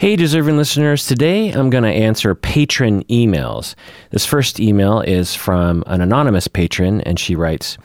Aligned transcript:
Hey, 0.00 0.16
deserving 0.16 0.56
listeners. 0.56 1.06
Today 1.06 1.50
I'm 1.50 1.68
going 1.68 1.84
to 1.84 1.90
answer 1.90 2.34
patron 2.34 3.04
emails. 3.10 3.74
This 4.08 4.24
first 4.24 4.58
email 4.58 5.02
is 5.02 5.34
from 5.34 5.84
an 5.86 6.00
anonymous 6.00 6.48
patron, 6.48 7.02
and 7.02 7.20
she 7.20 7.36
writes 7.36 7.76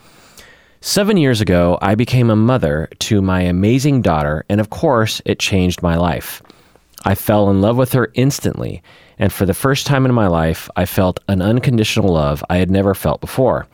Seven 0.79 1.17
years 1.17 1.41
ago, 1.41 1.77
I 1.81 1.93
became 1.95 2.29
a 2.29 2.35
mother 2.37 2.87
to 2.99 3.21
my 3.21 3.41
amazing 3.41 4.01
daughter, 4.01 4.45
and 4.47 4.61
of 4.61 4.69
course, 4.69 5.21
it 5.25 5.39
changed 5.39 5.83
my 5.83 5.97
life. 5.97 6.41
I 7.03 7.15
fell 7.15 7.49
in 7.49 7.59
love 7.59 7.75
with 7.75 7.91
her 7.91 8.09
instantly, 8.13 8.81
and 9.19 9.33
for 9.33 9.45
the 9.45 9.53
first 9.53 9.85
time 9.85 10.05
in 10.05 10.13
my 10.13 10.27
life, 10.27 10.69
I 10.77 10.85
felt 10.85 11.19
an 11.27 11.41
unconditional 11.41 12.13
love 12.13 12.41
I 12.49 12.59
had 12.59 12.71
never 12.71 12.93
felt 12.93 13.19
before. 13.19 13.67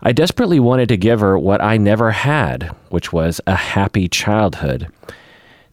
I 0.00 0.12
desperately 0.12 0.58
wanted 0.58 0.88
to 0.88 0.96
give 0.96 1.20
her 1.20 1.38
what 1.38 1.60
I 1.60 1.76
never 1.76 2.12
had, 2.12 2.74
which 2.88 3.12
was 3.12 3.42
a 3.46 3.56
happy 3.56 4.08
childhood. 4.08 4.90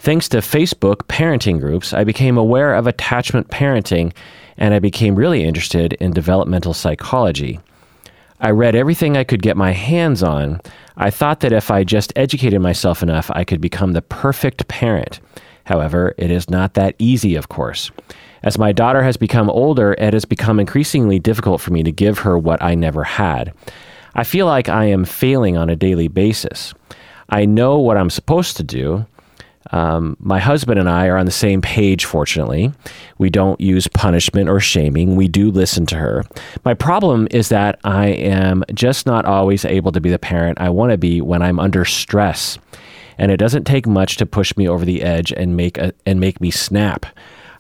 Thanks 0.02 0.30
to 0.30 0.38
Facebook 0.38 1.04
parenting 1.08 1.60
groups, 1.60 1.94
I 1.94 2.06
became 2.06 2.38
aware 2.38 2.74
of 2.74 2.88
attachment 2.88 3.50
parenting 3.50 4.14
and 4.56 4.74
I 4.74 4.80
became 4.80 5.16
really 5.16 5.44
interested 5.44 5.92
in 5.94 6.12
developmental 6.12 6.74
psychology. 6.74 7.60
I 8.40 8.52
read 8.52 8.76
everything 8.76 9.18
I 9.18 9.26
could 9.26 9.42
get 9.42 9.58
my 9.58 9.72
hands 9.74 10.24
on. 10.24 10.62
I 10.96 11.10
thought 11.10 11.42
that 11.42 11.52
if 11.52 11.70
I 11.70 11.84
just 11.84 12.14
educated 12.16 12.62
myself 12.62 13.04
enough, 13.04 13.30
I 13.34 13.44
could 13.44 13.60
become 13.60 13.92
the 13.92 14.02
perfect 14.02 14.70
parent. 14.70 15.20
However, 15.66 16.16
it 16.18 16.32
is 16.32 16.50
not 16.50 16.76
that 16.76 16.96
easy, 16.98 17.36
of 17.36 17.50
course. 17.50 17.92
As 18.42 18.58
my 18.58 18.72
daughter 18.72 19.04
has 19.04 19.18
become 19.18 19.50
older, 19.50 19.96
it 19.96 20.14
has 20.14 20.24
become 20.24 20.62
increasingly 20.62 21.20
difficult 21.20 21.60
for 21.60 21.74
me 21.74 21.84
to 21.84 21.92
give 21.92 22.20
her 22.20 22.38
what 22.38 22.64
I 22.64 22.74
never 22.74 23.04
had. 23.04 23.54
I 24.16 24.24
feel 24.24 24.46
like 24.46 24.70
I 24.70 24.86
am 24.86 25.04
failing 25.04 25.58
on 25.58 25.70
a 25.70 25.76
daily 25.76 26.08
basis. 26.08 26.74
I 27.28 27.46
know 27.46 27.78
what 27.78 27.98
I'm 27.98 28.10
supposed 28.10 28.56
to 28.58 28.64
do. 28.64 29.06
Um, 29.72 30.18
my 30.20 30.40
husband 30.40 30.80
and 30.80 30.90
I 30.90 31.08
are 31.08 31.18
on 31.18 31.26
the 31.26 31.32
same 31.32 31.62
page, 31.62 32.06
fortunately. 32.06 32.72
We 33.18 33.30
don't 33.30 33.60
use 33.62 33.88
punishment 33.88 34.50
or 34.50 34.60
shaming. 34.60 35.16
We 35.16 35.28
do 35.28 35.52
listen 35.52 35.86
to 35.88 35.96
her. 35.96 36.24
My 36.66 36.74
problem 36.74 37.28
is 37.32 37.50
that 37.50 37.80
I 37.84 38.08
am 38.08 38.64
just 38.74 39.06
not 39.06 39.26
always 39.26 39.66
able 39.66 39.92
to 39.92 40.02
be 40.02 40.10
the 40.10 40.20
parent 40.20 40.60
I 40.60 40.70
want 40.70 40.92
to 40.92 40.98
be 40.98 41.22
when 41.22 41.42
I'm 41.42 41.60
under 41.60 41.86
stress. 41.86 42.58
And 43.18 43.32
it 43.32 43.38
doesn't 43.38 43.66
take 43.66 43.86
much 43.86 44.18
to 44.18 44.26
push 44.26 44.56
me 44.58 44.68
over 44.68 44.86
the 44.86 45.04
edge 45.04 45.32
and 45.34 45.56
make, 45.56 45.78
a, 45.78 45.94
and 46.06 46.20
make 46.20 46.42
me 46.42 46.52
snap. 46.52 47.06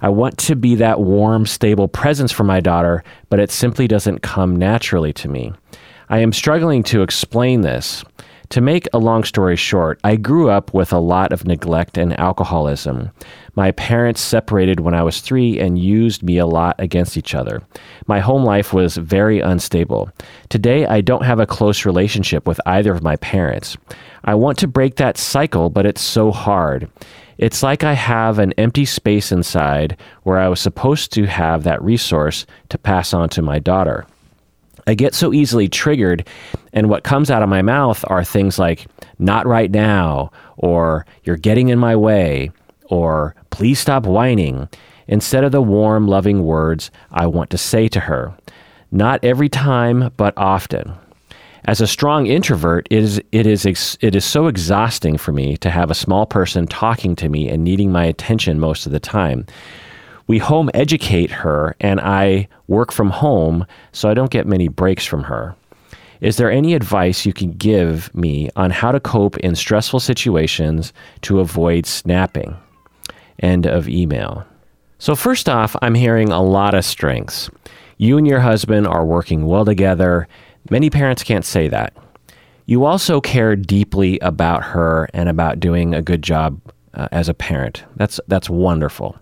I 0.01 0.09
want 0.09 0.37
to 0.39 0.55
be 0.55 0.75
that 0.75 1.01
warm, 1.01 1.45
stable 1.45 1.89
presence 1.89 2.31
for 2.31 2.45
my 2.45 2.61
daughter, 2.61 3.03
but 3.29 3.39
it 3.39 3.51
simply 3.51 3.87
doesn't 3.87 4.21
come 4.21 4.55
naturally 4.55 5.11
to 5.13 5.27
me. 5.27 5.53
I 6.07 6.19
am 6.19 6.31
struggling 6.31 6.83
to 6.83 7.01
explain 7.01 7.61
this. 7.61 8.03
To 8.49 8.61
make 8.61 8.87
a 8.91 8.97
long 8.97 9.25
story 9.25 9.55
short, 9.55 9.99
I 10.03 10.15
grew 10.15 10.49
up 10.49 10.73
with 10.73 10.91
a 10.91 10.97
lot 10.97 11.31
of 11.31 11.45
neglect 11.45 11.99
and 11.99 12.19
alcoholism. 12.19 13.11
My 13.53 13.69
parents 13.73 14.21
separated 14.21 14.79
when 14.79 14.95
I 14.95 15.03
was 15.03 15.21
three 15.21 15.59
and 15.59 15.77
used 15.77 16.23
me 16.23 16.39
a 16.39 16.47
lot 16.47 16.75
against 16.79 17.15
each 17.15 17.35
other. 17.35 17.61
My 18.07 18.19
home 18.19 18.43
life 18.43 18.73
was 18.73 18.97
very 18.97 19.39
unstable. 19.39 20.09
Today, 20.49 20.87
I 20.87 21.01
don't 21.01 21.25
have 21.25 21.39
a 21.39 21.45
close 21.45 21.85
relationship 21.85 22.47
with 22.47 22.59
either 22.65 22.91
of 22.91 23.03
my 23.03 23.17
parents. 23.17 23.77
I 24.23 24.33
want 24.33 24.57
to 24.59 24.67
break 24.67 24.95
that 24.95 25.19
cycle, 25.19 25.69
but 25.69 25.85
it's 25.85 26.01
so 26.01 26.31
hard. 26.31 26.89
It's 27.37 27.61
like 27.61 27.83
I 27.83 27.93
have 27.93 28.39
an 28.39 28.53
empty 28.53 28.85
space 28.85 29.31
inside 29.31 29.95
where 30.23 30.39
I 30.39 30.49
was 30.49 30.59
supposed 30.59 31.13
to 31.13 31.27
have 31.27 31.63
that 31.63 31.83
resource 31.83 32.47
to 32.69 32.79
pass 32.79 33.13
on 33.13 33.29
to 33.29 33.43
my 33.43 33.59
daughter. 33.59 34.07
I 34.89 34.95
get 34.95 35.13
so 35.13 35.31
easily 35.31 35.69
triggered, 35.69 36.27
and 36.73 36.89
what 36.89 37.03
comes 37.03 37.29
out 37.29 37.43
of 37.43 37.49
my 37.49 37.61
mouth 37.61 38.03
are 38.07 38.23
things 38.23 38.57
like, 38.57 38.87
not 39.19 39.45
right 39.45 39.69
now, 39.69 40.31
or 40.57 41.05
you're 41.23 41.37
getting 41.37 41.69
in 41.69 41.77
my 41.77 41.95
way, 41.95 42.49
or 42.85 43.35
please 43.51 43.77
stop 43.77 44.07
whining, 44.07 44.67
instead 45.07 45.43
of 45.43 45.51
the 45.51 45.61
warm, 45.61 46.07
loving 46.07 46.43
words 46.43 46.89
I 47.11 47.27
want 47.27 47.51
to 47.51 47.57
say 47.57 47.87
to 47.89 47.99
her. 47.99 48.33
Not 48.91 49.23
every 49.23 49.47
time, 49.47 50.11
but 50.17 50.33
often. 50.35 50.95
As 51.65 51.81
a 51.81 51.87
strong 51.87 52.25
introvert, 52.25 52.87
it 52.89 53.03
is, 53.03 53.21
it, 53.31 53.45
is 53.45 53.95
it 54.01 54.15
is 54.15 54.25
so 54.25 54.47
exhausting 54.47 55.19
for 55.19 55.31
me 55.31 55.55
to 55.57 55.69
have 55.69 55.91
a 55.91 55.95
small 55.95 56.25
person 56.25 56.65
talking 56.65 57.15
to 57.17 57.29
me 57.29 57.47
and 57.47 57.63
needing 57.63 57.91
my 57.91 58.05
attention 58.05 58.59
most 58.59 58.87
of 58.87 58.91
the 58.91 58.99
time 58.99 59.45
we 60.29 60.37
home 60.37 60.69
educate 60.75 61.31
her 61.31 61.75
and 61.81 61.99
I 61.99 62.47
work 62.67 62.91
from 62.91 63.09
home, 63.09 63.65
so 63.91 64.07
I 64.09 64.13
don't 64.13 64.29
get 64.29 64.45
many 64.45 64.67
breaks 64.67 65.03
from 65.03 65.23
her. 65.23 65.55
Is 66.21 66.37
there 66.37 66.51
any 66.51 66.75
advice 66.75 67.25
you 67.25 67.33
can 67.33 67.53
give 67.53 68.13
me 68.13 68.51
on 68.55 68.69
how 68.69 68.91
to 68.91 68.99
cope 68.99 69.37
in 69.37 69.55
stressful 69.55 69.99
situations 69.99 70.93
to 71.21 71.39
avoid 71.39 71.87
snapping? 71.87 72.55
End 73.39 73.65
of 73.65 73.89
email. 73.89 74.45
So, 74.99 75.15
first 75.15 75.49
off, 75.49 75.75
I'm 75.81 75.95
hearing 75.95 76.29
a 76.29 76.43
lot 76.43 76.75
of 76.75 76.85
strengths. 76.85 77.49
You 77.97 78.19
and 78.19 78.27
your 78.27 78.41
husband 78.41 78.85
are 78.85 79.05
working 79.05 79.47
well 79.47 79.65
together. 79.65 80.27
Many 80.69 80.91
parents 80.91 81.23
can't 81.23 81.45
say 81.45 81.69
that. 81.69 81.95
You 82.67 82.85
also 82.85 83.19
care 83.19 83.55
deeply 83.55 84.19
about 84.19 84.63
her 84.63 85.09
and 85.15 85.27
about 85.27 85.59
doing 85.59 85.95
a 85.95 86.03
good 86.03 86.21
job 86.21 86.61
uh, 86.93 87.07
as 87.11 87.29
a 87.29 87.33
parent. 87.33 87.83
That's, 87.95 88.19
that's 88.27 88.47
wonderful. 88.47 89.17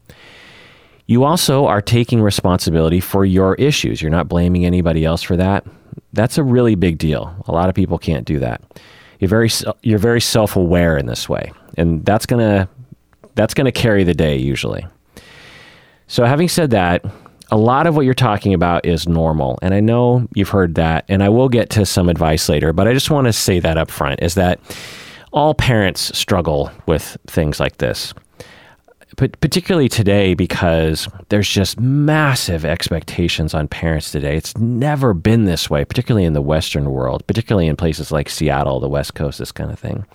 You 1.08 1.24
also 1.24 1.66
are 1.66 1.82
taking 1.82 2.22
responsibility 2.22 3.00
for 3.00 3.26
your 3.26 3.56
issues. 3.56 4.02
You're 4.02 4.12
not 4.12 4.28
blaming 4.28 4.66
anybody 4.66 5.06
else 5.06 5.24
for 5.24 5.38
that. 5.38 5.66
That's 6.14 6.38
a 6.38 6.44
really 6.44 6.76
big 6.76 6.98
deal. 6.98 7.34
A 7.48 7.52
lot 7.54 7.70
of 7.70 7.76
people 7.76 7.98
can't 7.98 8.26
do 8.26 8.40
that. 8.40 8.62
You're 9.20 9.30
very 9.30 9.50
you're 9.82 10.00
very 10.00 10.22
self-aware 10.22 10.98
in 10.98 11.08
this 11.08 11.28
way, 11.28 11.52
and 11.78 12.06
that's 12.06 12.26
to 12.28 12.68
that's 13.36 13.54
to 13.54 13.72
carry 13.72 14.04
the 14.04 14.14
day 14.14 14.38
usually. 14.38 14.86
So 16.08 16.26
having 16.26 16.50
said 16.50 16.70
that, 16.72 17.04
a 17.50 17.58
lot 17.58 17.88
of 17.88 17.96
what 17.96 18.06
you're 18.06 18.14
talking 18.14 18.54
about 18.54 18.86
is 18.86 19.08
normal, 19.08 19.58
and 19.62 19.74
I 19.74 19.80
know 19.80 20.28
you've 20.36 20.50
heard 20.50 20.76
that, 20.76 21.06
and 21.08 21.24
I 21.24 21.30
will 21.30 21.50
get 21.50 21.70
to 21.72 21.86
some 21.86 22.10
advice 22.10 22.50
later, 22.50 22.74
but 22.74 22.88
I 22.88 22.94
just 22.94 23.10
want 23.10 23.26
to 23.26 23.34
say 23.34 23.60
that 23.60 23.78
up 23.78 23.90
front 23.90 24.22
is 24.22 24.36
that 24.36 24.60
all 25.32 25.54
parents 25.54 26.18
struggle 26.18 26.72
with 26.86 27.18
things 27.28 27.60
like 27.60 27.78
this 27.78 28.14
particularly 29.18 29.90
today 29.90 30.36
because 30.36 31.10
there's 31.30 31.50
just 31.50 31.80
massive 31.80 32.64
expectations 32.64 33.54
on 33.54 33.68
parents 33.68 34.12
today. 34.12 34.38
It's 34.38 34.56
never 34.58 35.14
been 35.14 35.46
this 35.46 35.70
way, 35.70 35.84
particularly 35.86 36.26
in 36.26 36.34
the 36.34 36.42
Western 36.42 36.92
world, 36.92 37.26
particularly 37.26 37.68
in 37.68 37.76
places 37.76 38.12
like 38.12 38.30
Seattle, 38.30 38.80
the 38.80 38.88
West 38.88 39.16
Coast, 39.16 39.40
this 39.40 39.52
kind 39.52 39.72
of 39.72 39.80
thing. 39.80 40.06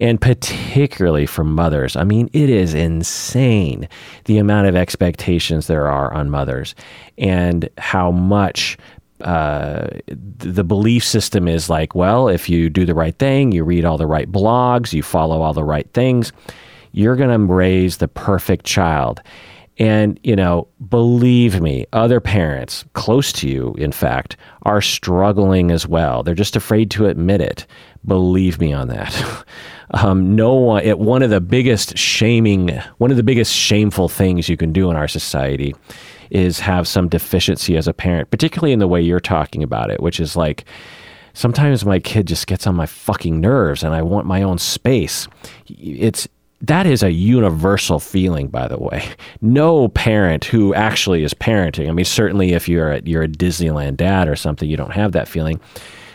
And 0.00 0.20
particularly 0.20 1.26
for 1.26 1.44
mothers. 1.44 1.96
I 1.96 2.04
mean, 2.04 2.28
it 2.32 2.50
is 2.50 2.74
insane 2.74 3.88
the 4.24 4.38
amount 4.38 4.66
of 4.66 4.76
expectations 4.76 5.66
there 5.66 5.86
are 5.86 6.12
on 6.12 6.30
mothers 6.30 6.74
and 7.16 7.68
how 7.78 8.10
much 8.10 8.76
uh, 9.22 9.88
the 10.08 10.64
belief 10.64 11.04
system 11.04 11.48
is 11.48 11.70
like, 11.70 11.94
well, 11.94 12.28
if 12.28 12.48
you 12.48 12.68
do 12.68 12.84
the 12.84 12.94
right 12.94 13.18
thing, 13.18 13.52
you 13.52 13.64
read 13.64 13.84
all 13.84 13.96
the 13.96 14.06
right 14.06 14.30
blogs, 14.30 14.92
you 14.92 15.02
follow 15.02 15.40
all 15.40 15.54
the 15.54 15.64
right 15.64 15.90
things, 15.94 16.32
you're 16.96 17.14
going 17.14 17.30
to 17.30 17.52
raise 17.52 17.98
the 17.98 18.08
perfect 18.08 18.64
child. 18.64 19.20
And, 19.78 20.18
you 20.22 20.34
know, 20.34 20.66
believe 20.88 21.60
me, 21.60 21.84
other 21.92 22.20
parents 22.20 22.86
close 22.94 23.30
to 23.34 23.48
you, 23.48 23.74
in 23.74 23.92
fact, 23.92 24.38
are 24.62 24.80
struggling 24.80 25.70
as 25.70 25.86
well. 25.86 26.22
They're 26.22 26.34
just 26.34 26.56
afraid 26.56 26.90
to 26.92 27.04
admit 27.04 27.42
it. 27.42 27.66
Believe 28.06 28.58
me 28.58 28.72
on 28.72 28.88
that. 28.88 29.44
um, 29.90 30.34
no 30.34 30.54
one, 30.54 30.84
it, 30.84 30.98
one 30.98 31.22
of 31.22 31.28
the 31.28 31.42
biggest 31.42 31.98
shaming, 31.98 32.68
one 32.96 33.10
of 33.10 33.18
the 33.18 33.22
biggest 33.22 33.52
shameful 33.54 34.08
things 34.08 34.48
you 34.48 34.56
can 34.56 34.72
do 34.72 34.90
in 34.90 34.96
our 34.96 35.08
society 35.08 35.74
is 36.30 36.58
have 36.60 36.88
some 36.88 37.10
deficiency 37.10 37.76
as 37.76 37.86
a 37.86 37.92
parent, 37.92 38.30
particularly 38.30 38.72
in 38.72 38.78
the 38.78 38.88
way 38.88 39.02
you're 39.02 39.20
talking 39.20 39.62
about 39.62 39.90
it, 39.90 40.00
which 40.00 40.18
is 40.18 40.34
like, 40.34 40.64
sometimes 41.34 41.84
my 41.84 41.98
kid 41.98 42.26
just 42.26 42.46
gets 42.46 42.66
on 42.66 42.74
my 42.74 42.86
fucking 42.86 43.42
nerves 43.42 43.82
and 43.82 43.94
I 43.94 44.00
want 44.00 44.26
my 44.26 44.42
own 44.42 44.56
space. 44.56 45.28
It's 45.68 46.26
that 46.62 46.86
is 46.86 47.02
a 47.02 47.12
universal 47.12 48.00
feeling, 48.00 48.48
by 48.48 48.66
the 48.66 48.78
way. 48.78 49.08
No 49.42 49.88
parent 49.88 50.44
who 50.44 50.74
actually 50.74 51.22
is 51.22 51.34
parenting. 51.34 51.88
I 51.88 51.92
mean, 51.92 52.04
certainly 52.04 52.52
if 52.52 52.68
you're 52.68 52.92
a, 52.92 53.02
you're 53.04 53.22
a 53.22 53.28
Disneyland 53.28 53.96
dad 53.96 54.28
or 54.28 54.36
something, 54.36 54.68
you 54.68 54.76
don't 54.76 54.92
have 54.92 55.12
that 55.12 55.28
feeling. 55.28 55.60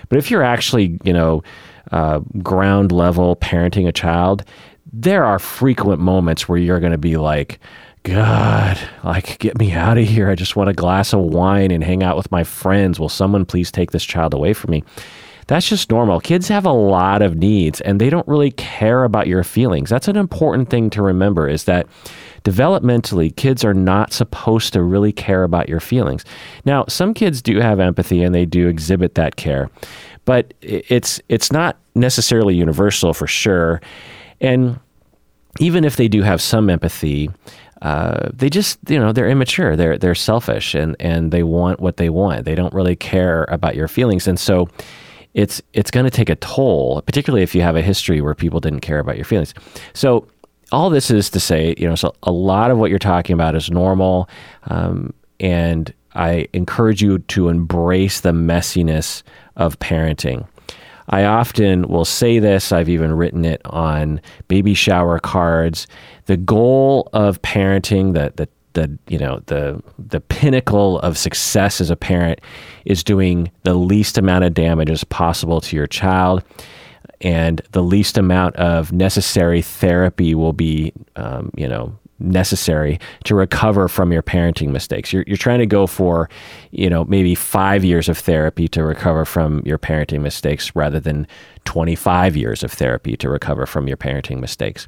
But 0.10 0.18
if 0.18 0.32
you're 0.32 0.44
actually, 0.44 1.00
you 1.04 1.14
know, 1.14 1.44
uh, 1.92 2.20
ground 2.42 2.92
level 2.92 3.36
parenting 3.36 3.88
a 3.88 3.92
child, 3.92 4.44
there 4.92 5.24
are 5.24 5.40
frequent 5.40 6.02
moments 6.02 6.50
where 6.50 6.58
you're 6.58 6.80
going 6.80 6.92
to 6.92 6.98
be 6.98 7.18
like, 7.18 7.60
God, 8.04 8.80
like, 9.04 9.38
get 9.38 9.60
me 9.60 9.72
out 9.72 9.98
of 9.98 10.06
here. 10.06 10.30
I 10.30 10.36
just 10.36 10.56
want 10.56 10.72
a 10.72 10.74
glass 10.74 11.14
of 11.14 11.20
wine 11.20 11.70
and 11.70 11.84
hang 11.84 12.02
out 12.02 12.18
with 12.18 12.32
my 12.32 12.44
friends. 12.44 13.00
Will 13.00 13.10
someone 13.10 13.46
please 13.46 13.72
take 13.72 13.92
this 13.92 14.04
child 14.04 14.34
away 14.34 14.54
from 14.54 14.72
me? 14.72 14.84
That's 15.52 15.68
just 15.68 15.92
normal. 15.92 16.22
Kids 16.22 16.48
have 16.48 16.66
a 16.66 16.72
lot 16.72 17.22
of 17.22 17.36
needs 17.36 17.82
and 17.82 18.00
they 18.00 18.10
don't 18.10 18.26
really 18.26 18.52
care 18.52 19.04
about 19.04 19.28
your 19.28 19.44
feelings. 19.44 19.90
That's 19.90 20.08
an 20.08 20.16
important 20.16 20.70
thing 20.70 20.90
to 20.92 21.02
remember 21.02 21.50
is 21.50 21.66
that 21.66 21.88
developmentally, 22.46 23.36
kids 23.36 23.66
are 23.66 23.74
not 23.74 24.14
supposed 24.14 24.72
to 24.72 24.82
really 24.82 25.12
care 25.12 25.44
about 25.44 25.68
your 25.68 25.82
feelings. 25.82 26.24
Now, 26.64 26.86
some 26.88 27.14
kids 27.14 27.42
do 27.42 27.60
have 27.60 27.82
empathy 27.82 28.24
and 28.24 28.34
they 28.34 28.46
do 28.46 28.70
exhibit 28.70 29.16
that 29.16 29.36
care, 29.36 29.70
but 30.24 30.54
it's 30.62 31.20
it's 31.28 31.52
not 31.52 31.76
necessarily 31.96 32.56
universal 32.56 33.14
for 33.14 33.28
sure. 33.28 33.82
And 34.40 34.80
even 35.60 35.84
if 35.84 35.98
they 35.98 36.08
do 36.08 36.22
have 36.22 36.42
some 36.42 36.70
empathy, 36.70 37.30
uh, 37.82 38.30
they 38.32 38.50
just 38.50 38.80
you 38.88 38.98
know 38.98 39.12
they're 39.12 39.28
immature 39.28 39.76
they're 39.76 39.98
they're 39.98 40.16
selfish 40.16 40.76
and 40.76 40.96
and 41.00 41.32
they 41.32 41.44
want 41.44 41.80
what 41.80 41.98
they 41.98 42.10
want 42.10 42.46
they 42.46 42.54
don't 42.54 42.74
really 42.74 42.96
care 42.96 43.46
about 43.46 43.76
your 43.76 43.88
feelings 43.88 44.28
and 44.28 44.40
so 44.40 44.70
it's 45.34 45.62
it's 45.74 45.92
going 45.92 46.04
to 46.04 46.10
take 46.10 46.30
a 46.30 46.36
toll 46.36 47.02
particularly 47.06 47.44
if 47.44 47.56
you 47.56 47.62
have 47.62 47.76
a 47.76 47.82
history 47.82 48.22
where 48.22 48.36
people 48.36 48.60
didn't 48.60 48.82
care 48.82 49.00
about 49.00 49.16
your 49.16 49.26
feelings 49.26 49.54
so 49.94 50.28
all 50.72 50.90
this 50.90 51.12
is 51.12 51.30
to 51.30 51.40
say 51.40 51.74
you 51.78 51.88
know 51.88 51.96
so 51.96 52.14
a 52.24 52.32
lot 52.32 52.72
of 52.72 52.78
what 52.78 52.90
you're 52.90 53.00
talking 53.00 53.34
about 53.34 53.56
is 53.56 53.70
normal 53.72 54.30
um, 54.66 55.14
and 55.40 55.94
i 56.16 56.48
encourage 56.54 57.02
you 57.02 57.20
to 57.20 57.50
embrace 57.50 58.22
the 58.22 58.32
messiness 58.32 59.24
of 59.56 59.78
parenting 59.80 60.46
I 61.10 61.26
often 61.26 61.90
will 61.90 62.06
say 62.06 62.40
this, 62.40 62.72
I've 62.72 62.88
even 62.88 63.14
written 63.14 63.44
it 63.44 63.62
on 63.66 64.22
baby 64.48 64.74
shower 64.74 65.20
cards. 65.20 65.86
The 66.26 66.38
goal 66.38 67.10
of 67.12 67.42
parenting, 67.42 68.14
the, 68.14 68.32
the 68.36 68.48
the 68.74 68.98
you 69.08 69.18
know 69.18 69.42
the 69.48 69.82
the 69.98 70.20
pinnacle 70.20 71.00
of 71.00 71.18
success 71.18 71.82
as 71.82 71.90
a 71.90 71.96
parent 71.96 72.40
is 72.86 73.04
doing 73.04 73.52
the 73.64 73.74
least 73.74 74.18
amount 74.18 74.44
of 74.44 74.54
damage 74.54 74.90
as 74.90 75.04
possible 75.04 75.62
to 75.62 75.76
your 75.76 75.88
child 75.88 76.44
and 77.22 77.62
the 77.72 77.84
least 77.84 78.18
amount 78.18 78.56
of 78.56 78.92
necessary 78.92 79.62
therapy 79.62 80.34
will 80.34 80.54
be 80.54 80.92
um, 81.16 81.52
you 81.56 81.68
know 81.68 81.98
necessary 82.22 83.00
to 83.26 83.36
recover 83.36 83.88
from 83.88 84.12
your 84.12 84.22
parenting 84.22 84.70
mistakes. 84.70 85.12
You're, 85.12 85.24
you're 85.28 85.38
trying 85.38 85.60
to 85.60 85.66
go 85.66 85.88
for, 85.88 86.30
you 86.72 86.90
know, 86.90 87.04
maybe 87.06 87.36
five 87.36 87.84
years 87.84 88.08
of 88.08 88.18
therapy 88.18 88.68
to 88.70 88.84
recover 88.84 89.26
from 89.26 89.62
your 89.66 89.78
parenting 89.78 90.22
mistakes 90.22 90.76
rather 90.76 91.00
than 91.00 91.28
25 91.66 92.38
years 92.38 92.64
of 92.64 92.72
therapy 92.72 93.18
to 93.18 93.30
recover 93.30 93.66
from 93.66 93.88
your 93.88 93.98
parenting 93.98 94.40
mistakes. 94.40 94.88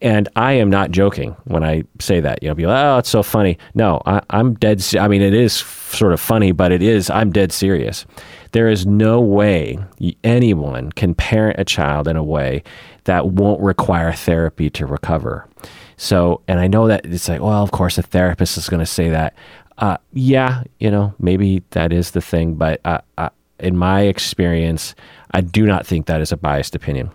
And 0.00 0.28
I 0.36 0.52
am 0.52 0.70
not 0.70 0.90
joking 0.90 1.36
when 1.44 1.64
I 1.64 1.84
say 2.00 2.20
that. 2.20 2.42
You 2.42 2.48
know, 2.48 2.54
people, 2.54 2.72
oh, 2.72 2.98
it's 2.98 3.08
so 3.08 3.22
funny. 3.22 3.58
No, 3.74 4.02
I, 4.06 4.20
I'm 4.30 4.54
dead. 4.54 4.84
I 4.98 5.08
mean, 5.08 5.22
it 5.22 5.34
is 5.34 5.54
sort 5.54 6.12
of 6.12 6.20
funny, 6.20 6.52
but 6.52 6.72
it 6.72 6.82
is. 6.82 7.10
I'm 7.10 7.30
dead 7.30 7.52
serious. 7.52 8.04
There 8.52 8.68
is 8.68 8.86
no 8.86 9.20
way 9.20 9.78
anyone 10.22 10.92
can 10.92 11.14
parent 11.14 11.58
a 11.58 11.64
child 11.64 12.06
in 12.06 12.16
a 12.16 12.24
way 12.24 12.62
that 13.04 13.28
won't 13.28 13.60
require 13.60 14.12
therapy 14.12 14.70
to 14.70 14.86
recover. 14.86 15.48
So, 15.96 16.42
and 16.48 16.60
I 16.60 16.66
know 16.66 16.88
that 16.88 17.06
it's 17.06 17.28
like, 17.28 17.40
well, 17.40 17.62
of 17.62 17.70
course, 17.70 17.98
a 17.98 18.02
therapist 18.02 18.56
is 18.58 18.68
going 18.68 18.80
to 18.80 18.86
say 18.86 19.10
that. 19.10 19.34
Uh, 19.78 19.96
yeah, 20.12 20.62
you 20.78 20.90
know, 20.90 21.14
maybe 21.18 21.62
that 21.70 21.92
is 21.92 22.12
the 22.12 22.20
thing, 22.20 22.54
but 22.54 22.80
uh, 22.84 22.98
uh, 23.18 23.28
in 23.58 23.76
my 23.76 24.02
experience, 24.02 24.94
I 25.32 25.40
do 25.40 25.66
not 25.66 25.86
think 25.86 26.06
that 26.06 26.20
is 26.20 26.32
a 26.32 26.36
biased 26.36 26.74
opinion. 26.74 27.10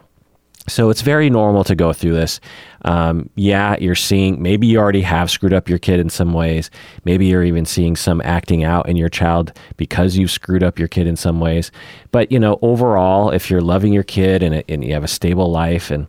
So 0.70 0.90
it's 0.90 1.02
very 1.02 1.30
normal 1.30 1.64
to 1.66 1.76
go 1.76 1.94
through 1.94 2.14
this. 2.14 2.40
Um, 2.86 3.30
yeah, 3.36 3.76
you're 3.80 3.96
seeing, 3.96 4.42
maybe 4.42 4.68
you 4.68 4.80
already 4.80 5.02
have 5.02 5.30
screwed 5.30 5.54
up 5.54 5.68
your 5.68 5.80
kid 5.80 6.00
in 6.00 6.10
some 6.10 6.34
ways. 6.34 6.72
Maybe 7.04 7.26
you're 7.26 7.44
even 7.44 7.66
seeing 7.66 7.96
some 7.96 8.22
acting 8.22 8.64
out 8.64 8.88
in 8.88 8.96
your 8.96 9.10
child 9.10 9.52
because 9.76 10.16
you've 10.16 10.32
screwed 10.32 10.64
up 10.64 10.80
your 10.80 10.88
kid 10.88 11.08
in 11.08 11.16
some 11.16 11.40
ways. 11.40 11.72
But, 12.12 12.32
you 12.32 12.40
know, 12.40 12.58
overall, 12.62 13.32
if 13.32 13.50
you're 13.50 13.62
loving 13.62 13.92
your 13.92 14.04
kid 14.04 14.42
and, 14.42 14.64
and 14.70 14.84
you 14.84 14.94
have 14.94 15.04
a 15.04 15.10
stable 15.10 15.52
life 15.52 15.92
and 15.92 16.08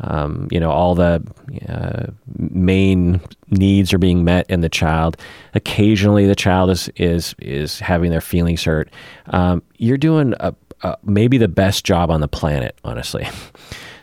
um, 0.00 0.48
you 0.50 0.60
know 0.60 0.70
all 0.70 0.94
the 0.94 1.22
uh, 1.68 2.12
main 2.36 3.20
needs 3.50 3.92
are 3.92 3.98
being 3.98 4.24
met 4.24 4.48
in 4.48 4.60
the 4.60 4.68
child. 4.68 5.16
Occasionally, 5.54 6.26
the 6.26 6.36
child 6.36 6.70
is 6.70 6.88
is 6.96 7.34
is 7.40 7.80
having 7.80 8.10
their 8.10 8.20
feelings 8.20 8.64
hurt. 8.64 8.90
Um, 9.26 9.62
you're 9.76 9.98
doing 9.98 10.34
a, 10.40 10.54
a, 10.82 10.96
maybe 11.02 11.38
the 11.38 11.48
best 11.48 11.84
job 11.84 12.10
on 12.10 12.20
the 12.20 12.28
planet, 12.28 12.78
honestly. 12.84 13.26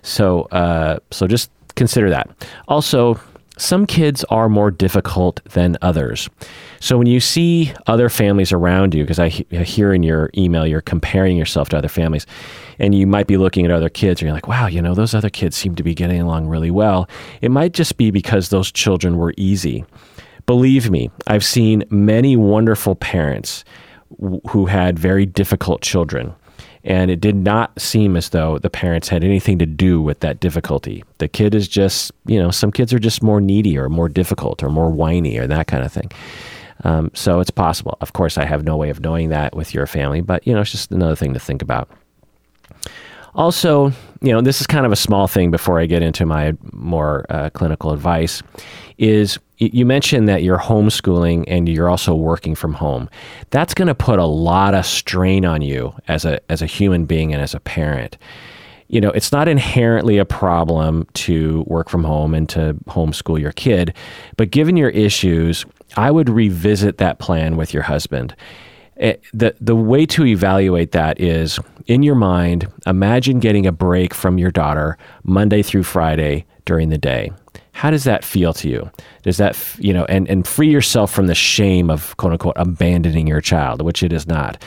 So 0.05 0.43
uh, 0.43 0.99
so 1.11 1.27
just 1.27 1.51
consider 1.75 2.09
that. 2.11 2.29
Also, 2.67 3.19
some 3.57 3.85
kids 3.85 4.23
are 4.25 4.49
more 4.49 4.69
difficult 4.69 5.41
than 5.45 5.77
others. 5.81 6.29
So 6.79 6.97
when 6.97 7.07
you 7.07 7.19
see 7.19 7.73
other 7.87 8.09
families 8.09 8.51
around 8.51 8.93
you, 8.93 9.03
because 9.03 9.19
I, 9.19 9.31
I 9.51 9.63
hear 9.63 9.93
in 9.93 10.03
your 10.03 10.29
email 10.37 10.67
you're 10.67 10.81
comparing 10.81 11.37
yourself 11.37 11.69
to 11.69 11.77
other 11.77 11.87
families, 11.87 12.25
and 12.79 12.93
you 12.93 13.07
might 13.07 13.27
be 13.27 13.37
looking 13.37 13.65
at 13.65 13.71
other 13.71 13.89
kids 13.89 14.21
and 14.21 14.27
you're 14.27 14.35
like, 14.35 14.47
wow, 14.47 14.67
you 14.67 14.81
know, 14.81 14.93
those 14.93 15.13
other 15.13 15.29
kids 15.29 15.55
seem 15.55 15.75
to 15.75 15.83
be 15.83 15.93
getting 15.93 16.21
along 16.21 16.47
really 16.47 16.71
well. 16.71 17.09
It 17.41 17.49
might 17.49 17.73
just 17.73 17.97
be 17.97 18.11
because 18.11 18.49
those 18.49 18.71
children 18.71 19.17
were 19.17 19.33
easy. 19.37 19.85
Believe 20.45 20.91
me, 20.91 21.09
I've 21.25 21.45
seen 21.45 21.83
many 21.89 22.35
wonderful 22.35 22.95
parents 22.95 23.63
who 24.49 24.65
had 24.67 24.99
very 24.99 25.25
difficult 25.25 25.81
children. 25.81 26.35
And 26.85 27.09
it 27.09 27.19
did 27.19 27.35
not 27.35 27.79
seem 27.81 28.15
as 28.15 28.29
though 28.29 28.59
the 28.59 28.69
parents 28.69 29.09
had 29.09 29.23
anything 29.23 29.57
to 29.57 29.65
do 29.65 30.01
with 30.01 30.19
that 30.19 30.39
difficulty. 30.39 31.03
The 31.17 31.27
kid 31.27 31.55
is 31.55 31.67
just, 31.67 32.11
you 32.27 32.39
know, 32.39 32.51
some 32.51 32.71
kids 32.71 32.93
are 32.93 32.99
just 32.99 33.23
more 33.23 33.41
needy 33.41 33.75
or 33.75 33.89
more 33.89 34.07
difficult 34.07 34.61
or 34.61 34.69
more 34.69 34.91
whiny 34.91 35.37
or 35.39 35.47
that 35.47 35.65
kind 35.65 35.83
of 35.83 35.91
thing. 35.91 36.11
Um, 36.83 37.09
so 37.15 37.39
it's 37.39 37.49
possible. 37.49 37.97
Of 38.01 38.13
course, 38.13 38.37
I 38.37 38.45
have 38.45 38.63
no 38.63 38.77
way 38.77 38.91
of 38.91 38.99
knowing 38.99 39.29
that 39.29 39.55
with 39.55 39.73
your 39.73 39.87
family, 39.87 40.21
but, 40.21 40.45
you 40.45 40.53
know, 40.53 40.61
it's 40.61 40.71
just 40.71 40.91
another 40.91 41.15
thing 41.15 41.33
to 41.33 41.39
think 41.39 41.63
about. 41.63 41.89
Also, 43.35 43.91
you 44.21 44.31
know, 44.31 44.41
this 44.41 44.61
is 44.61 44.67
kind 44.67 44.85
of 44.85 44.91
a 44.91 44.95
small 44.95 45.27
thing 45.27 45.51
before 45.51 45.79
I 45.79 45.85
get 45.85 46.01
into 46.01 46.25
my 46.25 46.53
more 46.71 47.25
uh, 47.29 47.49
clinical 47.51 47.91
advice. 47.91 48.41
Is 48.97 49.37
you 49.57 49.85
mentioned 49.85 50.27
that 50.27 50.43
you're 50.43 50.57
homeschooling 50.57 51.45
and 51.47 51.67
you're 51.67 51.89
also 51.89 52.13
working 52.13 52.55
from 52.55 52.73
home. 52.73 53.09
That's 53.51 53.73
going 53.73 53.87
to 53.87 53.95
put 53.95 54.19
a 54.19 54.25
lot 54.25 54.73
of 54.73 54.85
strain 54.85 55.45
on 55.45 55.61
you 55.61 55.93
as 56.07 56.25
a 56.25 56.39
as 56.51 56.61
a 56.61 56.65
human 56.65 57.05
being 57.05 57.33
and 57.33 57.41
as 57.41 57.53
a 57.53 57.59
parent. 57.59 58.17
You 58.87 59.01
know, 59.01 59.09
it's 59.09 59.31
not 59.31 59.47
inherently 59.47 60.17
a 60.17 60.25
problem 60.25 61.07
to 61.13 61.63
work 61.67 61.89
from 61.89 62.03
home 62.03 62.33
and 62.35 62.47
to 62.49 62.75
homeschool 62.87 63.39
your 63.39 63.51
kid, 63.51 63.95
but 64.37 64.51
given 64.51 64.77
your 64.77 64.91
issues, 64.91 65.65
I 65.97 66.11
would 66.11 66.29
revisit 66.29 66.99
that 66.99 67.17
plan 67.17 67.57
with 67.57 67.73
your 67.73 67.83
husband 67.83 68.35
Eh, 68.97 69.15
the 69.33 69.55
the 69.59 69.75
way 69.75 70.05
to 70.05 70.25
evaluate 70.25 70.91
that 70.93 71.19
is 71.19 71.59
in 71.87 72.01
your 72.01 72.15
mind 72.15 72.67
imagine 72.87 73.39
getting 73.39 73.67
a 73.67 73.71
break 73.71 74.13
from 74.13 74.37
your 74.37 74.51
daughter 74.51 74.97
monday 75.25 75.61
through 75.61 75.83
friday 75.83 76.45
during 76.65 76.89
the 76.89 76.97
day. 76.97 77.31
How 77.71 77.91
does 77.91 78.05
that 78.05 78.23
feel 78.23 78.53
to 78.53 78.69
you? 78.69 78.91
Does 79.23 79.37
that 79.37 79.57
you 79.79 79.93
know 79.93 80.05
and 80.05 80.27
and 80.27 80.47
free 80.47 80.69
yourself 80.69 81.11
from 81.11 81.27
the 81.27 81.35
shame 81.35 81.89
of 81.89 82.17
quote 82.17 82.33
unquote 82.33 82.55
abandoning 82.57 83.27
your 83.27 83.41
child 83.41 83.81
which 83.81 84.03
it 84.03 84.11
is 84.11 84.27
not. 84.27 84.61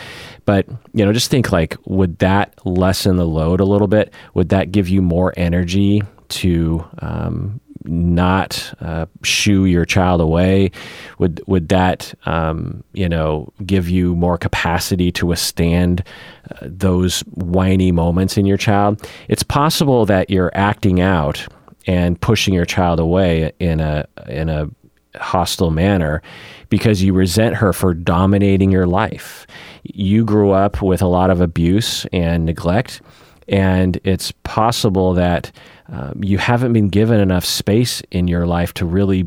But 0.45 0.67
you 0.95 1.05
know 1.05 1.13
just 1.13 1.31
think 1.31 1.53
like 1.53 1.77
would 1.85 2.19
that 2.19 2.55
lessen 2.65 3.17
the 3.17 3.27
load 3.27 3.61
a 3.61 3.65
little 3.65 3.89
bit? 3.89 4.13
Would 4.35 4.49
that 4.51 4.73
give 4.73 4.89
you 4.89 5.03
more 5.03 5.35
energy 5.37 6.03
to 6.29 6.85
um, 7.01 7.61
not 7.89 8.73
uh, 8.81 9.07
shoo 9.23 9.65
your 9.65 9.85
child 9.85 10.21
away? 10.21 10.71
Would 11.19 11.43
would 11.47 11.69
that 11.69 12.15
um, 12.27 12.85
you 12.93 13.09
know 13.09 13.53
give 13.65 13.89
you 13.89 14.15
more 14.15 14.39
capacity 14.39 15.11
to 15.13 15.27
withstand 15.27 16.05
uh, 16.51 16.57
those 16.63 17.21
whiny 17.35 17.93
moments 17.93 18.37
in 18.37 18.47
your 18.47 18.59
child? 18.59 19.09
It's 19.29 19.43
possible 19.43 20.07
that 20.07 20.31
you're 20.31 20.53
acting 20.55 21.01
out 21.01 21.47
and 21.87 22.21
pushing 22.21 22.55
your 22.55 22.67
child 22.67 23.01
away 23.01 23.53
in 23.59 23.81
a 23.81 24.07
in 24.29 24.49
a 24.49 24.69
hostile 25.17 25.71
manner 25.71 26.23
because 26.69 27.03
you 27.03 27.13
resent 27.13 27.57
her 27.57 27.73
for 27.73 27.95
dominating 27.95 28.71
your 28.71 28.87
life. 28.87 29.47
You 29.83 30.25
grew 30.25 30.51
up 30.51 30.83
with 30.83 31.03
a 31.03 31.07
lot 31.07 31.31
of 31.31 31.41
abuse 31.41 32.07
and 32.13 32.45
neglect, 32.45 33.01
and 33.49 33.99
it's 34.05 34.33
possible 34.45 35.15
that 35.15 35.51
um, 35.89 36.23
you 36.23 36.39
haven't 36.39 36.73
been 36.73 36.89
given 36.89 37.21
enough 37.21 37.45
space 37.45 38.03
in 38.11 38.29
your 38.29 38.47
life 38.47 38.75
to 38.75 38.87
really 38.87 39.27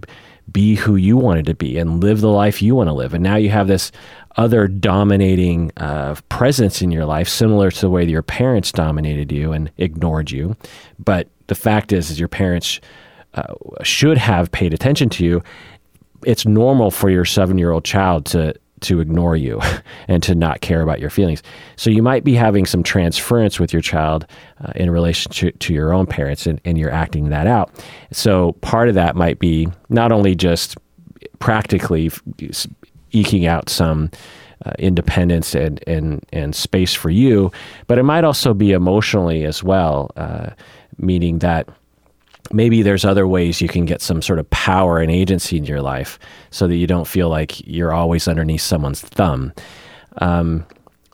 be 0.51 0.75
who 0.75 0.95
you 0.95 1.17
wanted 1.17 1.45
to 1.45 1.53
be 1.53 1.77
and 1.77 2.03
live 2.03 2.21
the 2.21 2.29
life 2.29 2.61
you 2.61 2.75
want 2.75 2.87
to 2.87 2.93
live. 2.93 3.13
And 3.13 3.23
now 3.23 3.35
you 3.35 3.49
have 3.49 3.67
this 3.67 3.91
other 4.37 4.67
dominating 4.67 5.71
uh, 5.77 6.15
presence 6.29 6.81
in 6.81 6.91
your 6.91 7.05
life, 7.05 7.27
similar 7.27 7.71
to 7.71 7.81
the 7.81 7.89
way 7.89 8.05
your 8.05 8.21
parents 8.21 8.71
dominated 8.71 9.31
you 9.31 9.51
and 9.53 9.71
ignored 9.77 10.31
you. 10.31 10.55
But 10.99 11.29
the 11.47 11.55
fact 11.55 11.91
is, 11.91 12.11
is 12.11 12.19
your 12.19 12.29
parents 12.29 12.79
uh, 13.33 13.53
should 13.83 14.17
have 14.17 14.51
paid 14.51 14.73
attention 14.73 15.09
to 15.09 15.25
you. 15.25 15.41
It's 16.25 16.45
normal 16.45 16.91
for 16.91 17.09
your 17.09 17.25
seven-year-old 17.25 17.85
child 17.85 18.25
to 18.27 18.53
to 18.81 18.99
ignore 18.99 19.35
you 19.35 19.61
and 20.07 20.21
to 20.23 20.35
not 20.35 20.61
care 20.61 20.81
about 20.81 20.99
your 20.99 21.09
feelings. 21.09 21.41
So 21.75 21.89
you 21.89 22.03
might 22.03 22.23
be 22.23 22.33
having 22.33 22.65
some 22.65 22.83
transference 22.83 23.59
with 23.59 23.73
your 23.73 23.81
child 23.81 24.25
uh, 24.63 24.71
in 24.75 24.89
relation 24.91 25.31
to, 25.33 25.51
to, 25.51 25.73
your 25.73 25.93
own 25.93 26.05
parents 26.05 26.45
and, 26.45 26.59
and 26.65 26.77
you're 26.77 26.91
acting 26.91 27.29
that 27.29 27.47
out. 27.47 27.71
So 28.11 28.53
part 28.61 28.89
of 28.89 28.95
that 28.95 29.15
might 29.15 29.39
be 29.39 29.69
not 29.89 30.11
only 30.11 30.35
just 30.35 30.77
practically 31.39 32.11
eking 33.11 33.45
out 33.45 33.69
some 33.69 34.11
uh, 34.65 34.73
independence 34.77 35.55
and, 35.55 35.83
and, 35.87 36.23
and 36.31 36.55
space 36.55 36.93
for 36.93 37.09
you, 37.09 37.51
but 37.87 37.97
it 37.97 38.03
might 38.03 38.23
also 38.23 38.53
be 38.53 38.73
emotionally 38.73 39.43
as 39.43 39.63
well, 39.63 40.11
uh, 40.17 40.51
meaning 40.97 41.39
that 41.39 41.67
maybe 42.53 42.81
there's 42.81 43.05
other 43.05 43.27
ways 43.27 43.61
you 43.61 43.67
can 43.67 43.85
get 43.85 44.01
some 44.01 44.21
sort 44.21 44.39
of 44.39 44.49
power 44.49 44.99
and 44.99 45.11
agency 45.11 45.57
in 45.57 45.65
your 45.65 45.81
life 45.81 46.19
so 46.49 46.67
that 46.67 46.75
you 46.75 46.87
don't 46.87 47.07
feel 47.07 47.29
like 47.29 47.65
you're 47.67 47.93
always 47.93 48.27
underneath 48.27 48.61
someone's 48.61 49.01
thumb. 49.01 49.53
Um, 50.17 50.65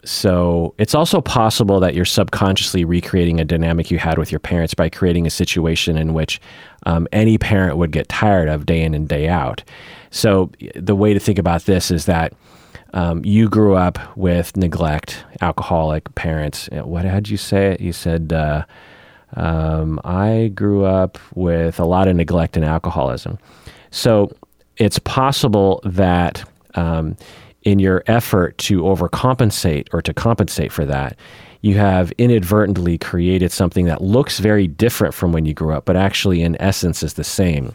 so 0.03 0.73
it's 0.77 0.95
also 0.95 1.19
possible 1.19 1.81
that 1.81 1.93
you're 1.93 2.05
subconsciously 2.05 2.85
recreating 2.85 3.41
a 3.41 3.45
dynamic 3.45 3.91
you 3.91 3.99
had 3.99 4.17
with 4.17 4.31
your 4.31 4.39
parents 4.39 4.73
by 4.73 4.89
creating 4.89 5.27
a 5.27 5.29
situation 5.29 5.97
in 5.97 6.13
which 6.13 6.39
um, 6.85 7.07
any 7.11 7.37
parent 7.37 7.77
would 7.77 7.91
get 7.91 8.07
tired 8.07 8.47
of 8.47 8.65
day 8.65 8.83
in 8.83 8.93
and 8.93 9.09
day 9.09 9.27
out. 9.27 9.63
So 10.09 10.51
the 10.75 10.95
way 10.95 11.13
to 11.13 11.19
think 11.19 11.37
about 11.37 11.65
this 11.65 11.91
is 11.91 12.05
that 12.05 12.33
um, 12.93 13.23
you 13.25 13.49
grew 13.49 13.75
up 13.75 13.99
with 14.15 14.55
neglect, 14.55 15.25
alcoholic 15.41 16.13
parents. 16.15 16.69
What 16.71 17.03
had 17.03 17.27
you 17.27 17.37
say? 17.37 17.75
You 17.79 17.91
said 17.91 18.31
uh, 18.31 18.63
um, 19.35 19.99
I 20.03 20.51
grew 20.55 20.85
up 20.85 21.17
with 21.35 21.79
a 21.79 21.85
lot 21.85 22.07
of 22.07 22.15
neglect 22.15 22.55
and 22.55 22.65
alcoholism. 22.65 23.37
So 23.91 24.31
it's 24.77 24.99
possible 24.99 25.81
that 25.83 26.47
um, 26.75 27.17
in 27.63 27.79
your 27.79 28.03
effort 28.07 28.57
to 28.59 28.81
overcompensate 28.81 29.87
or 29.93 30.01
to 30.01 30.13
compensate 30.13 30.71
for 30.71 30.85
that, 30.85 31.17
you 31.61 31.75
have 31.75 32.11
inadvertently 32.17 32.97
created 32.97 33.51
something 33.51 33.85
that 33.85 34.01
looks 34.01 34.39
very 34.39 34.67
different 34.67 35.13
from 35.13 35.31
when 35.31 35.45
you 35.45 35.53
grew 35.53 35.73
up, 35.73 35.85
but 35.85 35.95
actually, 35.95 36.41
in 36.43 36.55
essence, 36.61 37.01
is 37.03 37.15
the 37.15 37.23
same. 37.23 37.73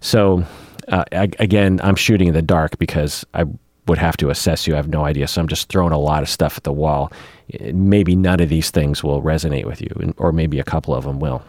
So, 0.00 0.44
uh, 0.88 1.04
again, 1.12 1.80
I'm 1.82 1.94
shooting 1.94 2.28
in 2.28 2.34
the 2.34 2.42
dark 2.42 2.78
because 2.78 3.24
I 3.32 3.44
would 3.86 3.98
have 3.98 4.16
to 4.18 4.30
assess 4.30 4.66
you. 4.66 4.74
I 4.74 4.76
have 4.76 4.88
no 4.88 5.04
idea. 5.04 5.28
So 5.28 5.40
I'm 5.40 5.48
just 5.48 5.68
throwing 5.68 5.92
a 5.92 5.98
lot 5.98 6.22
of 6.22 6.28
stuff 6.28 6.56
at 6.56 6.64
the 6.64 6.72
wall. 6.72 7.12
Maybe 7.60 8.16
none 8.16 8.40
of 8.40 8.48
these 8.48 8.70
things 8.70 9.02
will 9.02 9.22
resonate 9.22 9.64
with 9.64 9.80
you, 9.80 10.14
or 10.16 10.32
maybe 10.32 10.58
a 10.58 10.64
couple 10.64 10.94
of 10.94 11.04
them 11.04 11.20
will. 11.20 11.42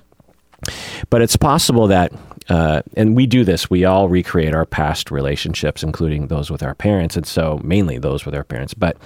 But 1.10 1.22
it's 1.22 1.36
possible 1.36 1.88
that 1.88 2.12
uh, 2.48 2.84
and 2.96 3.16
we 3.16 3.26
do 3.26 3.44
this. 3.44 3.70
We 3.70 3.86
all 3.86 4.08
recreate 4.08 4.54
our 4.54 4.66
past 4.66 5.10
relationships, 5.10 5.82
including 5.82 6.28
those 6.28 6.52
with 6.52 6.62
our 6.62 6.76
parents, 6.76 7.16
and 7.16 7.26
so 7.26 7.60
mainly 7.64 7.98
those 7.98 8.26
with 8.26 8.36
our 8.36 8.44
parents. 8.44 8.74
But 8.74 8.98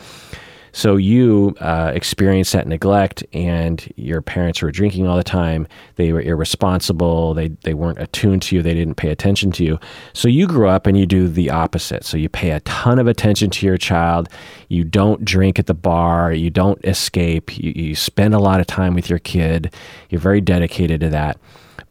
so 0.72 0.96
you 0.96 1.56
uh, 1.60 1.92
experienced 1.94 2.54
that 2.54 2.68
neglect, 2.68 3.24
and 3.34 3.92
your 3.96 4.22
parents 4.22 4.62
were 4.62 4.72
drinking 4.72 5.08
all 5.08 5.18
the 5.18 5.24
time. 5.24 5.68
They 5.96 6.14
were 6.14 6.22
irresponsible. 6.22 7.34
They 7.34 7.50
they 7.64 7.74
weren't 7.74 8.00
attuned 8.00 8.42
to 8.44 8.56
you. 8.56 8.62
They 8.62 8.74
didn't 8.74 8.96
pay 8.96 9.10
attention 9.10 9.52
to 9.54 9.64
you. 9.64 9.80
So 10.14 10.28
you 10.28 10.48
grew 10.48 10.68
up 10.68 10.88
and 10.88 10.98
you 10.98 11.06
do 11.06 11.28
the 11.28 11.50
opposite. 11.50 12.04
So 12.04 12.18
you 12.18 12.30
pay 12.30 12.52
a 12.52 12.60
ton 12.62 13.00
of 13.00 13.08
attention 13.08 13.50
to 13.52 13.66
your 13.66 13.78
child. 13.78 14.30
You 14.68 14.84
don't 14.84 15.26
drink 15.26 15.60
at 15.60 15.68
the 15.68 15.74
bar. 15.74 16.32
You 16.34 16.50
don't 16.50 16.84
escape. 16.86 17.58
You, 17.58 17.74
you 17.76 17.96
spend 17.96 18.34
a 18.34 18.40
lot 18.40 18.60
of 18.60 18.68
time 18.68 18.94
with 18.94 19.10
your 19.10 19.20
kid. 19.20 19.74
You're 20.10 20.22
very 20.22 20.42
dedicated 20.42 21.02
to 21.02 21.10
that. 21.10 21.40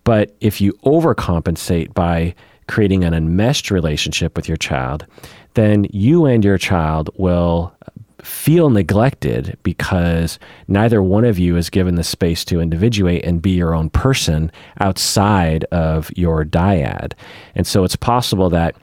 But 0.05 0.35
if 0.41 0.61
you 0.61 0.73
overcompensate 0.85 1.93
by 1.93 2.35
creating 2.67 3.05
an 3.05 3.15
enmeshed 3.15 3.71
relationship 3.71 4.37
with 4.37 4.47
your 4.47 4.57
child, 4.57 5.07
then 5.55 5.87
you 5.91 6.27
and 6.27 6.45
your 6.45 6.59
child 6.59 7.11
will 7.17 7.75
feel 8.23 8.71
neglected 8.71 9.57
because 9.63 10.39
neither 10.67 11.03
one 11.03 11.25
of 11.25 11.39
you 11.39 11.57
is 11.57 11.71
given 11.71 11.95
the 11.95 12.05
space 12.05 12.45
to 12.47 12.61
individuate 12.61 13.25
and 13.25 13.43
be 13.43 13.51
your 13.51 13.75
own 13.75 13.91
person 13.91 14.51
outside 14.81 15.65
of 15.65 16.11
your 16.17 16.45
dyad. 16.45 17.13
And 17.55 17.67
so 17.67 17.85
it's 17.85 17.97
possible 17.97 18.51
that 18.51 18.75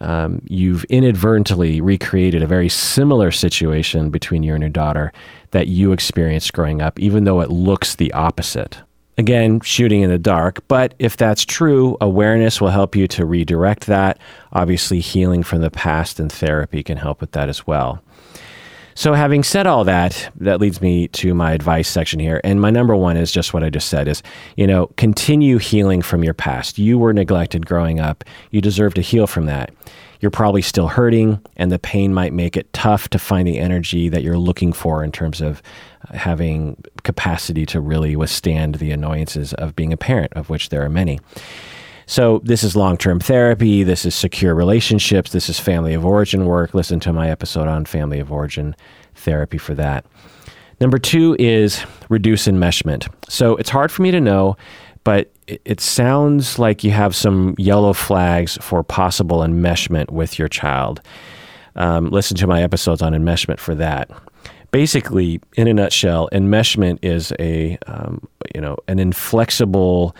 um, 0.00 0.42
you've 0.46 0.84
inadvertently 0.84 1.80
recreated 1.80 2.42
a 2.42 2.46
very 2.46 2.68
similar 2.68 3.30
situation 3.30 4.10
between 4.10 4.42
you 4.42 4.54
and 4.54 4.62
your 4.62 4.70
daughter 4.70 5.12
that 5.52 5.68
you 5.68 5.92
experienced 5.92 6.52
growing 6.52 6.82
up, 6.82 6.98
even 6.98 7.24
though 7.24 7.40
it 7.40 7.50
looks 7.50 7.94
the 7.94 8.12
opposite. 8.12 8.80
Again, 9.18 9.60
shooting 9.60 10.00
in 10.00 10.10
the 10.10 10.18
dark, 10.18 10.66
but 10.68 10.94
if 10.98 11.16
that's 11.16 11.44
true, 11.44 11.96
awareness 12.00 12.60
will 12.60 12.70
help 12.70 12.96
you 12.96 13.06
to 13.08 13.26
redirect 13.26 13.86
that. 13.86 14.18
Obviously, 14.52 15.00
healing 15.00 15.42
from 15.42 15.60
the 15.60 15.70
past 15.70 16.18
and 16.18 16.32
therapy 16.32 16.82
can 16.82 16.96
help 16.96 17.20
with 17.20 17.32
that 17.32 17.48
as 17.50 17.66
well. 17.66 18.02
So, 18.94 19.14
having 19.14 19.42
said 19.42 19.66
all 19.66 19.84
that, 19.84 20.30
that 20.36 20.60
leads 20.60 20.80
me 20.80 21.08
to 21.08 21.34
my 21.34 21.52
advice 21.52 21.88
section 21.88 22.20
here. 22.20 22.40
And 22.44 22.60
my 22.60 22.70
number 22.70 22.94
one 22.94 23.16
is 23.16 23.32
just 23.32 23.54
what 23.54 23.64
I 23.64 23.70
just 23.70 23.88
said 23.88 24.08
is, 24.08 24.22
you 24.56 24.66
know, 24.66 24.88
continue 24.96 25.58
healing 25.58 26.02
from 26.02 26.22
your 26.22 26.34
past. 26.34 26.78
You 26.78 26.98
were 26.98 27.12
neglected 27.12 27.66
growing 27.66 28.00
up. 28.00 28.24
You 28.50 28.60
deserve 28.60 28.94
to 28.94 29.00
heal 29.00 29.26
from 29.26 29.46
that. 29.46 29.72
You're 30.20 30.30
probably 30.30 30.62
still 30.62 30.86
hurting, 30.86 31.40
and 31.56 31.72
the 31.72 31.80
pain 31.80 32.14
might 32.14 32.32
make 32.32 32.56
it 32.56 32.72
tough 32.72 33.08
to 33.08 33.18
find 33.18 33.46
the 33.46 33.58
energy 33.58 34.08
that 34.08 34.22
you're 34.22 34.38
looking 34.38 34.72
for 34.72 35.02
in 35.02 35.10
terms 35.10 35.40
of 35.40 35.60
uh, 36.08 36.16
having 36.16 36.80
capacity 37.02 37.66
to 37.66 37.80
really 37.80 38.14
withstand 38.14 38.76
the 38.76 38.92
annoyances 38.92 39.52
of 39.54 39.74
being 39.74 39.92
a 39.92 39.96
parent, 39.96 40.32
of 40.34 40.48
which 40.48 40.68
there 40.68 40.84
are 40.84 40.88
many. 40.88 41.18
So, 42.12 42.42
this 42.44 42.62
is 42.62 42.76
long 42.76 42.98
term 42.98 43.20
therapy. 43.20 43.84
This 43.84 44.04
is 44.04 44.14
secure 44.14 44.54
relationships. 44.54 45.32
This 45.32 45.48
is 45.48 45.58
family 45.58 45.94
of 45.94 46.04
origin 46.04 46.44
work. 46.44 46.74
Listen 46.74 47.00
to 47.00 47.10
my 47.10 47.30
episode 47.30 47.68
on 47.68 47.86
family 47.86 48.20
of 48.20 48.30
origin 48.30 48.76
therapy 49.14 49.56
for 49.56 49.74
that. 49.76 50.04
Number 50.78 50.98
two 50.98 51.34
is 51.38 51.82
reduce 52.10 52.46
enmeshment. 52.46 53.10
So, 53.30 53.56
it's 53.56 53.70
hard 53.70 53.90
for 53.90 54.02
me 54.02 54.10
to 54.10 54.20
know, 54.20 54.58
but 55.04 55.32
it 55.46 55.80
sounds 55.80 56.58
like 56.58 56.84
you 56.84 56.90
have 56.90 57.16
some 57.16 57.54
yellow 57.56 57.94
flags 57.94 58.58
for 58.60 58.82
possible 58.82 59.38
enmeshment 59.38 60.10
with 60.10 60.38
your 60.38 60.48
child. 60.48 61.00
Um, 61.76 62.10
listen 62.10 62.36
to 62.36 62.46
my 62.46 62.62
episodes 62.62 63.00
on 63.00 63.14
enmeshment 63.14 63.58
for 63.58 63.74
that 63.76 64.10
basically, 64.70 65.40
in 65.56 65.68
a 65.68 65.72
nutshell, 65.72 66.28
enmeshment 66.32 66.98
is 67.00 67.32
a 67.38 67.78
um, 67.86 68.26
you 68.54 68.60
know 68.60 68.76
an 68.86 68.98
inflexible. 68.98 70.14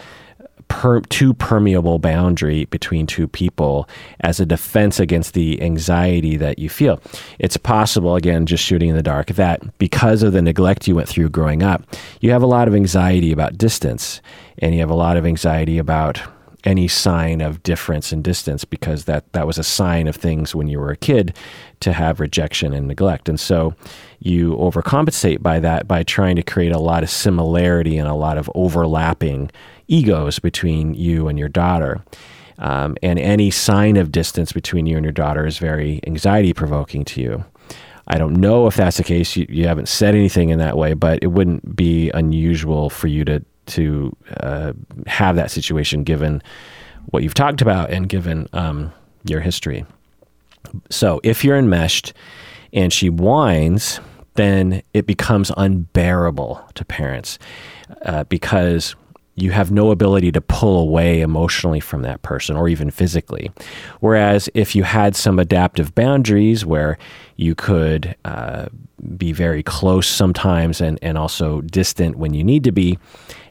Per, 0.73 1.01
too 1.03 1.35
permeable 1.35 1.99
boundary 1.99 2.65
between 2.65 3.07
two 3.07 3.29
people 3.29 3.89
as 4.21 4.41
a 4.41 4.47
defense 4.47 4.99
against 4.99 5.35
the 5.35 5.61
anxiety 5.63 6.37
that 6.39 6.59
you 6.59 6.71
feel. 6.71 6.99
It's 7.39 7.59
possible, 7.59 8.17
again, 8.17 8.47
just 8.47 8.65
shooting 8.65 8.89
in 8.89 8.97
the 8.97 9.03
dark, 9.03 9.27
that 9.29 9.79
because 9.79 10.23
of 10.23 10.33
the 10.33 10.41
neglect 10.41 10.89
you 10.89 10.97
went 10.97 11.09
through 11.09 11.29
growing 11.29 11.63
up, 11.63 11.85
you 12.21 12.31
have 12.33 12.43
a 12.43 12.47
lot 12.47 12.69
of 12.69 12.75
anxiety 12.75 13.33
about 13.33 13.59
distance 13.59 14.23
and 14.59 14.75
you 14.75 14.81
have 14.81 14.91
a 14.91 14.95
lot 14.95 15.19
of 15.19 15.27
anxiety 15.27 15.77
about 15.77 16.21
any 16.65 16.89
sign 16.89 17.41
of 17.41 17.63
difference 17.63 18.11
and 18.11 18.25
distance 18.25 18.65
because 18.65 19.05
that 19.05 19.31
that 19.33 19.47
was 19.47 19.59
a 19.59 19.65
sign 19.65 20.09
of 20.09 20.17
things 20.17 20.55
when 20.55 20.69
you 20.69 20.79
were 20.79 20.91
a 20.91 20.97
kid 20.97 21.37
to 21.81 21.93
have 21.93 22.21
rejection 22.21 22.73
and 22.73 22.87
neglect 22.87 23.29
and 23.29 23.41
so 23.41 23.75
you 24.21 24.55
overcompensate 24.57 25.43
by 25.43 25.59
that 25.59 25.89
by 25.89 26.05
trying 26.05 26.37
to 26.37 26.43
create 26.43 26.71
a 26.71 26.79
lot 26.79 27.03
of 27.03 27.11
similarity 27.11 27.99
and 27.99 28.09
a 28.09 28.15
lot 28.15 28.39
of 28.39 28.49
overlapping 28.55 29.51
egos 29.89 30.39
between 30.39 30.95
you 30.95 31.29
and 31.29 31.39
your 31.39 31.49
daughter 31.49 32.03
um, 32.59 32.97
and 33.03 33.19
any 33.19 33.51
sign 33.51 33.97
of 33.97 34.13
distance 34.13 34.53
between 34.53 34.87
you 34.87 34.97
and 34.97 35.05
your 35.05 35.13
daughter 35.13 35.47
is 35.47 35.59
very 35.59 36.01
anxiety 36.07 36.53
provoking 36.53 37.05
to 37.05 37.21
you 37.21 37.45
I 38.07 38.19
don't 38.19 38.35
know 38.35 38.67
if 38.67 38.77
that's 38.77 38.97
the 38.97 39.05
case. 39.05 39.37
You, 39.37 39.47
you 39.49 39.67
haven't 39.67 39.89
said 39.89 40.15
anything 40.15 40.51
in 40.51 40.59
that 40.59 40.77
way, 40.77 40.95
but 40.95 41.21
it 41.23 41.29
wouldn't 41.29 41.77
be 41.77 42.11
unusual 42.11 42.91
for 42.91 43.07
you 43.07 43.25
to 43.25 43.45
to 43.65 44.17
uh, 44.41 44.73
have 45.07 45.37
that 45.37 45.51
situation 45.51 46.03
given 46.03 46.43
what 47.07 47.23
you've 47.23 47.35
talked 47.35 47.63
about 47.63 47.91
and 47.91 48.09
given 48.09 48.49
um, 48.53 48.93
your 49.25 49.41
history. 49.41 49.87
So 50.91 51.21
if 51.23 51.45
you're 51.45 51.57
enmeshed 51.57 52.13
and 52.73 52.93
she 52.93 53.09
whines, 53.09 54.01
then 54.35 54.83
it 54.95 55.07
becomes 55.07 55.53
unbearable 55.57 56.61
to 56.75 56.85
parents 56.85 57.39
uh, 58.05 58.25
because 58.25 58.97
you 59.35 59.51
have 59.51 59.71
no 59.71 59.91
ability 59.91 60.31
to 60.33 60.41
pull 60.41 60.81
away 60.81 61.21
emotionally 61.21 61.81
from 61.81 62.03
that 62.03 62.23
person 62.23 62.57
or 62.57 62.69
even 62.69 62.91
physically. 62.91 63.51
Whereas 64.01 64.49
if 64.55 64.77
you 64.77 64.83
had 64.83 65.17
some 65.17 65.39
adaptive 65.39 65.95
boundaries 65.95 66.67
where 66.67 66.99
you 67.37 67.55
could 67.55 68.15
uh, 68.25 68.67
be 69.17 69.33
very 69.33 69.63
close 69.63 70.09
sometimes 70.09 70.81
and, 70.81 70.99
and 71.03 71.19
also 71.19 71.61
distant 71.63 72.17
when 72.17 72.35
you 72.35 72.45
need 72.45 72.65
to 72.65 72.73
be, 72.73 72.99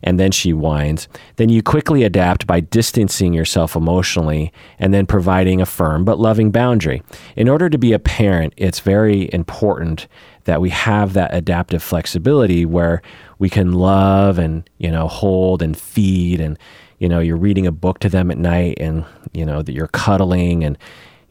and 0.03 0.19
then 0.19 0.31
she 0.31 0.53
whines, 0.53 1.07
then 1.35 1.49
you 1.49 1.61
quickly 1.61 2.03
adapt 2.03 2.47
by 2.47 2.59
distancing 2.59 3.33
yourself 3.33 3.75
emotionally 3.75 4.51
and 4.79 4.93
then 4.93 5.05
providing 5.05 5.61
a 5.61 5.65
firm 5.65 6.05
but 6.05 6.19
loving 6.19 6.51
boundary. 6.51 7.03
In 7.35 7.49
order 7.49 7.69
to 7.69 7.77
be 7.77 7.93
a 7.93 7.99
parent, 7.99 8.53
it's 8.57 8.79
very 8.79 9.29
important 9.33 10.07
that 10.45 10.61
we 10.61 10.69
have 10.69 11.13
that 11.13 11.33
adaptive 11.33 11.83
flexibility 11.83 12.65
where 12.65 13.01
we 13.39 13.49
can 13.49 13.73
love 13.73 14.39
and 14.39 14.69
you 14.77 14.89
know 14.89 15.07
hold 15.07 15.61
and 15.61 15.77
feed 15.77 16.39
and 16.39 16.57
you 16.99 17.07
know 17.07 17.19
you're 17.19 17.37
reading 17.37 17.67
a 17.67 17.71
book 17.71 17.99
to 17.99 18.09
them 18.09 18.31
at 18.31 18.37
night 18.37 18.77
and 18.79 19.05
you 19.33 19.45
know 19.45 19.61
that 19.61 19.73
you're 19.73 19.87
cuddling 19.87 20.63
and 20.63 20.77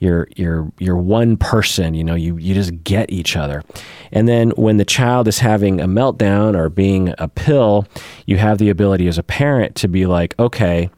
you're 0.01 0.27
you're 0.35 0.73
you're 0.79 0.97
one 0.97 1.37
person 1.37 1.95
you 1.95 2.03
know 2.03 2.15
you 2.15 2.37
you 2.39 2.55
just 2.55 2.83
get 2.83 3.11
each 3.11 3.37
other 3.37 3.63
and 4.11 4.27
then 4.27 4.51
when 4.51 4.79
the 4.79 4.85
child 4.85 5.29
is 5.29 5.39
having 5.39 5.81
a 5.81 5.87
meltdown 5.87 6.57
or 6.57 6.69
being 6.69 7.15
a 7.19 7.29
pill 7.29 7.87
you 8.27 8.37
have 8.39 8.59
the 8.59 8.71
ability 8.71 9.07
as 9.07 9.19
a 9.19 9.23
parent 9.23 9.77
to 9.77 9.87
be 9.87 10.07
like 10.07 10.37
okay 10.39 10.91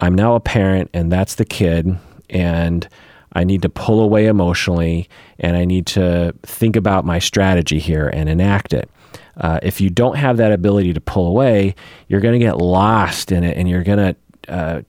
i'm 0.00 0.14
now 0.14 0.34
a 0.34 0.40
parent 0.40 0.90
and 0.92 1.10
that's 1.10 1.36
the 1.36 1.44
kid 1.44 1.96
and 2.28 2.88
I 3.34 3.44
need 3.44 3.62
to 3.62 3.68
pull 3.68 4.00
away 4.00 4.26
emotionally 4.26 5.08
and 5.40 5.56
I 5.56 5.64
need 5.64 5.86
to 5.88 6.34
think 6.42 6.76
about 6.76 7.04
my 7.04 7.18
strategy 7.18 7.80
here 7.80 8.08
and 8.08 8.28
enact 8.28 8.72
it. 8.72 8.88
Uh, 9.36 9.58
if 9.62 9.80
you 9.80 9.90
don't 9.90 10.16
have 10.16 10.36
that 10.36 10.52
ability 10.52 10.92
to 10.92 11.00
pull 11.00 11.26
away, 11.26 11.74
you're 12.06 12.20
going 12.20 12.38
to 12.38 12.44
get 12.44 12.58
lost 12.58 13.32
in 13.32 13.42
it 13.42 13.56
and 13.56 13.68
you're 13.68 13.82
going 13.82 13.98
to 13.98 14.14
uh, 14.48 14.82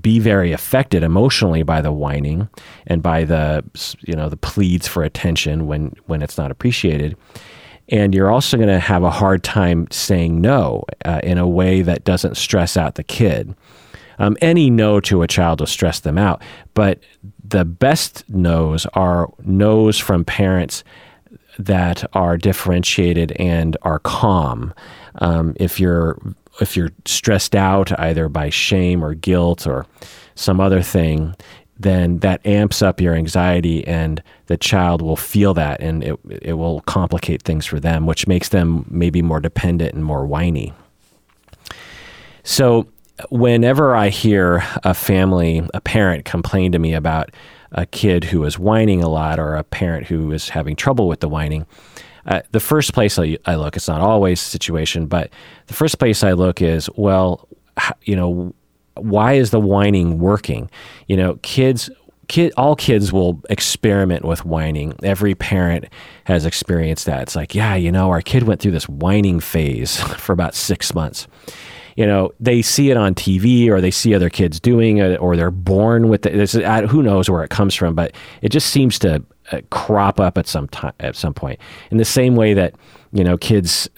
be 0.00 0.18
very 0.18 0.52
affected 0.52 1.02
emotionally 1.02 1.62
by 1.62 1.80
the 1.80 1.92
whining 1.92 2.48
and 2.86 3.02
by 3.02 3.24
the 3.24 3.64
you 4.02 4.14
know 4.14 4.28
the 4.28 4.36
pleads 4.36 4.88
for 4.88 5.02
attention 5.02 5.66
when 5.66 5.94
when 6.06 6.22
it's 6.22 6.38
not 6.38 6.50
appreciated 6.50 7.16
And 7.88 8.14
you're 8.14 8.30
also 8.30 8.56
going 8.56 8.68
to 8.68 8.80
have 8.80 9.04
a 9.04 9.10
hard 9.10 9.44
time 9.44 9.86
saying 9.90 10.40
no 10.40 10.84
uh, 11.04 11.20
in 11.22 11.38
a 11.38 11.46
way 11.46 11.82
that 11.82 12.04
doesn't 12.04 12.36
stress 12.36 12.76
out 12.76 12.96
the 12.96 13.04
kid. 13.04 13.54
Um, 14.18 14.36
any 14.40 14.70
no 14.70 14.98
to 15.00 15.22
a 15.22 15.28
child 15.28 15.60
will 15.60 15.66
stress 15.66 16.00
them 16.00 16.18
out, 16.18 16.42
but 16.74 17.00
the 17.44 17.64
best 17.64 18.24
no's 18.28 18.86
are 18.94 19.30
no's 19.44 19.98
from 19.98 20.24
parents 20.24 20.82
that 21.58 22.04
are 22.14 22.36
differentiated 22.36 23.32
and 23.32 23.76
are 23.82 23.98
calm. 24.00 24.74
Um, 25.16 25.54
if 25.56 25.78
you're 25.78 26.18
if 26.60 26.76
you're 26.76 26.92
stressed 27.04 27.54
out 27.54 27.98
either 27.98 28.28
by 28.28 28.50
shame 28.50 29.04
or 29.04 29.14
guilt 29.14 29.66
or 29.66 29.86
some 30.34 30.60
other 30.60 30.82
thing, 30.82 31.34
then 31.78 32.18
that 32.18 32.44
amps 32.46 32.80
up 32.80 33.00
your 33.00 33.14
anxiety 33.14 33.86
and 33.86 34.22
the 34.46 34.56
child 34.56 35.02
will 35.02 35.16
feel 35.16 35.52
that 35.54 35.80
and 35.80 36.02
it, 36.02 36.18
it 36.42 36.54
will 36.54 36.80
complicate 36.82 37.42
things 37.42 37.66
for 37.66 37.78
them, 37.78 38.06
which 38.06 38.26
makes 38.26 38.48
them 38.48 38.86
maybe 38.88 39.20
more 39.20 39.40
dependent 39.40 39.94
and 39.94 40.04
more 40.04 40.24
whiny. 40.24 40.72
So, 42.42 42.88
whenever 43.30 43.96
I 43.96 44.10
hear 44.10 44.62
a 44.84 44.94
family, 44.94 45.66
a 45.74 45.80
parent 45.80 46.24
complain 46.24 46.72
to 46.72 46.78
me 46.78 46.94
about 46.94 47.30
a 47.72 47.86
kid 47.86 48.24
who 48.24 48.44
is 48.44 48.58
whining 48.58 49.02
a 49.02 49.08
lot 49.08 49.38
or 49.38 49.56
a 49.56 49.64
parent 49.64 50.06
who 50.06 50.30
is 50.32 50.50
having 50.50 50.76
trouble 50.76 51.08
with 51.08 51.20
the 51.20 51.28
whining, 51.28 51.66
uh, 52.26 52.42
the 52.50 52.60
first 52.60 52.92
place 52.92 53.18
I, 53.18 53.38
I 53.46 53.54
look, 53.54 53.76
it's 53.76 53.88
not 53.88 54.00
always 54.00 54.42
the 54.42 54.50
situation, 54.50 55.06
but 55.06 55.30
the 55.66 55.74
first 55.74 55.98
place 55.98 56.22
I 56.22 56.32
look 56.32 56.60
is, 56.60 56.90
well, 56.96 57.48
you 58.02 58.16
know, 58.16 58.54
why 58.94 59.34
is 59.34 59.50
the 59.50 59.60
whining 59.60 60.18
working? 60.18 60.70
You 61.06 61.16
know, 61.16 61.34
kids 61.42 61.90
Kid, 62.28 62.52
all 62.56 62.74
kids 62.74 63.12
will 63.12 63.40
experiment 63.50 64.24
with 64.24 64.44
whining. 64.44 64.94
Every 65.02 65.34
parent 65.34 65.86
has 66.24 66.44
experienced 66.44 67.06
that. 67.06 67.22
It's 67.22 67.36
like, 67.36 67.54
yeah, 67.54 67.76
you 67.76 67.92
know, 67.92 68.10
our 68.10 68.20
kid 68.20 68.42
went 68.42 68.60
through 68.60 68.72
this 68.72 68.88
whining 68.88 69.38
phase 69.38 70.00
for 70.18 70.32
about 70.32 70.54
six 70.54 70.92
months. 70.94 71.28
You 71.96 72.04
know, 72.04 72.32
they 72.40 72.62
see 72.62 72.90
it 72.90 72.96
on 72.96 73.14
TV 73.14 73.68
or 73.68 73.80
they 73.80 73.90
see 73.90 74.14
other 74.14 74.28
kids 74.28 74.60
doing 74.60 74.98
it 74.98 75.16
or 75.20 75.36
they're 75.36 75.50
born 75.50 76.08
with 76.08 76.26
it. 76.26 76.32
This, 76.32 76.52
who 76.52 77.02
knows 77.02 77.30
where 77.30 77.42
it 77.42 77.50
comes 77.50 77.74
from, 77.74 77.94
but 77.94 78.12
it 78.42 78.50
just 78.50 78.68
seems 78.68 78.98
to 78.98 79.22
uh, 79.52 79.60
crop 79.70 80.20
up 80.20 80.38
at 80.38 80.46
some 80.46 80.68
time, 80.68 80.92
at 81.00 81.16
some 81.16 81.34
point. 81.34 81.58
In 81.90 81.98
the 81.98 82.04
same 82.04 82.36
way 82.36 82.54
that 82.54 82.74
you 83.12 83.24
know, 83.24 83.38
kids, 83.38 83.88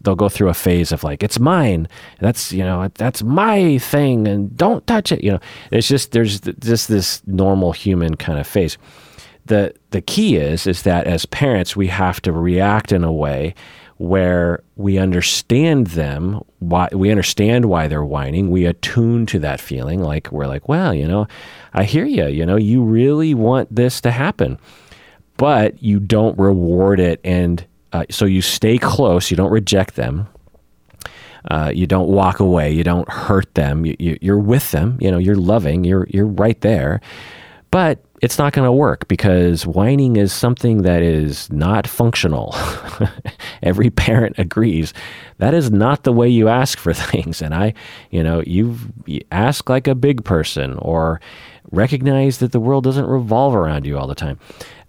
they'll 0.00 0.14
go 0.14 0.30
through 0.30 0.48
a 0.48 0.54
phase 0.54 0.92
of 0.92 1.04
like, 1.04 1.22
it's 1.22 1.38
mine. 1.38 1.88
That's, 2.20 2.52
you 2.52 2.64
know, 2.64 2.88
that's 2.94 3.22
my 3.22 3.76
thing 3.76 4.26
and 4.26 4.56
don't 4.56 4.86
touch 4.86 5.12
it. 5.12 5.22
You 5.22 5.32
know, 5.32 5.40
it's 5.70 5.86
just, 5.86 6.12
there's 6.12 6.40
just 6.40 6.88
this 6.88 7.22
normal 7.26 7.72
human 7.72 8.16
kind 8.16 8.38
of 8.38 8.46
phase. 8.46 8.78
The, 9.44 9.74
the 9.90 10.00
key 10.00 10.36
is, 10.36 10.66
is 10.66 10.84
that 10.84 11.06
as 11.06 11.26
parents, 11.26 11.76
we 11.76 11.88
have 11.88 12.22
to 12.22 12.32
react 12.32 12.92
in 12.92 13.04
a 13.04 13.12
way 13.12 13.54
where 13.98 14.62
we 14.76 14.98
understand 14.98 15.88
them, 15.88 16.40
why 16.60 16.88
we 16.92 17.10
understand 17.10 17.66
why 17.66 17.88
they're 17.88 18.04
whining. 18.04 18.50
We 18.50 18.64
attune 18.64 19.26
to 19.26 19.38
that 19.40 19.60
feeling. 19.60 20.00
Like 20.00 20.32
we're 20.32 20.46
like, 20.46 20.66
well, 20.66 20.94
you 20.94 21.06
know, 21.06 21.26
I 21.74 21.84
hear 21.84 22.06
you. 22.06 22.26
You 22.26 22.46
know, 22.46 22.56
you 22.56 22.82
really 22.82 23.34
want 23.34 23.74
this 23.74 24.00
to 24.00 24.10
happen, 24.10 24.58
but 25.42 25.82
you 25.82 25.98
don't 25.98 26.38
reward 26.38 27.00
it 27.00 27.20
and 27.24 27.66
uh, 27.92 28.04
so 28.10 28.26
you 28.26 28.40
stay 28.40 28.78
close, 28.78 29.28
you 29.28 29.36
don't 29.36 29.50
reject 29.50 29.96
them. 29.96 30.28
Uh, 31.50 31.72
you 31.74 31.84
don't 31.84 32.06
walk 32.06 32.38
away. 32.38 32.70
You 32.70 32.84
don't 32.84 33.10
hurt 33.10 33.52
them. 33.56 33.84
You, 33.84 33.96
you, 33.98 34.18
you're 34.20 34.38
with 34.38 34.70
them. 34.70 34.98
You 35.00 35.10
know, 35.10 35.18
you're 35.18 35.34
loving. 35.34 35.82
You're 35.82 36.06
you're 36.08 36.28
right 36.28 36.60
there. 36.60 37.00
But 37.72 38.04
it's 38.20 38.38
not 38.38 38.52
going 38.52 38.66
to 38.66 38.72
work 38.72 39.08
because 39.08 39.66
whining 39.66 40.14
is 40.14 40.32
something 40.32 40.82
that 40.82 41.02
is 41.02 41.50
not 41.50 41.88
functional. 41.88 42.54
Every 43.64 43.90
parent 43.90 44.38
agrees 44.38 44.94
that 45.38 45.54
is 45.54 45.72
not 45.72 46.04
the 46.04 46.12
way 46.12 46.28
you 46.28 46.46
ask 46.48 46.78
for 46.78 46.94
things. 46.94 47.42
And 47.42 47.52
I, 47.52 47.74
you 48.12 48.22
know, 48.22 48.44
you 48.46 48.78
ask 49.32 49.68
like 49.68 49.88
a 49.88 49.96
big 49.96 50.24
person 50.24 50.78
or 50.78 51.20
recognize 51.72 52.38
that 52.38 52.52
the 52.52 52.60
world 52.60 52.84
doesn't 52.84 53.06
revolve 53.06 53.54
around 53.54 53.86
you 53.86 53.98
all 53.98 54.06
the 54.06 54.14
time. 54.14 54.38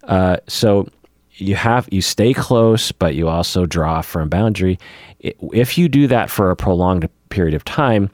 Uh, 0.06 0.36
so 0.48 0.88
you 1.36 1.56
have 1.56 1.88
you 1.90 2.00
stay 2.00 2.32
close, 2.32 2.92
but 2.92 3.14
you 3.14 3.28
also 3.28 3.66
draw 3.66 3.98
a 3.98 4.02
firm 4.02 4.28
boundary. 4.28 4.78
If 5.20 5.78
you 5.78 5.88
do 5.88 6.06
that 6.06 6.30
for 6.30 6.50
a 6.50 6.56
prolonged 6.56 7.08
period 7.30 7.54
of 7.54 7.64
time, 7.64 8.10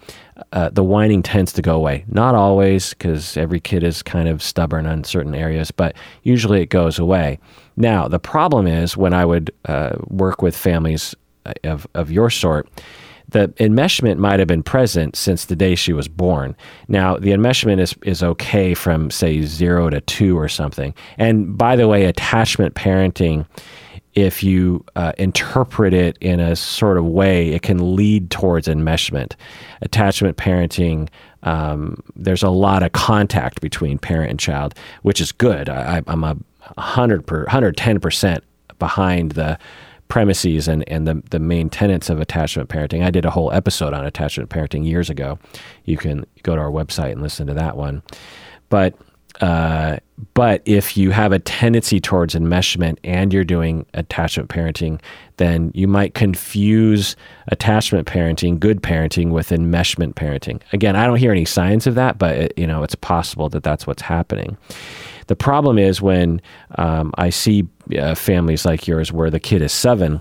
uh, 0.52 0.70
the 0.70 0.84
whining 0.84 1.22
tends 1.22 1.52
to 1.52 1.62
go 1.62 1.76
away. 1.76 2.04
Not 2.08 2.34
always, 2.34 2.90
because 2.90 3.36
every 3.36 3.60
kid 3.60 3.82
is 3.82 4.02
kind 4.02 4.28
of 4.28 4.42
stubborn 4.42 4.86
on 4.86 5.04
certain 5.04 5.34
areas, 5.34 5.70
but 5.70 5.94
usually 6.22 6.62
it 6.62 6.70
goes 6.70 6.98
away. 6.98 7.38
Now, 7.76 8.08
the 8.08 8.18
problem 8.18 8.66
is 8.66 8.96
when 8.96 9.12
I 9.12 9.24
would 9.24 9.50
uh, 9.66 9.96
work 10.08 10.42
with 10.42 10.56
families 10.56 11.14
uh, 11.46 11.52
of, 11.64 11.86
of 11.94 12.10
your 12.10 12.30
sort, 12.30 12.68
the 13.30 13.48
enmeshment 13.58 14.18
might 14.18 14.38
have 14.38 14.48
been 14.48 14.62
present 14.62 15.16
since 15.16 15.46
the 15.46 15.56
day 15.56 15.74
she 15.74 15.92
was 15.92 16.08
born. 16.08 16.56
Now, 16.88 17.16
the 17.16 17.30
enmeshment 17.30 17.80
is, 17.80 17.94
is 18.02 18.22
okay 18.22 18.74
from, 18.74 19.10
say, 19.10 19.42
zero 19.42 19.90
to 19.90 20.00
two 20.00 20.38
or 20.38 20.48
something. 20.48 20.94
And 21.18 21.56
by 21.56 21.76
the 21.76 21.88
way, 21.88 22.04
attachment 22.04 22.74
parenting, 22.74 23.46
if 24.14 24.42
you 24.42 24.84
uh, 24.96 25.12
interpret 25.18 25.94
it 25.94 26.18
in 26.20 26.40
a 26.40 26.56
sort 26.56 26.98
of 26.98 27.04
way, 27.04 27.50
it 27.50 27.62
can 27.62 27.94
lead 27.94 28.30
towards 28.30 28.66
enmeshment. 28.66 29.34
Attachment 29.82 30.36
parenting, 30.36 31.08
um, 31.44 32.02
there's 32.16 32.42
a 32.42 32.50
lot 32.50 32.82
of 32.82 32.92
contact 32.92 33.60
between 33.60 33.98
parent 33.98 34.30
and 34.30 34.40
child, 34.40 34.74
which 35.02 35.20
is 35.20 35.32
good. 35.32 35.68
I, 35.68 36.02
am 36.06 36.24
a 36.24 36.36
100 36.74 37.26
per, 37.26 37.46
110% 37.46 38.40
behind 38.78 39.32
the 39.32 39.58
premises 40.10 40.68
and, 40.68 40.86
and 40.88 41.06
the, 41.06 41.22
the 41.30 41.38
main 41.38 41.70
tenets 41.70 42.10
of 42.10 42.20
attachment 42.20 42.68
parenting. 42.68 43.02
I 43.02 43.10
did 43.10 43.24
a 43.24 43.30
whole 43.30 43.50
episode 43.52 43.94
on 43.94 44.04
attachment 44.04 44.50
parenting 44.50 44.84
years 44.84 45.08
ago. 45.08 45.38
You 45.86 45.96
can 45.96 46.26
go 46.42 46.54
to 46.54 46.60
our 46.60 46.70
website 46.70 47.12
and 47.12 47.22
listen 47.22 47.46
to 47.46 47.54
that 47.54 47.76
one. 47.76 48.02
But 48.68 48.94
uh, 49.40 49.98
but 50.34 50.60
if 50.66 50.96
you 50.96 51.12
have 51.12 51.32
a 51.32 51.38
tendency 51.38 52.00
towards 52.00 52.34
enmeshment 52.34 52.98
and 53.04 53.32
you're 53.32 53.44
doing 53.44 53.86
attachment 53.94 54.50
parenting, 54.50 55.00
then 55.38 55.70
you 55.74 55.88
might 55.88 56.14
confuse 56.14 57.16
attachment 57.48 58.06
parenting, 58.06 58.58
good 58.58 58.82
parenting, 58.82 59.30
with 59.30 59.48
enmeshment 59.48 60.14
parenting. 60.14 60.60
Again, 60.72 60.94
I 60.96 61.06
don't 61.06 61.16
hear 61.16 61.30
any 61.30 61.46
signs 61.46 61.86
of 61.86 61.94
that, 61.94 62.18
but 62.18 62.36
it, 62.36 62.52
you 62.56 62.66
know 62.66 62.82
it's 62.82 62.96
possible 62.96 63.48
that 63.50 63.62
that's 63.62 63.86
what's 63.86 64.02
happening. 64.02 64.58
The 65.28 65.36
problem 65.36 65.78
is 65.78 66.02
when 66.02 66.42
um, 66.76 67.12
I 67.16 67.30
see 67.30 67.66
uh, 67.98 68.14
families 68.14 68.64
like 68.64 68.87
yours 68.87 69.12
where 69.12 69.31
the 69.31 69.40
kid 69.40 69.62
is 69.62 69.72
seven. 69.72 70.20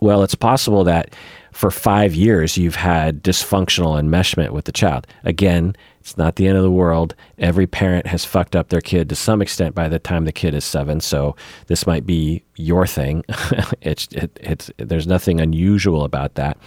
Well, 0.00 0.22
it's 0.22 0.34
possible 0.34 0.84
that 0.84 1.14
for 1.52 1.70
five 1.70 2.14
years 2.14 2.56
you've 2.58 2.76
had 2.76 3.22
dysfunctional 3.22 4.00
enmeshment 4.00 4.50
with 4.50 4.66
the 4.66 4.72
child. 4.72 5.06
Again, 5.24 5.74
it's 6.06 6.16
not 6.16 6.36
the 6.36 6.46
end 6.46 6.56
of 6.56 6.62
the 6.62 6.70
world. 6.70 7.16
Every 7.36 7.66
parent 7.66 8.06
has 8.06 8.24
fucked 8.24 8.54
up 8.54 8.68
their 8.68 8.80
kid 8.80 9.08
to 9.08 9.16
some 9.16 9.42
extent 9.42 9.74
by 9.74 9.88
the 9.88 9.98
time 9.98 10.24
the 10.24 10.30
kid 10.30 10.54
is 10.54 10.64
seven. 10.64 11.00
So 11.00 11.34
this 11.66 11.84
might 11.84 12.06
be 12.06 12.44
your 12.54 12.86
thing. 12.86 13.24
it's 13.80 14.06
it, 14.12 14.38
it's 14.40 14.70
there's 14.76 15.08
nothing 15.08 15.40
unusual 15.40 16.04
about 16.04 16.36
that. 16.36 16.58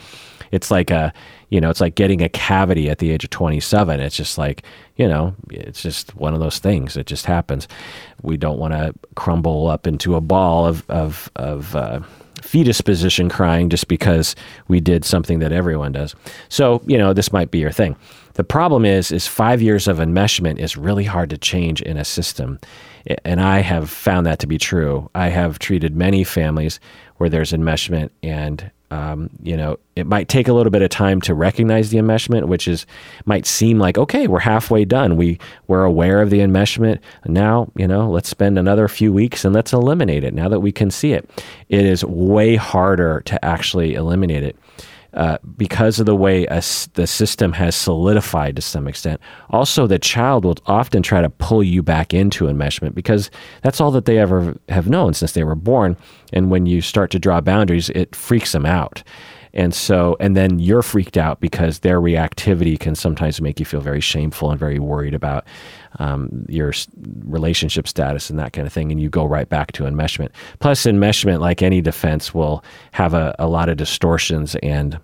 It's 0.50 0.70
like 0.70 0.90
a 0.90 1.14
you 1.48 1.58
know, 1.58 1.70
it's 1.70 1.80
like 1.80 1.94
getting 1.94 2.20
a 2.20 2.28
cavity 2.28 2.90
at 2.90 2.98
the 2.98 3.10
age 3.10 3.24
of 3.24 3.30
27. 3.30 3.98
It's 3.98 4.14
just 4.14 4.36
like, 4.36 4.62
you 4.96 5.08
know, 5.08 5.34
it's 5.50 5.80
just 5.80 6.14
one 6.16 6.34
of 6.34 6.40
those 6.40 6.58
things. 6.58 6.98
It 6.98 7.06
just 7.06 7.24
happens. 7.24 7.66
We 8.20 8.36
don't 8.36 8.58
want 8.58 8.74
to 8.74 8.92
crumble 9.14 9.68
up 9.68 9.86
into 9.86 10.16
a 10.16 10.20
ball 10.20 10.66
of, 10.66 10.84
of, 10.90 11.30
of, 11.36 11.74
uh, 11.74 12.00
fetus 12.42 12.80
position 12.80 13.28
crying 13.28 13.68
just 13.68 13.88
because 13.88 14.34
we 14.68 14.80
did 14.80 15.04
something 15.04 15.40
that 15.40 15.52
everyone 15.52 15.92
does. 15.92 16.14
So, 16.48 16.82
you 16.86 16.96
know, 16.98 17.12
this 17.12 17.32
might 17.32 17.50
be 17.50 17.58
your 17.58 17.72
thing. 17.72 17.96
The 18.34 18.44
problem 18.44 18.84
is 18.84 19.10
is 19.10 19.26
5 19.26 19.60
years 19.60 19.88
of 19.88 19.98
enmeshment 19.98 20.58
is 20.58 20.76
really 20.76 21.04
hard 21.04 21.30
to 21.30 21.38
change 21.38 21.82
in 21.82 21.96
a 21.96 22.04
system. 22.04 22.58
And 23.24 23.40
I 23.40 23.60
have 23.60 23.90
found 23.90 24.26
that 24.26 24.38
to 24.40 24.46
be 24.46 24.58
true. 24.58 25.10
I 25.14 25.28
have 25.28 25.58
treated 25.58 25.96
many 25.96 26.24
families 26.24 26.80
where 27.16 27.30
there's 27.30 27.52
enmeshment 27.52 28.10
and 28.22 28.70
um, 28.90 29.30
you 29.42 29.56
know, 29.56 29.78
it 29.94 30.06
might 30.06 30.28
take 30.28 30.48
a 30.48 30.52
little 30.52 30.70
bit 30.70 30.82
of 30.82 30.90
time 30.90 31.20
to 31.22 31.34
recognize 31.34 31.90
the 31.90 31.98
enmeshment, 31.98 32.48
which 32.48 32.66
is 32.66 32.86
might 33.24 33.46
seem 33.46 33.78
like 33.78 33.96
okay, 33.96 34.26
we're 34.26 34.40
halfway 34.40 34.84
done. 34.84 35.16
We 35.16 35.38
we're 35.68 35.84
aware 35.84 36.20
of 36.20 36.30
the 36.30 36.40
enmeshment. 36.40 36.98
Now, 37.24 37.70
you 37.76 37.86
know, 37.86 38.10
let's 38.10 38.28
spend 38.28 38.58
another 38.58 38.88
few 38.88 39.12
weeks 39.12 39.44
and 39.44 39.54
let's 39.54 39.72
eliminate 39.72 40.24
it. 40.24 40.34
Now 40.34 40.48
that 40.48 40.60
we 40.60 40.72
can 40.72 40.90
see 40.90 41.12
it, 41.12 41.30
it 41.68 41.84
is 41.84 42.04
way 42.04 42.56
harder 42.56 43.20
to 43.26 43.44
actually 43.44 43.94
eliminate 43.94 44.42
it 44.42 44.56
uh, 45.14 45.38
because 45.56 45.98
of 45.98 46.06
the 46.06 46.14
way 46.14 46.44
a, 46.46 46.62
the 46.94 47.06
system 47.06 47.52
has 47.52 47.74
solidified 47.74 48.56
to 48.56 48.62
some 48.62 48.86
extent. 48.86 49.20
Also, 49.50 49.86
the 49.86 49.98
child 49.98 50.44
will 50.44 50.56
often 50.66 51.02
try 51.02 51.20
to 51.20 51.30
pull 51.30 51.62
you 51.62 51.82
back 51.82 52.14
into 52.14 52.44
enmeshment 52.44 52.94
because 52.94 53.30
that's 53.62 53.80
all 53.80 53.90
that 53.90 54.04
they 54.04 54.18
ever 54.18 54.56
have 54.68 54.88
known 54.88 55.14
since 55.14 55.32
they 55.32 55.44
were 55.44 55.54
born. 55.54 55.96
And 56.32 56.50
when 56.50 56.66
you 56.66 56.80
start 56.80 57.10
to 57.10 57.18
draw 57.18 57.40
boundaries, 57.40 57.90
it 57.90 58.14
freaks 58.14 58.52
them 58.52 58.66
out. 58.66 59.02
And 59.52 59.74
so, 59.74 60.16
and 60.20 60.36
then 60.36 60.58
you're 60.58 60.82
freaked 60.82 61.16
out 61.16 61.40
because 61.40 61.80
their 61.80 62.00
reactivity 62.00 62.78
can 62.78 62.94
sometimes 62.94 63.40
make 63.40 63.58
you 63.58 63.66
feel 63.66 63.80
very 63.80 64.00
shameful 64.00 64.50
and 64.50 64.58
very 64.58 64.78
worried 64.78 65.14
about 65.14 65.44
um, 65.98 66.46
your 66.48 66.72
relationship 67.24 67.88
status 67.88 68.30
and 68.30 68.38
that 68.38 68.52
kind 68.52 68.66
of 68.66 68.72
thing. 68.72 68.92
And 68.92 69.00
you 69.00 69.08
go 69.08 69.24
right 69.24 69.48
back 69.48 69.72
to 69.72 69.84
enmeshment. 69.84 70.30
Plus, 70.60 70.84
enmeshment, 70.84 71.40
like 71.40 71.62
any 71.62 71.80
defense, 71.80 72.32
will 72.32 72.64
have 72.92 73.14
a, 73.14 73.34
a 73.38 73.48
lot 73.48 73.68
of 73.68 73.76
distortions 73.76 74.54
and 74.56 75.00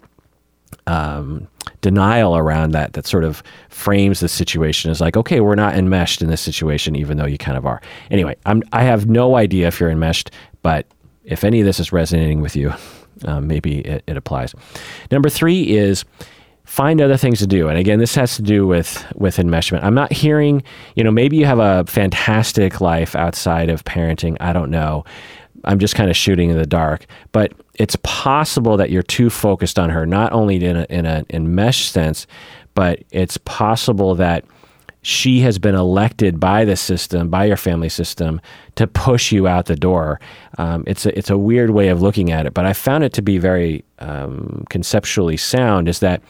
um, 0.87 1.49
denial 1.81 2.37
around 2.37 2.71
that 2.73 2.93
that 2.93 3.07
sort 3.07 3.25
of 3.25 3.43
frames 3.69 4.21
the 4.21 4.29
situation 4.29 4.91
as 4.91 5.01
like, 5.01 5.17
okay, 5.17 5.41
we're 5.41 5.55
not 5.57 5.75
enmeshed 5.75 6.23
in 6.23 6.29
this 6.29 6.41
situation, 6.41 6.95
even 6.95 7.17
though 7.17 7.27
you 7.27 7.39
kind 7.39 7.59
of 7.59 7.67
are. 7.67 7.81
Anyway, 8.11 8.37
I'm, 8.47 8.63
I 8.73 8.85
have 8.85 9.07
no 9.09 9.37
idea 9.37 9.69
if 9.69 9.81
you're 9.81 9.91
enmeshed, 9.91 10.31
but 10.63 10.87
if 11.25 11.43
any 11.43 11.61
of 11.61 11.67
this 11.67 11.81
is 11.81 11.93
resonating 11.93 12.41
with 12.41 12.55
you, 12.55 12.73
um, 13.25 13.47
maybe 13.47 13.81
it, 13.81 14.05
it 14.07 14.17
applies. 14.17 14.55
Number 15.11 15.29
three 15.29 15.77
is 15.77 16.05
find 16.65 17.01
other 17.01 17.17
things 17.17 17.39
to 17.39 17.47
do. 17.47 17.69
And 17.69 17.79
again 17.79 17.99
this 17.99 18.15
has 18.17 18.37
to 18.37 18.43
do 18.43 18.67
with 18.67 19.05
with 19.15 19.37
enmeshment. 19.37 19.83
I'm 19.83 19.95
not 19.95 20.13
hearing 20.13 20.63
you 20.95 21.05
know 21.05 21.11
maybe 21.11 21.37
you 21.37 21.47
have 21.47 21.59
a 21.59 21.85
fantastic 21.87 22.81
life 22.81 23.15
outside 23.15 23.71
of 23.71 23.85
parenting. 23.85 24.37
I 24.41 24.53
don't 24.53 24.71
know. 24.71 25.05
I'm 25.65 25.79
just 25.79 25.95
kind 25.95 26.11
of 26.11 26.17
shooting 26.17 26.51
in 26.51 26.57
the 26.57 26.67
dark. 26.67 27.07
But 27.33 27.53
it's 27.75 27.97
possible 28.03 28.77
that 28.77 28.91
you're 28.91 29.03
too 29.03 29.31
focused 29.31 29.79
on 29.79 29.91
her, 29.91 30.07
not 30.07 30.33
only 30.33 30.65
in 30.65 30.77
a, 30.77 30.87
in 30.89 31.07
a 31.07 31.25
enmesh 31.25 31.89
sense, 31.89 32.27
but 32.75 33.03
it's 33.11 33.37
possible 33.39 34.15
that 34.17 34.45
she 35.07 35.39
has 35.39 35.57
been 35.61 35.77
elected 35.77 36.41
by 36.41 36.65
the 36.65 36.75
system, 36.75 37.29
by 37.29 37.45
your 37.45 37.57
family 37.57 37.89
system, 37.89 38.41
to 38.75 38.89
push 38.89 39.31
you 39.31 39.47
out 39.47 39.67
the 39.67 39.77
door. 39.77 40.19
Um, 40.59 40.83
it's 40.85 41.07
a 41.07 41.17
it's 41.17 41.31
a 41.31 41.39
weird 41.39 41.71
way 41.71 41.91
of 41.91 42.03
looking 42.03 42.33
at 42.33 42.45
it, 42.45 42.55
but 42.55 42.67
I 42.67 42.73
found 42.73 43.05
it 43.05 43.13
to 43.13 43.23
be 43.23 43.39
very 43.39 43.85
um, 44.01 44.65
conceptually 44.69 45.37
sound. 45.37 45.89
Is 45.89 46.01
that 46.01 46.23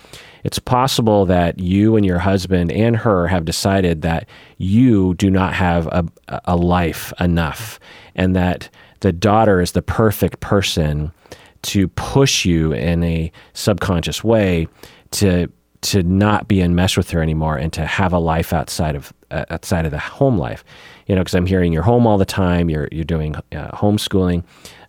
it's 0.45 0.59
possible 0.59 1.25
that 1.25 1.59
you 1.59 1.97
and 1.97 2.05
your 2.05 2.19
husband 2.19 2.71
and 2.71 2.99
her 2.99 3.29
have 3.29 3.47
decided 3.47 4.03
that 4.03 4.29
you 4.59 5.15
do 5.15 5.31
not 5.31 5.55
have 5.55 5.87
a, 5.87 6.05
a 6.45 6.57
life 6.57 7.15
enough, 7.19 7.81
and 8.15 8.37
that 8.37 8.69
the 9.01 9.11
daughter 9.11 9.63
is 9.63 9.73
the 9.73 9.81
perfect 9.81 10.41
person 10.41 11.13
to 11.63 11.89
push 11.89 12.45
you 12.45 12.73
in 12.73 13.03
a 13.03 13.33
subconscious 13.55 14.23
way 14.23 14.69
to 15.13 15.51
to 15.91 16.03
not 16.03 16.49
be 16.49 16.61
enmeshed 16.61 16.97
with 16.97 17.11
her 17.11 17.23
anymore 17.23 17.57
and 17.57 17.73
to 17.73 17.87
have 17.87 18.13
a 18.13 18.19
life 18.19 18.53
outside 18.53 18.97
of 18.97 19.13
uh, 19.31 19.45
outside 19.51 19.85
of 19.85 19.91
the 19.91 19.99
home 19.99 20.39
life. 20.39 20.65
You 21.07 21.15
know, 21.15 21.23
because 21.23 21.35
I'm 21.35 21.47
hearing 21.47 21.73
you're 21.73 21.83
home 21.83 22.07
all 22.07 22.19
the 22.19 22.25
time. 22.25 22.69
You're 22.71 22.89
you're 22.93 23.05
doing 23.05 23.37
uh, 23.37 23.71
homeschooling, 23.73 24.45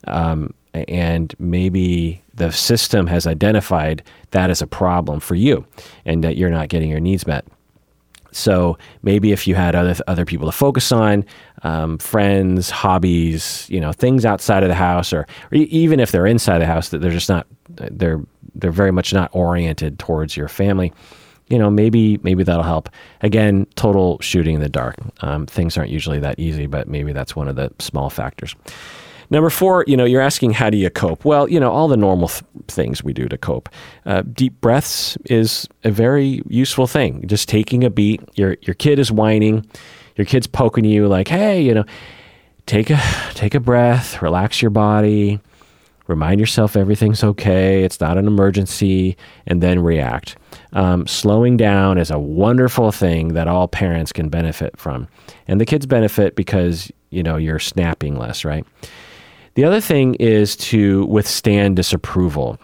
um, 0.06 0.54
and 0.74 1.34
maybe 1.40 2.22
the 2.34 2.52
system 2.52 3.08
has 3.08 3.28
identified 3.28 4.04
that 4.32 4.50
as 4.50 4.62
a 4.62 4.68
problem 4.68 5.20
for 5.20 5.36
you, 5.36 5.66
and 6.06 6.24
that 6.24 6.38
you're 6.38 6.50
not 6.50 6.70
getting 6.70 6.90
your 6.90 7.00
needs 7.00 7.28
met. 7.28 7.46
So 8.32 8.78
maybe 9.02 9.32
if 9.32 9.48
you 9.48 9.56
had 9.56 9.76
other 9.76 9.96
other 10.08 10.26
people 10.26 10.48
to 10.48 10.52
focus 10.52 10.92
on, 10.92 11.26
um, 11.64 11.98
friends, 11.98 12.70
hobbies, 12.70 13.68
you 13.70 13.80
know, 13.80 13.92
things 13.92 14.26
outside 14.26 14.64
of 14.64 14.70
the 14.70 14.76
house, 14.76 15.12
or, 15.14 15.22
or 15.52 15.58
even 15.58 16.00
if 16.00 16.12
they're 16.12 16.28
inside 16.28 16.60
the 16.60 16.66
house, 16.66 16.90
that 16.90 17.00
they're 17.00 17.12
just 17.12 17.30
not 17.30 17.48
they're 17.70 18.22
they're 18.56 18.72
very 18.72 18.92
much 18.92 19.14
not 19.14 19.30
oriented 19.34 20.00
towards 20.00 20.36
your 20.36 20.48
family. 20.48 20.94
You 21.50 21.58
know, 21.58 21.70
maybe 21.70 22.20
maybe 22.24 22.44
that'll 22.44 22.64
help. 22.64 22.90
Again, 23.22 23.68
total 23.76 24.20
shooting 24.20 24.56
in 24.56 24.62
the 24.62 24.70
dark. 24.70 24.96
Um, 25.22 25.46
things 25.46 25.78
aren't 25.78 25.92
usually 25.92 26.20
that 26.20 26.40
easy, 26.40 26.66
but 26.66 26.88
maybe 26.88 27.14
that's 27.14 27.36
one 27.36 27.48
of 27.48 27.56
the 27.56 27.72
small 27.80 28.10
factors. 28.10 28.56
Number 29.30 29.50
four, 29.50 29.84
you 29.88 29.98
know, 29.98 30.06
you're 30.06 30.22
asking 30.22 30.52
how 30.54 30.70
do 30.70 30.78
you 30.78 30.90
cope? 30.90 31.26
Well, 31.26 31.50
you 31.50 31.60
know, 31.60 31.70
all 31.72 31.90
the 31.90 31.98
normal 31.98 32.30
th- 32.30 32.44
things 32.70 33.04
we 33.04 33.12
do 33.12 33.28
to 33.28 33.38
cope. 33.38 33.68
Uh, 34.06 34.22
deep 34.22 34.60
breaths 34.62 35.18
is 35.26 35.68
a 35.84 35.92
very 35.92 36.42
useful 36.48 36.88
thing. 36.88 37.28
Just 37.28 37.50
taking 37.50 37.84
a 37.84 37.90
beat. 37.90 38.22
Your 38.36 38.56
your 38.62 38.74
kid 38.74 39.00
is 39.00 39.12
whining. 39.12 39.66
Your 40.16 40.26
kid's 40.26 40.48
poking 40.48 40.86
you 40.86 41.08
like, 41.08 41.28
hey, 41.28 41.62
you 41.62 41.74
know, 41.74 41.86
take 42.66 42.90
a 42.90 43.02
take 43.34 43.54
a 43.54 43.60
breath, 43.60 44.22
relax 44.22 44.62
your 44.62 44.72
body, 44.72 45.40
remind 46.08 46.40
yourself 46.40 46.76
everything's 46.76 47.24
okay. 47.24 47.84
It's 47.84 48.00
not 48.00 48.18
an 48.18 48.28
emergency, 48.28 49.18
and 49.46 49.62
then 49.62 49.80
react. 49.80 50.38
Um, 50.74 51.08
slowing 51.08 51.58
down 51.58 51.98
is 51.98 52.12
a 52.12 52.20
wonderful 52.20 52.92
thing 52.92 53.34
that 53.34 53.48
all 53.48 53.68
parents 53.68 54.12
can 54.12 54.30
benefit 54.30 54.78
from, 54.78 55.08
and 55.48 55.62
the 55.62 55.66
kids 55.66 55.86
benefit 55.86 56.36
because 56.36 56.92
you 57.10 57.24
know 57.24 57.38
you're 57.38 57.60
snapping 57.60 58.18
less, 58.18 58.44
right? 58.46 58.66
The 59.56 59.64
other 59.64 59.82
thing 59.82 60.16
is 60.16 60.56
to 60.58 61.06
withstand 61.06 61.78
disapproval. 61.78 62.60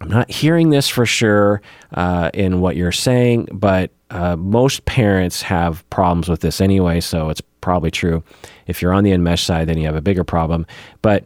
I'm 0.00 0.08
not 0.08 0.30
hearing 0.30 0.70
this 0.70 0.88
for 0.88 1.06
sure 1.06 1.62
uh, 1.94 2.30
in 2.34 2.60
what 2.60 2.76
you're 2.76 2.92
saying, 2.92 3.48
but 3.52 3.90
uh, 4.10 4.36
most 4.36 4.84
parents 4.84 5.40
have 5.42 5.88
problems 5.90 6.28
with 6.28 6.40
this 6.40 6.60
anyway, 6.60 7.00
so 7.00 7.28
it's 7.28 7.40
probably 7.60 7.90
true. 7.90 8.22
If 8.66 8.82
you're 8.82 8.92
on 8.92 9.04
the 9.04 9.10
enmesh 9.10 9.44
side, 9.44 9.68
then 9.68 9.78
you 9.78 9.86
have 9.86 9.96
a 9.96 10.00
bigger 10.00 10.24
problem. 10.24 10.66
But 11.00 11.24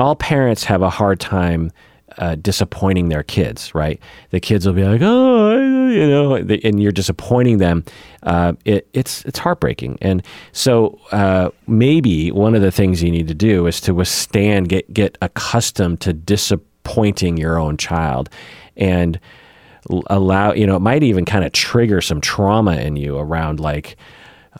all 0.00 0.16
parents 0.16 0.64
have 0.64 0.82
a 0.82 0.90
hard 0.90 1.20
time 1.20 1.70
uh, 2.18 2.34
disappointing 2.36 3.08
their 3.08 3.22
kids, 3.22 3.74
right? 3.74 4.00
The 4.30 4.40
kids 4.40 4.66
will 4.66 4.74
be 4.74 4.84
like, 4.84 5.00
oh, 5.02 5.56
you 5.88 6.06
know, 6.08 6.34
and 6.34 6.82
you're 6.82 6.90
disappointing 6.90 7.58
them. 7.58 7.84
Uh, 8.22 8.54
it, 8.64 8.88
it's 8.92 9.24
it's 9.24 9.38
heartbreaking, 9.38 9.98
and 10.00 10.22
so 10.52 10.98
uh, 11.12 11.50
maybe 11.66 12.32
one 12.32 12.54
of 12.54 12.62
the 12.62 12.70
things 12.70 13.02
you 13.02 13.10
need 13.10 13.28
to 13.28 13.34
do 13.34 13.66
is 13.66 13.80
to 13.82 13.94
withstand, 13.94 14.68
get 14.68 14.92
get 14.92 15.16
accustomed 15.22 16.00
to 16.00 16.12
disappointing 16.12 17.36
your 17.36 17.58
own 17.58 17.76
child, 17.76 18.28
and 18.76 19.20
allow 20.08 20.52
you 20.52 20.66
know 20.66 20.76
it 20.76 20.80
might 20.80 21.02
even 21.02 21.24
kind 21.24 21.44
of 21.44 21.52
trigger 21.52 22.00
some 22.00 22.20
trauma 22.20 22.76
in 22.76 22.96
you 22.96 23.16
around 23.16 23.60
like 23.60 23.96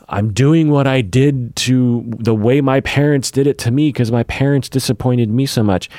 I'm 0.09 0.31
doing 0.33 0.69
what 0.69 0.87
I 0.87 1.01
did 1.01 1.55
to 1.57 2.03
the 2.17 2.35
way 2.35 2.61
my 2.61 2.81
parents 2.81 3.31
did 3.31 3.47
it 3.47 3.57
to 3.59 3.71
me 3.71 3.89
because 3.89 4.11
my 4.11 4.23
parents 4.23 4.69
disappointed 4.69 5.29
me 5.29 5.45
so 5.45 5.63
much 5.63 5.89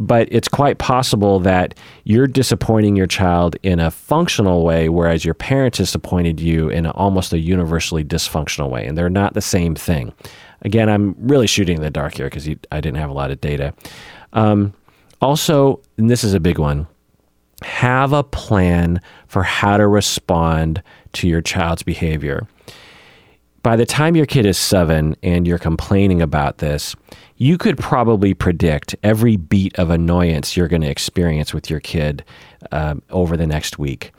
but 0.00 0.28
it's 0.30 0.48
quite 0.48 0.78
possible 0.78 1.40
that 1.40 1.74
you're 2.04 2.26
disappointing 2.26 2.96
your 2.96 3.06
child 3.06 3.56
in 3.62 3.80
a 3.80 3.90
functional 3.90 4.64
way, 4.64 4.88
whereas 4.88 5.24
your 5.24 5.34
parents 5.34 5.78
disappointed 5.78 6.40
you 6.40 6.68
in 6.68 6.86
almost 6.86 7.32
a 7.32 7.38
universally 7.38 8.04
dysfunctional 8.04 8.70
way, 8.70 8.86
and 8.86 8.96
they're 8.96 9.10
not 9.10 9.34
the 9.34 9.40
same 9.40 9.74
thing. 9.74 10.12
Again, 10.62 10.88
I'm 10.88 11.14
really 11.18 11.46
shooting 11.46 11.76
in 11.76 11.82
the 11.82 11.90
dark 11.90 12.14
here 12.14 12.26
because 12.26 12.48
I 12.48 12.80
didn't 12.80 12.96
have 12.96 13.10
a 13.10 13.14
lot 13.14 13.30
of 13.30 13.40
data. 13.40 13.74
Um, 14.32 14.74
also, 15.20 15.80
and 15.96 16.10
this 16.10 16.24
is 16.24 16.34
a 16.34 16.40
big 16.40 16.58
one 16.58 16.86
have 17.62 18.12
a 18.12 18.22
plan 18.22 19.00
for 19.26 19.42
how 19.42 19.76
to 19.76 19.88
respond 19.88 20.80
to 21.12 21.26
your 21.26 21.40
child's 21.40 21.82
behavior. 21.82 22.46
By 23.62 23.76
the 23.76 23.86
time 23.86 24.14
your 24.14 24.26
kid 24.26 24.46
is 24.46 24.56
seven 24.56 25.16
and 25.22 25.46
you're 25.46 25.58
complaining 25.58 26.22
about 26.22 26.58
this, 26.58 26.94
you 27.36 27.58
could 27.58 27.76
probably 27.76 28.32
predict 28.32 28.94
every 29.02 29.36
beat 29.36 29.78
of 29.78 29.90
annoyance 29.90 30.56
you're 30.56 30.68
going 30.68 30.82
to 30.82 30.90
experience 30.90 31.52
with 31.52 31.68
your 31.68 31.80
kid 31.80 32.24
um, 32.72 33.02
over 33.10 33.36
the 33.36 33.46
next 33.46 33.78
week. 33.78 34.12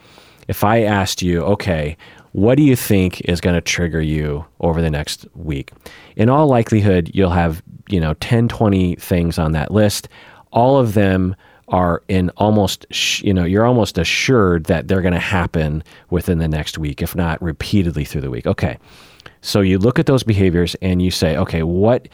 If 0.47 0.63
I 0.63 0.81
asked 0.81 1.21
you, 1.21 1.41
okay, 1.43 1.95
what 2.31 2.55
do 2.55 2.63
you 2.63 2.75
think 2.75 3.21
is 3.21 3.41
going 3.41 3.55
to 3.55 3.61
trigger 3.61 4.01
you 4.01 4.45
over 4.59 4.81
the 4.81 4.91
next 4.91 5.25
week? 5.35 5.71
In 6.15 6.29
all 6.29 6.47
likelihood, 6.47 7.11
you'll 7.13 7.29
have, 7.31 7.63
you 7.89 7.99
know, 7.99 8.13
10, 8.15 8.47
20 8.49 8.95
things 8.95 9.39
on 9.39 9.53
that 9.53 9.71
list. 9.71 10.09
All 10.51 10.77
of 10.77 10.93
them 10.93 11.35
are 11.69 12.03
in 12.07 12.29
almost, 12.31 12.85
you 13.21 13.33
know, 13.33 13.45
you're 13.45 13.65
almost 13.65 13.97
assured 13.97 14.65
that 14.65 14.87
they're 14.87 15.01
going 15.01 15.13
to 15.13 15.19
happen 15.19 15.83
within 16.09 16.39
the 16.39 16.47
next 16.47 16.77
week, 16.77 17.01
if 17.01 17.15
not 17.15 17.41
repeatedly 17.41 18.03
through 18.03 18.21
the 18.21 18.31
week. 18.31 18.47
Okay. 18.47 18.77
So 19.41 19.61
you 19.61 19.77
look 19.77 19.99
at 19.99 20.05
those 20.05 20.23
behaviors 20.23 20.75
and 20.81 21.01
you 21.01 21.11
say, 21.11 21.37
okay, 21.37 21.63
what 21.63 22.07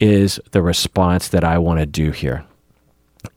is 0.00 0.40
the 0.52 0.62
response 0.62 1.28
that 1.28 1.44
I 1.44 1.58
want 1.58 1.80
to 1.80 1.86
do 1.86 2.10
here? 2.10 2.44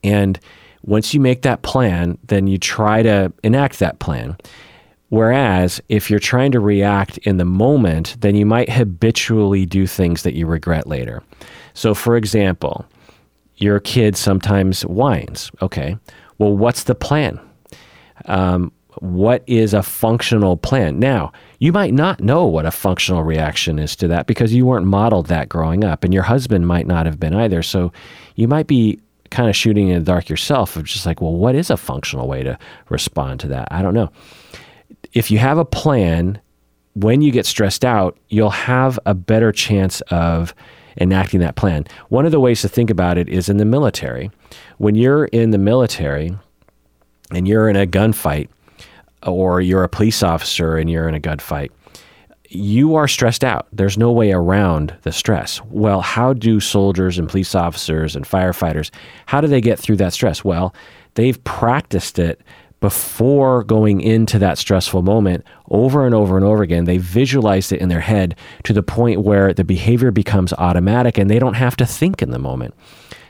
And 0.04 0.40
once 0.84 1.13
you 1.13 1.20
make 1.20 1.42
that 1.42 1.62
plan, 1.62 2.18
then 2.28 2.48
you 2.48 2.58
try 2.58 3.04
to 3.04 3.32
enact 3.44 3.80
that 3.80 4.00
plan. 4.00 4.38
Whereas 5.10 5.82
if 5.88 6.10
you're 6.10 6.20
trying 6.20 6.52
to 6.52 6.60
react 6.60 7.18
in 7.20 7.38
the 7.38 7.46
moment, 7.46 8.18
then 8.20 8.36
you 8.36 8.46
might 8.46 8.70
habitually 8.70 9.66
do 9.66 9.88
things 9.88 10.24
that 10.24 10.34
you 10.34 10.46
regret 10.46 10.88
later. 10.88 11.24
So, 11.74 11.94
for 11.94 12.18
example, 12.18 12.86
your 13.58 13.80
kid 13.80 14.18
sometimes 14.18 14.82
whines. 14.84 15.52
Okay, 15.62 15.98
well, 16.38 16.56
what's 16.56 16.84
the 16.84 16.96
plan? 16.96 17.40
Um, 18.26 18.72
what 19.02 19.44
is 19.48 19.74
a 19.74 19.84
functional 19.84 20.58
plan? 20.58 21.00
Now, 21.00 21.32
you 21.60 21.72
might 21.72 21.94
not 21.94 22.20
know 22.20 22.46
what 22.46 22.66
a 22.66 22.72
functional 22.72 23.24
reaction 23.24 23.80
is 23.80 23.96
to 23.98 24.08
that 24.10 24.28
because 24.28 24.54
you 24.54 24.66
weren't 24.66 24.86
modeled 24.86 25.28
that 25.28 25.50
growing 25.50 25.84
up, 25.84 26.04
and 26.04 26.14
your 26.14 26.24
husband 26.24 26.68
might 26.68 26.88
not 26.88 27.06
have 27.06 27.20
been 27.20 27.34
either. 27.34 27.64
So 27.64 27.92
you 28.36 28.48
might 28.48 28.68
be 28.68 29.00
kind 29.30 29.50
of 29.50 29.56
shooting 29.56 29.90
in 29.90 30.00
the 30.00 30.06
dark 30.06 30.30
yourself 30.30 30.76
of 30.76 30.84
just 30.84 31.06
like, 31.06 31.22
well, 31.22 31.34
what 31.34 31.56
is 31.56 31.70
a 31.70 31.78
functional 31.78 32.28
way 32.28 32.44
to 32.44 32.58
respond 32.90 33.40
to 33.42 33.48
that? 33.48 33.68
I 33.72 33.82
don't 33.82 33.94
know. 33.94 34.12
If 35.14 35.32
you 35.32 35.38
have 35.40 35.58
a 35.58 35.66
plan, 35.66 36.40
when 36.96 37.22
you 37.22 37.32
get 37.32 37.46
stressed 37.46 37.84
out, 37.84 38.18
you'll 38.30 38.50
have 38.50 39.00
a 39.06 39.14
better 39.14 39.52
chance 39.52 40.02
of 40.10 40.54
enacting 41.00 41.40
that 41.42 41.56
plan. 41.56 41.86
One 42.10 42.26
of 42.26 42.32
the 42.32 42.40
ways 42.40 42.62
to 42.62 42.70
think 42.70 42.90
about 42.90 43.18
it 43.18 43.30
is 43.30 43.50
in 43.50 43.58
the 43.58 43.66
military. 43.66 44.32
When 44.78 44.96
you're 44.96 45.26
in 45.26 45.52
the 45.52 45.58
military, 45.58 46.32
and 47.32 47.48
you're 47.48 47.70
in 47.70 47.76
a 47.76 47.86
gunfight, 47.86 48.48
or 49.28 49.62
you're 49.62 49.84
a 49.84 49.90
police 49.90 50.24
officer 50.24 50.78
and 50.78 50.90
you're 50.90 51.08
in 51.08 51.16
a 51.16 51.20
gunfight, 51.20 51.70
you 52.50 52.96
are 52.96 53.08
stressed 53.08 53.44
out. 53.44 53.68
There's 53.74 53.98
no 53.98 54.12
way 54.12 54.32
around 54.32 54.96
the 55.04 55.12
stress. 55.12 55.62
Well, 55.66 56.02
how 56.02 56.34
do 56.34 56.60
soldiers 56.60 57.20
and 57.20 57.28
police 57.28 57.54
officers 57.56 58.16
and 58.16 58.26
firefighters, 58.26 58.90
how 59.26 59.42
do 59.42 59.48
they 59.48 59.62
get 59.62 59.80
through 59.80 59.98
that 59.98 60.13
stress? 60.13 60.44
Well, 60.44 60.74
they've 61.16 61.42
practiced 61.44 62.20
it 62.20 62.42
before 62.80 63.63
going 63.63 64.02
into 64.02 64.38
that 64.40 64.58
stressful 64.58 65.02
moment 65.02 65.44
over 65.70 66.06
and 66.06 66.13
over 66.13 66.38
and 66.38 66.46
over 66.46 66.62
again. 66.62 66.86
They 66.86 67.00
visualized 67.00 67.72
it 67.72 67.82
in 67.82 67.90
their 67.90 68.02
head 68.02 68.36
to 68.63 68.74
the 68.74 68.84
point 68.84 69.22
where 69.22 69.54
the 69.54 69.63
behavior 69.63 70.12
becomes 70.12 70.54
automatic 70.54 71.18
and 71.18 71.30
they 71.30 71.40
don't 71.40 71.56
have 71.56 71.76
to 71.78 71.86
think 71.86 72.22
in 72.22 72.30
the 72.30 72.40
moment. 72.40 72.76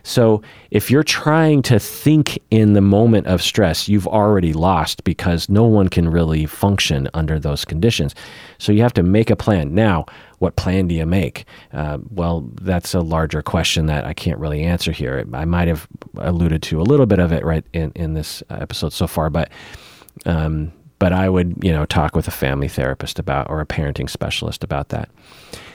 So 0.07 0.41
if 0.71 0.89
you're 0.89 1.03
trying 1.03 1.61
to 1.63 1.79
think 1.79 2.39
in 2.49 2.71
the 2.71 2.81
moment 2.81 3.27
of 3.27 3.41
stress, 3.41 3.89
you've 3.89 4.07
already 4.07 4.53
lost 4.53 5.03
because 5.03 5.49
no 5.49 5.65
one 5.65 5.89
can 5.89 6.07
really 6.09 6.45
function 6.45 7.09
under 7.13 7.39
those 7.39 7.65
conditions. 7.65 8.15
So 8.57 8.71
you 8.71 8.83
have 8.83 8.93
to 8.93 9.03
make 9.03 9.29
a 9.29 9.35
plan. 9.35 9.75
Now, 9.75 10.05
what 10.39 10.55
plan 10.55 10.87
do 10.87 10.95
you 10.95 11.05
make? 11.05 11.43
Uh, 11.73 11.97
well, 12.09 12.49
that's 12.61 12.93
a 12.93 13.01
larger 13.01 13.41
question 13.41 13.87
that 13.87 14.05
I 14.05 14.13
can't 14.13 14.39
really 14.39 14.63
answer 14.63 14.93
here. 14.93 15.25
I 15.33 15.43
might 15.43 15.67
have 15.67 15.89
alluded 16.15 16.63
to 16.63 16.79
a 16.79 16.83
little 16.83 17.05
bit 17.05 17.19
of 17.19 17.33
it 17.33 17.43
right 17.43 17.65
in, 17.73 17.91
in 17.93 18.13
this 18.13 18.41
episode 18.49 18.93
so 18.93 19.07
far, 19.07 19.29
but 19.29 19.49
um, 20.25 20.71
but 20.99 21.11
I 21.11 21.27
would 21.27 21.61
you 21.61 21.73
know 21.73 21.85
talk 21.85 22.15
with 22.15 22.29
a 22.29 22.31
family 22.31 22.69
therapist 22.69 23.19
about 23.19 23.49
or 23.49 23.59
a 23.59 23.65
parenting 23.65 24.09
specialist 24.09 24.63
about 24.63 24.87
that. 24.89 25.09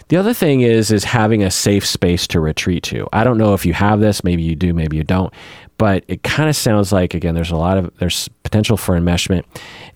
The 0.08 0.16
other 0.16 0.34
thing 0.34 0.60
is 0.60 0.90
is 0.90 1.04
having 1.04 1.42
a 1.42 1.50
safe 1.50 1.86
space 1.86 2.26
to 2.28 2.40
retreat 2.40 2.82
to. 2.84 3.08
I 3.12 3.24
don't 3.24 3.38
know 3.38 3.54
if 3.54 3.64
you 3.64 3.72
have 3.72 4.00
this, 4.00 4.24
maybe 4.24 4.42
you 4.42 4.54
do, 4.54 4.74
maybe 4.74 4.96
you 4.96 5.04
don't, 5.04 5.32
but 5.78 6.04
it 6.08 6.22
kind 6.22 6.48
of 6.48 6.56
sounds 6.56 6.92
like 6.92 7.14
again 7.14 7.34
there's 7.34 7.50
a 7.50 7.56
lot 7.56 7.78
of 7.78 7.90
there's 7.98 8.28
potential 8.42 8.76
for 8.76 8.98
enmeshment. 8.98 9.44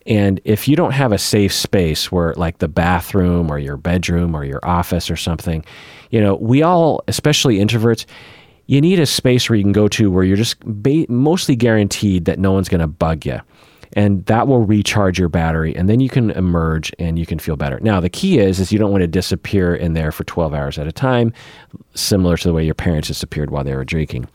And 0.07 0.41
if 0.45 0.67
you 0.67 0.77
don't 0.77 0.93
have 0.93 1.13
a 1.13 1.19
safe 1.19 1.53
space 1.53 2.11
where 2.11 2.33
like 2.35 2.59
the 2.59 2.69
bathroom 2.69 3.51
or 3.51 3.59
your 3.59 3.77
bedroom 3.77 4.35
or 4.35 4.45
your 4.45 4.61
office 4.65 5.11
or 5.11 5.17
something, 5.17 5.65
you 6.11 6.21
know, 6.21 6.37
we 6.37 6.63
all, 6.63 7.03
especially 7.09 7.57
introverts, 7.59 8.07
you 8.67 8.81
need 8.81 8.99
a 8.99 9.07
space 9.07 9.49
where 9.51 9.57
you 9.57 9.63
can 9.63 9.73
go 9.73 9.89
to 9.89 10.11
where 10.11 10.25
you're 10.25 10.37
just 10.37 10.59
ba- 10.61 11.07
mostly 11.09 11.55
guaranteed 11.55 12.25
that 12.25 12.39
no 12.39 12.53
one's 12.53 12.69
going 12.69 12.81
to 12.81 12.87
bug 12.87 13.27
you 13.27 13.41
and 13.97 14.25
that 14.27 14.47
will 14.47 14.61
recharge 14.61 15.19
your 15.19 15.31
battery 15.31 15.75
and 15.75 15.89
then 15.89 15.99
you 15.99 16.09
can 16.09 16.31
emerge 16.33 16.93
and 16.99 17.19
you 17.19 17.27
can 17.27 17.39
feel 17.39 17.57
better. 17.57 17.81
Now 17.81 17.99
the 17.99 18.11
key 18.11 18.39
is 18.39 18.61
is 18.61 18.71
you 18.71 18.79
don't 18.79 18.93
want 18.93 19.01
to 19.01 19.09
disappear 19.09 19.75
in 19.75 19.95
there 19.95 20.13
for 20.13 20.23
12 20.25 20.55
hours 20.55 20.79
at 20.79 20.87
a 20.87 20.93
time 20.93 21.33
similar 21.95 22.37
to 22.37 22.47
the 22.47 22.55
way 22.55 22.65
your 22.65 22.75
parents 22.75 23.09
disappeared 23.09 23.51
while 23.51 23.65
they 23.65 23.75
were 23.75 23.85
drinking. 23.85 24.29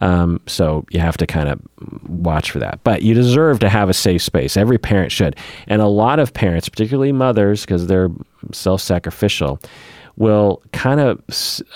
Um, 0.00 0.40
so 0.46 0.86
you 0.90 1.00
have 1.00 1.16
to 1.18 1.26
kind 1.26 1.48
of 1.48 1.60
watch 2.08 2.52
for 2.52 2.60
that. 2.60 2.80
But 2.84 3.02
you 3.02 3.12
deserve 3.12 3.58
to 3.58 3.68
have 3.68 3.90
a 3.90 3.94
safe 3.94 4.22
space. 4.22 4.56
Every 4.56 4.78
parent 4.78 5.12
should. 5.12 5.36
And 5.66 5.82
a 5.82 5.88
lot 5.88 6.18
of 6.20 6.32
parents 6.32 6.68
particularly 6.68 7.12
mothers 7.12 7.62
because 7.62 7.86
they're 7.86 8.08
self-sacrificial 8.52 9.60
will 10.16 10.62
kind 10.72 11.00
of 11.00 11.20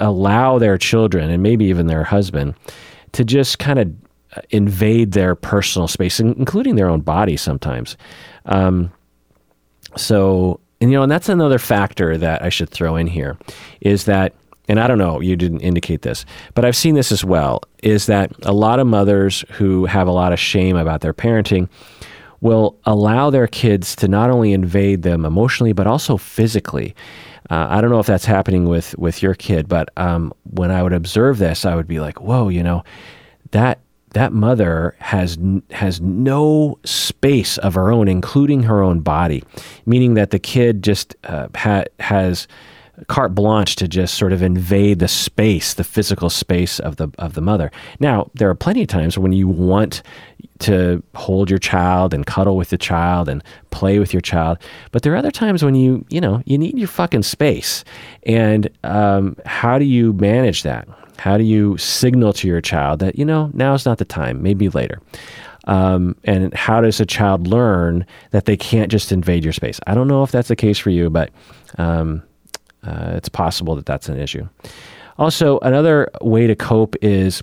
allow 0.01 0.59
their 0.59 0.79
children 0.79 1.31
and 1.31 1.43
maybe 1.43 1.65
even 1.65 1.87
their 1.87 2.05
husband 2.05 2.55
to 3.13 3.25
just 3.25 3.59
kind 3.59 3.79
of 3.79 3.93
invade 4.51 5.13
their 5.13 5.35
personal 5.35 5.89
space, 5.89 6.21
including 6.21 6.77
their 6.77 6.89
own 6.89 7.01
body 7.01 7.37
sometimes. 7.37 7.97
Um, 8.47 8.93
so, 9.97 10.61
and 10.81 10.91
you 10.91 10.97
know, 10.97 11.03
and 11.03 11.13
that's 11.13 11.29
another 11.29 11.59
factor 11.59 12.17
that 12.19 12.43
I 12.43 12.49
should 12.49 12.71
throw 12.71 12.97
in 12.97 13.07
here 13.07 13.39
is 13.81 14.05
that, 14.05 14.35
and 14.69 14.81
I 14.81 14.87
don't 14.87 14.99
know, 14.99 15.21
you 15.21 15.37
didn't 15.37 15.61
indicate 15.61 16.03
this, 16.03 16.25
but 16.55 16.65
I've 16.65 16.77
seen 16.77 16.95
this 16.95 17.13
as 17.13 17.25
well, 17.25 17.63
is 17.83 18.07
that 18.07 18.33
a 18.43 18.53
lot 18.53 18.79
of 18.79 18.87
mothers 18.87 19.45
who 19.53 19.85
have 19.87 20.09
a 20.09 20.13
lot 20.13 20.33
of 20.33 20.41
shame 20.41 20.77
about 20.77 21.01
their 21.01 21.15
parenting 21.15 21.69
will 22.41 22.77
allow 22.85 23.31
their 23.31 23.47
kids 23.47 23.97
to 23.97 24.09
not 24.09 24.31
only 24.31 24.53
invade 24.53 25.03
them 25.03 25.25
emotionally, 25.25 25.73
but 25.73 25.87
also 25.87 26.17
physically. 26.17 26.95
Uh, 27.51 27.67
I 27.71 27.81
don't 27.81 27.91
know 27.91 28.01
if 28.01 28.07
that's 28.07 28.25
happening 28.25 28.69
with 28.69 28.97
with 28.99 29.23
your 29.23 29.35
kid, 29.35 29.69
but 29.69 29.91
um, 29.97 30.33
when 30.51 30.71
I 30.71 30.83
would 30.83 30.93
observe 30.93 31.39
this, 31.39 31.65
I 31.65 31.75
would 31.75 31.87
be 31.87 32.01
like, 32.01 32.21
"Whoa, 32.21 32.49
you 32.49 32.63
know, 32.63 32.85
that 33.51 33.81
that 34.15 34.33
mother 34.33 34.97
has 34.99 35.37
has 35.71 36.01
no 36.01 36.79
space 36.85 37.59
of 37.59 37.75
her 37.75 37.93
own, 37.93 38.09
including 38.09 38.63
her 38.65 38.83
own 38.83 39.01
body, 39.01 39.43
meaning 39.87 40.15
that 40.15 40.31
the 40.31 40.39
kid 40.39 40.83
just 40.83 41.15
uh, 41.25 41.49
ha- 41.55 41.85
has 42.01 42.49
carte 43.09 43.35
blanche 43.35 43.77
to 43.77 43.89
just 43.89 44.15
sort 44.15 44.33
of 44.33 44.43
invade 44.43 45.01
the 45.01 45.09
space, 45.09 45.75
the 45.75 45.85
physical 45.85 46.31
space 46.31 46.79
of 46.79 46.97
the 46.97 47.09
of 47.19 47.35
the 47.35 47.41
mother. 47.41 47.71
Now, 48.01 48.31
there 48.35 48.49
are 48.49 48.55
plenty 48.55 48.83
of 48.83 48.89
times 48.89 49.19
when 49.19 49.33
you 49.33 49.49
want 49.49 50.03
to 50.61 51.03
hold 51.17 51.51
your 51.51 51.59
child 51.59 52.15
and 52.15 52.25
cuddle 52.25 52.57
with 52.57 52.71
the 52.71 52.79
child 52.79 53.29
and 53.29 53.43
play 53.71 53.99
with 53.99 54.15
your 54.15 54.21
child, 54.21 54.59
but 54.93 55.03
there 55.03 55.13
are 55.13 55.17
other 55.17 55.33
times 55.33 55.65
when 55.65 55.75
you 55.75 56.07
you 56.09 56.21
know 56.21 56.43
you 56.47 56.57
need 56.57 56.79
your 56.79 56.89
fucking 56.89 57.25
space. 57.25 57.85
And 58.25 58.71
um, 58.85 59.37
how 59.45 59.79
do 59.79 59.85
you 59.85 60.13
manage 60.15 60.63
that? 60.63 60.87
How 61.19 61.39
do 61.39 61.45
you 61.45 61.79
signal 61.79 62.33
to 62.35 62.49
your 62.49 62.61
child 62.61 63.01
that, 63.01 63.19
you 63.19 63.25
know, 63.25 63.51
now's 63.55 63.87
not 63.87 63.99
the 63.99 64.05
time, 64.05 64.43
maybe 64.43 64.69
later? 64.69 65.01
Um, 65.67 66.17
and 66.25 66.53
how 66.55 66.81
does 66.81 67.01
a 67.01 67.07
child 67.07 67.47
learn 67.47 68.05
that 68.33 68.45
they 68.45 68.57
can't 68.57 68.91
just 68.91 69.13
invade 69.13 69.45
your 69.45 69.53
space? 69.53 69.81
I 69.87 69.95
don't 69.95 70.09
know 70.09 70.23
if 70.23 70.31
that's 70.31 70.49
the 70.49 70.57
case 70.57 70.79
for 70.79 70.91
you, 70.91 71.09
but 71.09 71.31
um, 71.79 72.23
uh, 72.83 73.13
it's 73.15 73.29
possible 73.29 73.75
that 73.77 73.87
that's 73.87 74.09
an 74.09 74.19
issue. 74.19 74.47
Also, 75.19 75.59
another 75.61 76.11
way 76.21 76.47
to 76.47 76.57
cope 76.57 76.97
is 77.01 77.41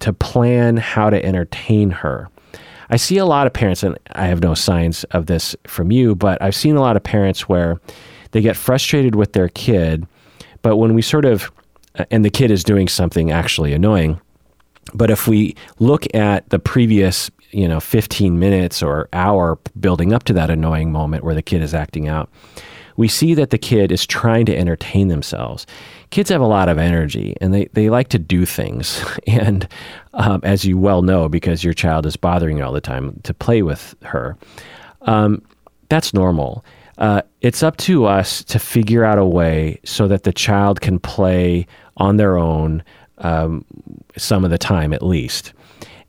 to 0.00 0.12
plan 0.12 0.76
how 0.76 1.10
to 1.10 1.24
entertain 1.24 1.90
her. 1.90 2.28
I 2.90 2.96
see 2.96 3.18
a 3.18 3.24
lot 3.24 3.46
of 3.46 3.52
parents, 3.52 3.82
and 3.82 3.98
I 4.12 4.26
have 4.26 4.42
no 4.42 4.54
signs 4.54 5.04
of 5.04 5.26
this 5.26 5.56
from 5.66 5.90
you, 5.90 6.14
but 6.14 6.40
I've 6.40 6.54
seen 6.54 6.76
a 6.76 6.80
lot 6.80 6.96
of 6.96 7.02
parents 7.02 7.48
where 7.48 7.80
they 8.30 8.40
get 8.40 8.56
frustrated 8.56 9.14
with 9.14 9.32
their 9.32 9.48
kid, 9.48 10.06
but 10.62 10.76
when 10.76 10.94
we 10.94 11.02
sort 11.02 11.24
of 11.24 11.50
and 12.10 12.24
the 12.24 12.30
kid 12.30 12.50
is 12.50 12.64
doing 12.64 12.88
something 12.88 13.30
actually 13.30 13.72
annoying. 13.72 14.20
But 14.94 15.10
if 15.10 15.26
we 15.26 15.56
look 15.78 16.12
at 16.14 16.48
the 16.50 16.58
previous, 16.58 17.30
you 17.50 17.66
know, 17.66 17.80
15 17.80 18.38
minutes 18.38 18.82
or 18.82 19.08
hour 19.12 19.58
building 19.78 20.12
up 20.12 20.24
to 20.24 20.32
that 20.34 20.50
annoying 20.50 20.92
moment 20.92 21.24
where 21.24 21.34
the 21.34 21.42
kid 21.42 21.62
is 21.62 21.74
acting 21.74 22.08
out, 22.08 22.30
we 22.96 23.08
see 23.08 23.34
that 23.34 23.50
the 23.50 23.58
kid 23.58 23.92
is 23.92 24.06
trying 24.06 24.46
to 24.46 24.56
entertain 24.56 25.08
themselves. 25.08 25.66
Kids 26.10 26.30
have 26.30 26.40
a 26.40 26.46
lot 26.46 26.68
of 26.68 26.78
energy 26.78 27.36
and 27.40 27.52
they, 27.52 27.66
they 27.72 27.90
like 27.90 28.08
to 28.08 28.18
do 28.18 28.46
things. 28.46 29.04
And 29.26 29.68
um, 30.14 30.40
as 30.44 30.64
you 30.64 30.78
well 30.78 31.02
know, 31.02 31.28
because 31.28 31.62
your 31.62 31.74
child 31.74 32.06
is 32.06 32.16
bothering 32.16 32.58
you 32.58 32.64
all 32.64 32.72
the 32.72 32.80
time, 32.80 33.20
to 33.24 33.34
play 33.34 33.60
with 33.60 33.94
her. 34.02 34.36
Um, 35.02 35.42
that's 35.88 36.14
normal. 36.14 36.64
Uh, 36.98 37.22
it's 37.40 37.62
up 37.62 37.76
to 37.76 38.06
us 38.06 38.42
to 38.44 38.58
figure 38.58 39.04
out 39.04 39.18
a 39.18 39.24
way 39.24 39.78
so 39.84 40.08
that 40.08 40.22
the 40.22 40.32
child 40.32 40.80
can 40.80 40.98
play 40.98 41.66
on 41.98 42.16
their 42.16 42.38
own 42.38 42.82
um, 43.18 43.64
some 44.16 44.44
of 44.44 44.50
the 44.50 44.58
time 44.58 44.92
at 44.92 45.02
least. 45.02 45.52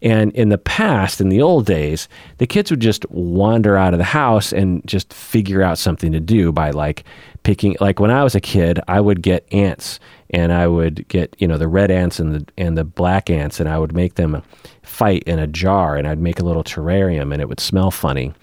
And 0.01 0.31
in 0.33 0.49
the 0.49 0.59
past, 0.59 1.19
in 1.19 1.29
the 1.29 1.41
old 1.41 1.65
days, 1.65 2.07
the 2.37 2.45
kids 2.45 2.69
would 2.69 2.81
just 2.81 3.09
wander 3.09 3.75
out 3.77 3.93
of 3.93 3.97
the 3.97 4.03
house 4.03 4.53
and 4.53 4.85
just 4.85 5.11
figure 5.11 5.63
out 5.63 5.79
something 5.79 6.11
to 6.11 6.19
do 6.19 6.51
by 6.51 6.69
like 6.69 7.03
picking. 7.41 7.75
Like 7.79 7.99
when 7.99 8.11
I 8.11 8.23
was 8.23 8.35
a 8.35 8.39
kid, 8.39 8.79
I 8.87 9.01
would 9.01 9.23
get 9.23 9.47
ants 9.51 9.99
and 10.29 10.53
I 10.53 10.67
would 10.67 11.07
get 11.07 11.35
you 11.39 11.47
know 11.47 11.57
the 11.57 11.67
red 11.67 11.89
ants 11.89 12.19
and 12.19 12.35
the 12.35 12.45
and 12.57 12.77
the 12.77 12.83
black 12.83 13.29
ants, 13.29 13.59
and 13.59 13.67
I 13.67 13.79
would 13.79 13.93
make 13.93 14.15
them 14.15 14.43
fight 14.83 15.23
in 15.23 15.39
a 15.39 15.47
jar, 15.47 15.95
and 15.95 16.07
I'd 16.07 16.19
make 16.19 16.39
a 16.39 16.43
little 16.43 16.63
terrarium, 16.63 17.33
and 17.33 17.41
it 17.41 17.49
would 17.49 17.59
smell 17.59 17.91
funny. 17.91 18.33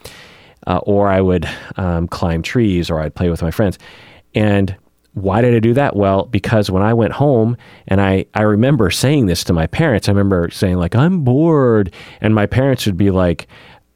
Uh, 0.66 0.78
or 0.84 1.08
I 1.08 1.20
would 1.20 1.48
um, 1.76 2.08
climb 2.08 2.42
trees, 2.42 2.90
or 2.90 3.00
I'd 3.00 3.14
play 3.14 3.28
with 3.28 3.42
my 3.42 3.50
friends, 3.50 3.78
and 4.34 4.76
why 5.14 5.40
did 5.40 5.54
I 5.54 5.60
do 5.60 5.74
that? 5.74 5.94
Well, 5.96 6.24
because 6.24 6.70
when 6.70 6.82
I 6.82 6.92
went 6.92 7.12
home 7.12 7.56
and 7.86 8.00
I, 8.00 8.26
I 8.34 8.42
remember 8.42 8.90
saying 8.90 9.26
this 9.26 9.44
to 9.44 9.52
my 9.52 9.68
parents, 9.68 10.08
I 10.08 10.12
remember 10.12 10.50
saying, 10.50 10.76
like, 10.76 10.96
I'm 10.96 11.22
bored. 11.22 11.94
And 12.20 12.34
my 12.34 12.46
parents 12.46 12.84
would 12.86 12.96
be 12.96 13.12
like, 13.12 13.46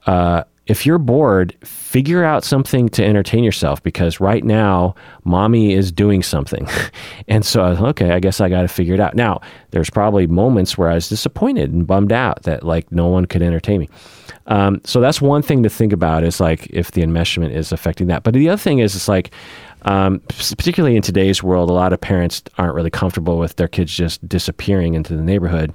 uh, 0.07 0.44
if 0.68 0.87
you're 0.87 0.98
bored, 0.98 1.57
figure 1.64 2.22
out 2.22 2.44
something 2.44 2.88
to 2.90 3.04
entertain 3.04 3.42
yourself 3.42 3.83
because 3.83 4.20
right 4.20 4.44
now, 4.44 4.94
mommy 5.24 5.72
is 5.72 5.90
doing 5.90 6.22
something. 6.22 6.68
and 7.28 7.44
so 7.44 7.62
I 7.62 7.70
was, 7.70 7.81
like, 7.81 7.90
okay, 8.00 8.12
I 8.12 8.20
guess 8.20 8.40
I 8.40 8.48
got 8.48 8.62
to 8.62 8.68
figure 8.68 8.94
it 8.94 9.00
out. 9.00 9.16
Now, 9.16 9.40
there's 9.70 9.90
probably 9.90 10.26
moments 10.26 10.78
where 10.78 10.90
I 10.90 10.94
was 10.94 11.09
disappointed 11.09 11.72
and 11.72 11.87
bummed 11.87 12.12
out 12.12 12.44
that 12.44 12.62
like 12.62 12.92
no 12.92 13.09
one 13.09 13.24
could 13.24 13.42
entertain 13.42 13.81
me. 13.81 13.88
Um, 14.48 14.80
so 14.84 15.00
that's 15.00 15.20
one 15.20 15.42
thing 15.42 15.62
to 15.62 15.68
think 15.68 15.92
about 15.92 16.24
is 16.24 16.40
like 16.40 16.66
if 16.70 16.92
the 16.92 17.02
enmeshment 17.02 17.52
is 17.52 17.70
affecting 17.70 18.08
that. 18.08 18.22
But 18.22 18.34
the 18.34 18.48
other 18.48 18.58
thing 18.58 18.80
is, 18.80 18.96
it's 18.96 19.08
like, 19.08 19.30
um, 19.82 20.20
particularly 20.20 20.96
in 20.96 21.02
today's 21.02 21.42
world, 21.42 21.70
a 21.70 21.74
lot 21.74 21.92
of 21.92 22.00
parents 22.00 22.42
aren't 22.56 22.74
really 22.74 22.90
comfortable 22.90 23.38
with 23.38 23.56
their 23.56 23.68
kids 23.68 23.94
just 23.94 24.26
disappearing 24.26 24.94
into 24.94 25.14
the 25.14 25.22
neighborhood. 25.22 25.72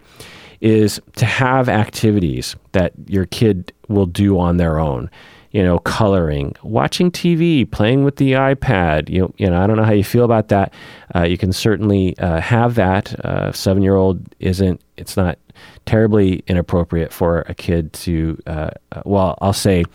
Is 0.59 1.01
to 1.17 1.25
have 1.25 1.67
activities 1.67 2.55
that 2.71 2.93
your 3.07 3.25
kid 3.25 3.73
will 3.89 4.05
do 4.05 4.39
on 4.39 4.57
their 4.57 4.79
own. 4.79 5.09
You 5.53 5.61
know, 5.61 5.79
coloring, 5.79 6.55
watching 6.63 7.11
TV, 7.11 7.69
playing 7.69 8.03
with 8.03 8.15
the 8.17 8.33
iPad. 8.33 9.07
You, 9.07 9.31
you 9.37 9.47
know, 9.47 9.61
I 9.61 9.67
don't 9.67 9.77
know 9.77 9.83
how 9.83 9.93
you 9.93 10.03
feel 10.03 10.25
about 10.25 10.47
that. 10.49 10.73
Uh, 11.15 11.21
you 11.21 11.37
can 11.37 11.53
certainly 11.53 12.17
uh, 12.17 12.41
have 12.41 12.75
that. 12.75 13.13
Uh, 13.23 13.51
Seven 13.51 13.83
year 13.83 13.95
old 13.95 14.19
isn't, 14.39 14.81
it's 14.97 15.15
not 15.15 15.37
terribly 15.85 16.43
inappropriate 16.47 17.13
for 17.13 17.41
a 17.41 17.53
kid 17.53 17.93
to, 17.93 18.41
uh, 18.47 18.71
uh, 18.91 19.03
well, 19.05 19.37
I'll 19.41 19.53
say, 19.53 19.85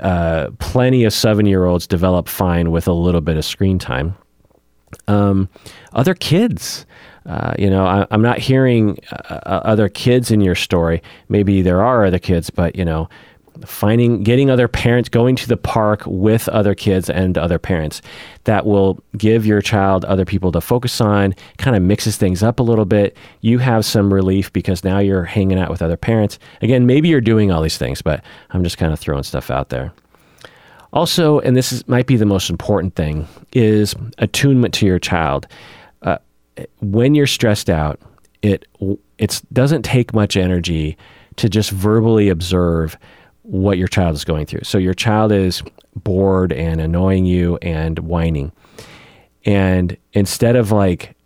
uh, 0.00 0.50
plenty 0.58 1.04
of 1.04 1.12
seven 1.12 1.44
year 1.44 1.66
olds 1.66 1.86
develop 1.86 2.26
fine 2.26 2.70
with 2.70 2.88
a 2.88 2.92
little 2.92 3.20
bit 3.20 3.36
of 3.36 3.44
screen 3.44 3.78
time. 3.78 4.16
Um, 5.06 5.50
other 5.92 6.14
kids, 6.14 6.86
uh, 7.26 7.54
you 7.58 7.68
know, 7.68 7.84
I, 7.86 8.06
am 8.10 8.22
not 8.22 8.38
hearing 8.38 8.98
uh, 9.12 9.40
other 9.44 9.88
kids 9.88 10.30
in 10.30 10.40
your 10.40 10.54
story. 10.54 11.02
Maybe 11.28 11.62
there 11.62 11.82
are 11.82 12.06
other 12.06 12.18
kids, 12.18 12.50
but 12.50 12.74
you 12.74 12.84
know, 12.84 13.08
finding, 13.66 14.22
getting 14.22 14.50
other 14.50 14.68
parents, 14.68 15.08
going 15.08 15.36
to 15.36 15.48
the 15.48 15.56
park 15.56 16.02
with 16.06 16.48
other 16.48 16.74
kids 16.74 17.08
and 17.10 17.36
other 17.38 17.58
parents, 17.58 18.02
that 18.44 18.66
will 18.66 19.02
give 19.16 19.46
your 19.46 19.60
child 19.60 20.04
other 20.04 20.24
people 20.24 20.52
to 20.52 20.60
focus 20.60 21.00
on. 21.00 21.34
Kind 21.58 21.76
of 21.76 21.82
mixes 21.82 22.16
things 22.16 22.42
up 22.42 22.60
a 22.60 22.62
little 22.62 22.84
bit. 22.84 23.16
You 23.40 23.58
have 23.58 23.84
some 23.84 24.12
relief 24.12 24.52
because 24.52 24.84
now 24.84 24.98
you're 24.98 25.24
hanging 25.24 25.58
out 25.58 25.70
with 25.70 25.82
other 25.82 25.96
parents. 25.96 26.38
Again, 26.60 26.86
maybe 26.86 27.08
you're 27.08 27.20
doing 27.20 27.50
all 27.50 27.62
these 27.62 27.78
things, 27.78 28.02
but 28.02 28.24
I'm 28.50 28.64
just 28.64 28.78
kind 28.78 28.92
of 28.92 29.00
throwing 29.00 29.22
stuff 29.22 29.50
out 29.50 29.68
there. 29.68 29.92
Also, 30.92 31.40
and 31.40 31.56
this 31.56 31.72
is, 31.72 31.88
might 31.88 32.06
be 32.06 32.16
the 32.16 32.26
most 32.26 32.50
important 32.50 32.94
thing, 32.96 33.26
is 33.52 33.94
attunement 34.18 34.74
to 34.74 34.86
your 34.86 34.98
child 34.98 35.46
uh, 36.56 36.64
when 36.80 37.14
you're 37.14 37.26
stressed 37.26 37.70
out, 37.70 38.00
it 38.42 38.66
it 39.18 39.40
doesn't 39.52 39.82
take 39.82 40.12
much 40.12 40.36
energy 40.36 40.96
to 41.36 41.48
just 41.48 41.70
verbally 41.70 42.28
observe 42.28 42.98
what 43.42 43.78
your 43.78 43.88
child 43.88 44.14
is 44.14 44.24
going 44.24 44.46
through. 44.46 44.62
So 44.64 44.78
your 44.78 44.94
child 44.94 45.32
is 45.32 45.62
bored 45.96 46.52
and 46.52 46.80
annoying 46.80 47.26
you 47.26 47.58
and 47.60 47.98
whining. 47.98 48.52
And 49.44 49.96
instead 50.12 50.56
of 50.56 50.70
like 50.70 51.16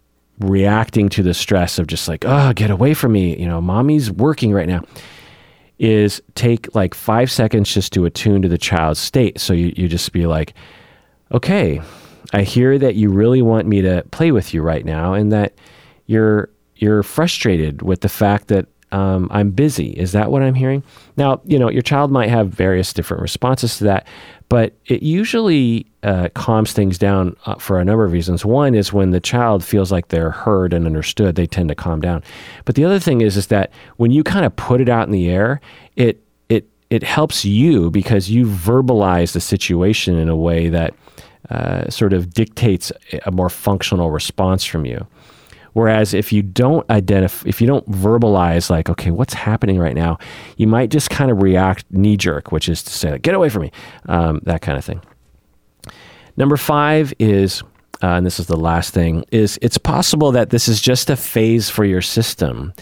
reacting 0.40 1.08
to 1.10 1.22
the 1.22 1.34
stress 1.34 1.78
of 1.78 1.86
just 1.86 2.08
like, 2.08 2.24
oh, 2.26 2.52
get 2.52 2.70
away 2.70 2.94
from 2.94 3.12
me, 3.12 3.38
you 3.38 3.46
know, 3.46 3.60
mommy's 3.60 4.10
working 4.10 4.52
right 4.52 4.68
now, 4.68 4.82
is 5.78 6.22
take 6.34 6.74
like 6.74 6.94
five 6.94 7.30
seconds 7.30 7.72
just 7.72 7.92
to 7.92 8.06
attune 8.06 8.42
to 8.42 8.48
the 8.48 8.58
child's 8.58 8.98
state. 8.98 9.38
So 9.38 9.52
you, 9.52 9.72
you 9.76 9.88
just 9.88 10.12
be 10.12 10.26
like, 10.26 10.54
okay, 11.32 11.80
I 12.32 12.42
hear 12.42 12.78
that 12.78 12.94
you 12.94 13.10
really 13.10 13.42
want 13.42 13.66
me 13.66 13.82
to 13.82 14.04
play 14.10 14.32
with 14.32 14.54
you 14.54 14.62
right 14.62 14.84
now, 14.84 15.12
and 15.12 15.30
that 15.32 15.54
you're 16.06 16.48
you're 16.76 17.02
frustrated 17.02 17.82
with 17.82 18.00
the 18.00 18.08
fact 18.08 18.48
that 18.48 18.66
um, 18.92 19.28
I'm 19.32 19.50
busy. 19.50 19.90
Is 19.90 20.12
that 20.12 20.30
what 20.30 20.42
I'm 20.42 20.54
hearing? 20.54 20.82
Now, 21.16 21.40
you 21.44 21.58
know, 21.58 21.68
your 21.70 21.82
child 21.82 22.10
might 22.10 22.30
have 22.30 22.48
various 22.48 22.92
different 22.92 23.20
responses 23.20 23.78
to 23.78 23.84
that, 23.84 24.06
but 24.48 24.74
it 24.86 25.02
usually 25.02 25.86
uh, 26.04 26.28
calms 26.34 26.72
things 26.72 26.98
down 26.98 27.36
uh, 27.46 27.56
for 27.56 27.80
a 27.80 27.84
number 27.84 28.04
of 28.04 28.12
reasons. 28.12 28.44
One 28.44 28.74
is 28.74 28.92
when 28.92 29.10
the 29.10 29.20
child 29.20 29.64
feels 29.64 29.90
like 29.90 30.08
they're 30.08 30.30
heard 30.30 30.72
and 30.72 30.86
understood, 30.86 31.34
they 31.34 31.46
tend 31.46 31.68
to 31.70 31.74
calm 31.74 32.00
down. 32.00 32.22
But 32.64 32.76
the 32.76 32.84
other 32.84 33.00
thing 33.00 33.22
is, 33.22 33.36
is 33.36 33.48
that 33.48 33.72
when 33.96 34.12
you 34.12 34.22
kind 34.22 34.44
of 34.44 34.54
put 34.54 34.80
it 34.80 34.88
out 34.88 35.06
in 35.06 35.12
the 35.12 35.28
air, 35.28 35.60
it 35.96 36.22
it 36.48 36.68
it 36.88 37.02
helps 37.02 37.44
you 37.44 37.90
because 37.90 38.30
you 38.30 38.46
verbalize 38.46 39.32
the 39.32 39.40
situation 39.40 40.16
in 40.16 40.28
a 40.28 40.36
way 40.36 40.68
that 40.68 40.94
uh, 41.50 41.88
sort 41.90 42.12
of 42.12 42.32
dictates 42.32 42.92
a 43.24 43.30
more 43.32 43.50
functional 43.50 44.10
response 44.10 44.64
from 44.64 44.84
you. 44.84 45.06
Whereas 45.76 46.14
if 46.14 46.32
you 46.32 46.42
don't 46.42 46.88
identify, 46.88 47.46
if 47.46 47.60
you 47.60 47.66
don't 47.66 47.86
verbalize, 47.90 48.70
like, 48.70 48.88
okay, 48.88 49.10
what's 49.10 49.34
happening 49.34 49.78
right 49.78 49.94
now, 49.94 50.16
you 50.56 50.66
might 50.66 50.88
just 50.88 51.10
kind 51.10 51.30
of 51.30 51.42
react 51.42 51.84
knee 51.90 52.16
jerk, 52.16 52.50
which 52.50 52.66
is 52.66 52.82
to 52.84 52.90
say, 52.90 53.10
like, 53.10 53.20
get 53.20 53.34
away 53.34 53.50
from 53.50 53.64
me, 53.64 53.72
um, 54.06 54.40
that 54.44 54.62
kind 54.62 54.78
of 54.78 54.86
thing. 54.86 55.02
Number 56.38 56.56
five 56.56 57.12
is, 57.18 57.62
uh, 58.02 58.06
and 58.06 58.24
this 58.24 58.40
is 58.40 58.46
the 58.46 58.56
last 58.56 58.94
thing, 58.94 59.26
is 59.32 59.58
it's 59.60 59.76
possible 59.76 60.32
that 60.32 60.48
this 60.48 60.66
is 60.66 60.80
just 60.80 61.10
a 61.10 61.16
phase 61.16 61.68
for 61.68 61.84
your 61.84 62.00
system. 62.00 62.72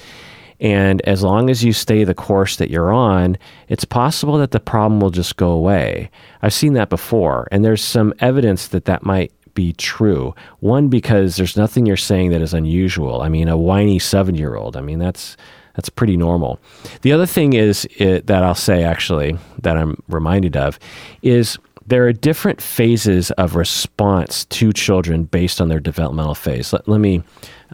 And 0.61 1.01
as 1.03 1.25
long 1.25 1.51
as 1.51 1.65
you 1.65 1.73
stay 1.73 2.05
the 2.05 2.15
course 2.15 2.55
that 2.59 2.71
you're 2.71 2.93
on, 2.93 3.37
it's 3.69 3.85
possible 3.85 4.39
that 4.39 4.53
the 4.53 4.61
problem 4.61 5.01
will 5.01 5.11
just 5.11 5.35
go 5.35 5.51
away. 5.51 6.13
I've 6.43 6.55
seen 6.55 6.75
that 6.75 6.91
before, 6.91 7.49
and 7.51 7.65
there's 7.65 7.83
some 7.83 8.15
evidence 8.21 8.69
that 8.69 8.85
that 8.85 9.03
might 9.03 9.33
be 9.55 9.73
true. 9.73 10.35
One, 10.61 10.89
because 10.89 11.37
there's 11.37 11.57
nothing 11.57 11.87
you're 11.87 11.97
saying 11.97 12.31
that 12.31 12.43
is 12.43 12.55
unusual. 12.55 13.23
I 13.23 13.29
mean, 13.29 13.49
a 13.49 13.57
whiny 13.57 13.99
seven 13.99 14.35
year 14.35 14.57
old, 14.57 14.77
I 14.77 14.81
mean, 14.81 14.99
that's. 14.99 15.37
That's 15.77 15.89
pretty 15.89 16.17
normal. 16.17 16.61
The 17.03 17.11
other 17.11 17.27
thing 17.27 17.55
is 17.55 17.85
it, 17.97 18.29
that 18.29 18.45
I'll 18.45 18.55
say, 18.55 18.85
actually, 18.85 19.37
that 19.63 19.77
I'm 19.77 20.01
reminded 20.07 20.57
of, 20.57 20.79
is 21.21 21.59
there 21.85 22.07
are 22.07 22.13
different 22.13 22.63
phases 22.63 23.33
of 23.33 23.57
response 23.57 24.45
to 24.45 24.73
children 24.73 25.25
based 25.25 25.61
on 25.61 25.67
their 25.67 25.81
developmental 25.81 26.37
phase. 26.37 26.73
Let, 26.73 26.87
let 26.87 27.01
me 27.01 27.25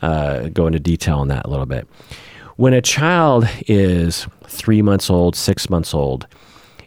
uh, 0.01 0.49
go 0.49 0.67
into 0.67 0.81
detail 0.81 1.19
on 1.19 1.29
that 1.29 1.45
a 1.45 1.51
little 1.51 1.67
bit. 1.67 1.87
When 2.57 2.73
a 2.73 2.81
child 2.81 3.47
is 3.69 4.27
three 4.47 4.81
months 4.81 5.11
old, 5.11 5.37
six 5.37 5.69
months 5.69 5.93
old, 5.93 6.27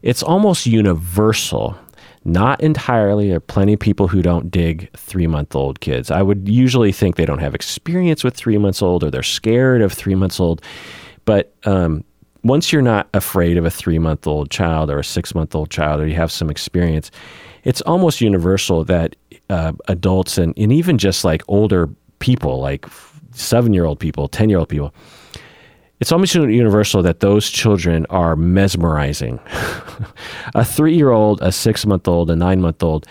it's 0.01 0.23
almost 0.23 0.65
universal. 0.65 1.77
Not 2.25 2.61
entirely. 2.61 3.27
There 3.27 3.37
are 3.37 3.41
plenty 3.41 3.73
of 3.73 3.79
people 3.79 4.07
who 4.07 4.21
don't 4.21 4.49
dig 4.49 4.89
three 4.95 5.27
month 5.27 5.55
old 5.55 5.81
kids. 5.81 6.09
I 6.09 6.21
would 6.21 6.47
usually 6.47 6.91
think 6.91 7.15
they 7.15 7.25
don't 7.25 7.39
have 7.39 7.53
experience 7.53 8.23
with 8.23 8.35
three 8.35 8.57
months 8.57 8.81
old 8.81 9.03
or 9.03 9.11
they're 9.11 9.23
scared 9.23 9.81
of 9.81 9.91
three 9.91 10.15
months 10.15 10.39
old. 10.39 10.61
But 11.25 11.53
um, 11.65 12.03
once 12.43 12.71
you're 12.71 12.81
not 12.81 13.09
afraid 13.13 13.57
of 13.57 13.65
a 13.65 13.71
three 13.71 13.99
month 13.99 14.25
old 14.27 14.51
child 14.51 14.89
or 14.89 14.99
a 14.99 15.03
six 15.03 15.35
month 15.35 15.55
old 15.55 15.69
child, 15.69 16.01
or 16.01 16.07
you 16.07 16.15
have 16.15 16.31
some 16.31 16.49
experience, 16.49 17.11
it's 17.63 17.81
almost 17.81 18.21
universal 18.21 18.83
that 18.85 19.15
uh, 19.49 19.73
adults 19.87 20.37
and, 20.37 20.53
and 20.57 20.71
even 20.71 20.97
just 20.97 21.23
like 21.23 21.43
older 21.47 21.89
people, 22.19 22.59
like 22.59 22.85
seven 23.31 23.73
year 23.73 23.85
old 23.85 23.99
people, 23.99 24.27
10 24.27 24.49
year 24.49 24.59
old 24.59 24.69
people, 24.69 24.93
it's 25.99 26.11
almost 26.11 26.35
universal 26.35 27.01
that 27.03 27.19
those 27.19 27.49
children 27.49 28.05
are 28.09 28.35
mesmerizing. 28.35 29.39
a 30.55 30.65
three 30.65 30.95
year 30.95 31.11
old, 31.11 31.41
a 31.41 31.51
six 31.51 31.85
month 31.85 32.07
old, 32.07 32.29
a 32.29 32.35
nine 32.35 32.61
month 32.61 32.83
old, 32.83 33.07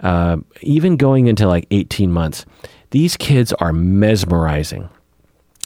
uh, 0.00 0.38
even 0.62 0.96
going 0.96 1.26
into 1.26 1.46
like 1.46 1.66
18 1.70 2.10
months, 2.10 2.46
these 2.90 3.16
kids 3.16 3.52
are 3.54 3.72
mesmerizing. 3.72 4.88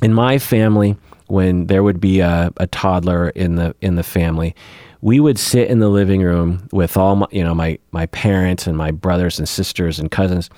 In 0.02 0.12
my 0.12 0.38
family, 0.38 0.96
when 1.28 1.66
there 1.66 1.83
would 1.83 2.00
be 2.00 2.20
a, 2.20 2.52
a 2.57 2.66
toddler 2.66 3.31
in 3.31 3.55
the 3.57 3.74
in 3.81 3.94
the 3.94 4.02
family, 4.02 4.55
we 5.00 5.20
would 5.20 5.38
sit 5.38 5.68
in 5.68 5.78
the 5.78 5.88
living 5.88 6.22
room 6.22 6.68
with 6.72 6.96
all 6.96 7.16
my, 7.16 7.26
you 7.31 7.44
know 7.44 7.55
my 7.55 7.78
my 7.92 8.07
parents 8.07 8.66
and 8.66 8.76
my 8.76 8.90
brothers 8.90 9.38
and 9.38 9.48
sisters 9.48 9.98
and 9.98 10.11
cousins 10.11 10.50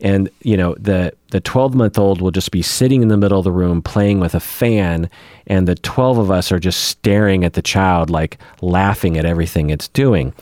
and 0.00 0.28
you 0.42 0.56
know 0.56 0.74
the 0.78 1.12
the 1.30 1.40
12 1.40 1.74
month 1.74 1.98
old 1.98 2.20
will 2.20 2.30
just 2.30 2.50
be 2.50 2.62
sitting 2.62 3.02
in 3.02 3.08
the 3.08 3.16
middle 3.16 3.38
of 3.38 3.44
the 3.44 3.52
room 3.52 3.82
playing 3.82 4.20
with 4.20 4.34
a 4.34 4.40
fan 4.40 5.08
and 5.46 5.68
the 5.68 5.74
12 5.74 6.18
of 6.18 6.30
us 6.30 6.52
are 6.52 6.58
just 6.58 6.84
staring 6.84 7.44
at 7.44 7.54
the 7.54 7.62
child 7.62 8.10
like 8.10 8.38
laughing 8.60 9.16
at 9.16 9.24
everything 9.24 9.70
it's 9.70 9.88
doing 9.88 10.32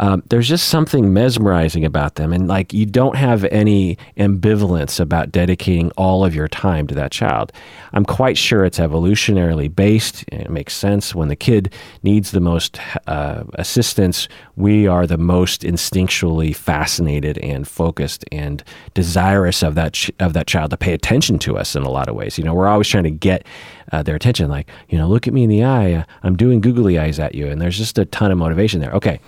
um, 0.00 0.22
there's 0.30 0.48
just 0.48 0.68
something 0.68 1.12
mesmerizing 1.12 1.84
about 1.84 2.14
them. 2.14 2.32
And 2.32 2.48
like 2.48 2.72
you 2.72 2.86
don't 2.86 3.16
have 3.16 3.44
any 3.44 3.98
ambivalence 4.16 4.98
about 4.98 5.30
dedicating 5.30 5.90
all 5.92 6.24
of 6.24 6.34
your 6.34 6.48
time 6.48 6.86
to 6.86 6.94
that 6.94 7.12
child. 7.12 7.52
I'm 7.92 8.06
quite 8.06 8.38
sure 8.38 8.64
it's 8.64 8.78
evolutionarily 8.78 9.72
based. 9.72 10.24
It 10.28 10.48
makes 10.48 10.74
sense. 10.74 11.14
When 11.14 11.28
the 11.28 11.36
kid 11.36 11.74
needs 12.02 12.30
the 12.30 12.40
most 12.40 12.80
uh, 13.06 13.44
assistance, 13.54 14.26
we 14.56 14.86
are 14.86 15.06
the 15.06 15.18
most 15.18 15.62
instinctually 15.62 16.56
fascinated 16.56 17.36
and 17.38 17.68
focused 17.68 18.24
and 18.32 18.64
desirous 18.94 19.62
of 19.62 19.74
that, 19.74 19.92
ch- 19.92 20.10
of 20.18 20.32
that 20.32 20.46
child 20.46 20.70
to 20.70 20.78
pay 20.78 20.94
attention 20.94 21.38
to 21.40 21.58
us 21.58 21.76
in 21.76 21.82
a 21.82 21.90
lot 21.90 22.08
of 22.08 22.14
ways. 22.14 22.38
You 22.38 22.44
know, 22.44 22.54
we're 22.54 22.68
always 22.68 22.88
trying 22.88 23.04
to 23.04 23.10
get 23.10 23.44
uh, 23.92 24.02
their 24.02 24.16
attention. 24.16 24.48
Like, 24.48 24.70
you 24.88 24.96
know, 24.96 25.06
look 25.06 25.28
at 25.28 25.34
me 25.34 25.44
in 25.44 25.50
the 25.50 25.64
eye. 25.64 26.06
I'm 26.22 26.36
doing 26.36 26.62
googly 26.62 26.98
eyes 26.98 27.18
at 27.18 27.34
you. 27.34 27.48
And 27.48 27.60
there's 27.60 27.76
just 27.76 27.98
a 27.98 28.06
ton 28.06 28.32
of 28.32 28.38
motivation 28.38 28.80
there. 28.80 28.92
Okay 28.92 29.20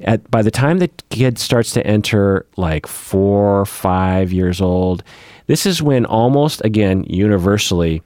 at 0.00 0.30
by 0.30 0.42
the 0.42 0.50
time 0.50 0.78
the 0.78 0.90
kid 1.10 1.38
starts 1.38 1.72
to 1.72 1.86
enter 1.86 2.46
like 2.56 2.86
four, 2.86 3.64
five 3.64 4.32
years 4.32 4.60
old, 4.60 5.02
this 5.46 5.66
is 5.66 5.82
when 5.82 6.04
almost 6.04 6.64
again 6.64 7.04
universally 7.04 8.02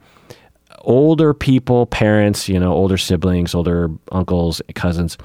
older 0.79 1.33
people, 1.33 1.85
parents, 1.87 2.49
you 2.49 2.59
know, 2.59 2.73
older 2.73 2.97
siblings, 2.97 3.53
older 3.53 3.89
uncles, 4.11 4.61
cousins, 4.75 5.17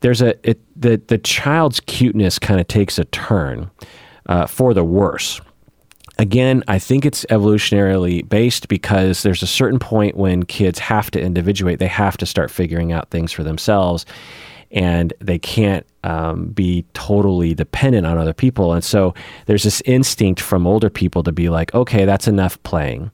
there's 0.00 0.22
a 0.22 0.34
it, 0.48 0.60
the 0.80 1.00
the 1.08 1.18
child's 1.18 1.80
cuteness 1.80 2.38
kind 2.38 2.60
of 2.60 2.68
takes 2.68 2.98
a 2.98 3.04
turn 3.06 3.70
uh, 4.26 4.46
for 4.46 4.74
the 4.74 4.84
worse. 4.84 5.40
Again, 6.18 6.64
I 6.66 6.78
think 6.78 7.04
it's 7.04 7.26
evolutionarily 7.26 8.26
based 8.26 8.68
because 8.68 9.22
there's 9.22 9.42
a 9.42 9.46
certain 9.46 9.78
point 9.78 10.16
when 10.16 10.44
kids 10.44 10.78
have 10.78 11.10
to 11.10 11.20
individuate. 11.20 11.78
They 11.78 11.88
have 11.88 12.16
to 12.16 12.24
start 12.24 12.50
figuring 12.50 12.90
out 12.90 13.10
things 13.10 13.32
for 13.32 13.42
themselves 13.42 14.06
and 14.70 15.12
they 15.20 15.38
can't 15.38 15.86
um, 16.04 16.46
be 16.48 16.84
totally 16.94 17.54
dependent 17.54 18.06
on 18.06 18.18
other 18.18 18.32
people. 18.32 18.72
And 18.72 18.84
so 18.84 19.14
there's 19.46 19.64
this 19.64 19.82
instinct 19.84 20.40
from 20.40 20.66
older 20.66 20.90
people 20.90 21.22
to 21.22 21.32
be 21.32 21.48
like, 21.48 21.74
okay, 21.74 22.04
that's 22.04 22.28
enough 22.28 22.62
playing. 22.62 23.10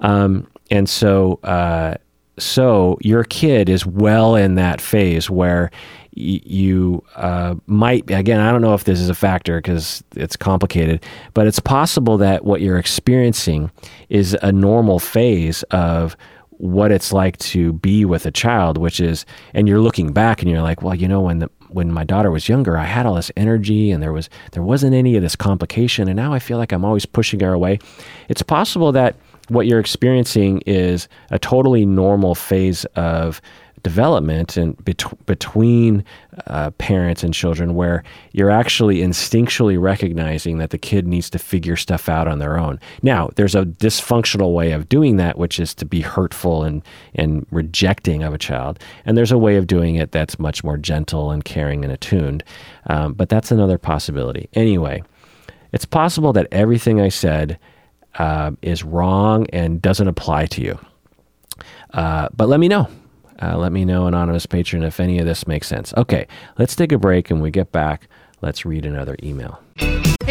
Um, 0.00 0.46
and 0.70 0.88
so 0.88 1.38
uh, 1.42 1.94
so 2.38 2.98
your 3.00 3.24
kid 3.24 3.68
is 3.68 3.86
well 3.86 4.34
in 4.34 4.56
that 4.56 4.80
phase 4.80 5.30
where 5.30 5.70
you 6.16 7.02
uh, 7.16 7.56
might 7.66 8.08
again 8.08 8.38
i 8.38 8.52
don't 8.52 8.60
know 8.60 8.74
if 8.74 8.84
this 8.84 9.00
is 9.00 9.08
a 9.08 9.14
factor 9.14 9.58
because 9.58 10.04
it's 10.14 10.36
complicated 10.36 11.04
but 11.32 11.46
it's 11.46 11.58
possible 11.58 12.16
that 12.16 12.44
what 12.44 12.60
you're 12.60 12.78
experiencing 12.78 13.68
is 14.10 14.36
a 14.40 14.52
normal 14.52 15.00
phase 15.00 15.64
of 15.64 16.16
what 16.58 16.92
it's 16.92 17.12
like 17.12 17.36
to 17.38 17.72
be 17.74 18.04
with 18.04 18.26
a 18.26 18.30
child 18.30 18.78
which 18.78 19.00
is 19.00 19.26
and 19.54 19.68
you're 19.68 19.80
looking 19.80 20.12
back 20.12 20.40
and 20.40 20.50
you're 20.50 20.62
like 20.62 20.82
well 20.82 20.94
you 20.94 21.08
know 21.08 21.20
when 21.20 21.40
the 21.40 21.50
when 21.68 21.90
my 21.90 22.04
daughter 22.04 22.30
was 22.30 22.48
younger 22.48 22.78
i 22.78 22.84
had 22.84 23.06
all 23.06 23.16
this 23.16 23.32
energy 23.36 23.90
and 23.90 24.02
there 24.02 24.12
was 24.12 24.30
there 24.52 24.62
wasn't 24.62 24.94
any 24.94 25.16
of 25.16 25.22
this 25.22 25.36
complication. 25.36 26.08
And 26.08 26.16
now 26.16 26.32
i 26.32 26.38
feel 26.38 26.58
like 26.58 26.72
i'm 26.72 26.84
always 26.84 27.06
pushing 27.06 27.40
her 27.40 27.52
away. 27.52 27.78
It's 28.28 28.42
possible 28.42 28.92
that 28.92 29.16
what 29.48 29.66
you're 29.66 29.80
experiencing 29.80 30.62
is 30.66 31.08
a 31.30 31.38
totally 31.38 31.84
normal 31.84 32.34
phase 32.34 32.84
of 32.96 33.42
development 33.84 34.56
and 34.56 34.82
bet- 34.84 35.26
between 35.26 36.02
uh, 36.48 36.70
parents 36.72 37.22
and 37.22 37.32
children 37.32 37.76
where 37.76 38.02
you're 38.32 38.50
actually 38.50 38.96
instinctually 38.96 39.80
recognizing 39.80 40.58
that 40.58 40.70
the 40.70 40.78
kid 40.78 41.06
needs 41.06 41.30
to 41.30 41.38
figure 41.38 41.76
stuff 41.76 42.08
out 42.08 42.26
on 42.26 42.40
their 42.40 42.58
own. 42.58 42.80
Now, 43.02 43.28
there's 43.36 43.54
a 43.54 43.64
dysfunctional 43.64 44.52
way 44.52 44.72
of 44.72 44.88
doing 44.88 45.16
that, 45.18 45.38
which 45.38 45.60
is 45.60 45.74
to 45.76 45.84
be 45.84 46.00
hurtful 46.00 46.64
and, 46.64 46.82
and 47.14 47.46
rejecting 47.52 48.24
of 48.24 48.34
a 48.34 48.38
child. 48.38 48.80
And 49.04 49.16
there's 49.16 49.32
a 49.32 49.38
way 49.38 49.56
of 49.56 49.68
doing 49.68 49.94
it 49.94 50.10
that's 50.10 50.38
much 50.38 50.64
more 50.64 50.78
gentle 50.78 51.30
and 51.30 51.44
caring 51.44 51.84
and 51.84 51.92
attuned. 51.92 52.42
Um, 52.86 53.12
but 53.12 53.28
that's 53.28 53.52
another 53.52 53.78
possibility. 53.78 54.48
Anyway, 54.54 55.04
it's 55.72 55.84
possible 55.84 56.32
that 56.32 56.48
everything 56.50 57.00
I 57.00 57.10
said 57.10 57.58
uh, 58.18 58.52
is 58.62 58.82
wrong 58.82 59.46
and 59.52 59.82
doesn't 59.82 60.08
apply 60.08 60.46
to 60.46 60.62
you. 60.62 60.78
Uh, 61.92 62.28
but 62.34 62.48
let 62.48 62.60
me 62.60 62.68
know. 62.68 62.88
Uh, 63.40 63.56
let 63.58 63.72
me 63.72 63.84
know, 63.84 64.06
anonymous 64.06 64.46
patron, 64.46 64.82
if 64.82 65.00
any 65.00 65.18
of 65.18 65.26
this 65.26 65.46
makes 65.46 65.66
sense. 65.66 65.92
Okay, 65.96 66.26
let's 66.58 66.76
take 66.76 66.92
a 66.92 66.98
break 66.98 67.30
and 67.30 67.42
we 67.42 67.50
get 67.50 67.72
back. 67.72 68.08
Let's 68.40 68.64
read 68.64 68.84
another 68.84 69.16
email. 69.22 69.60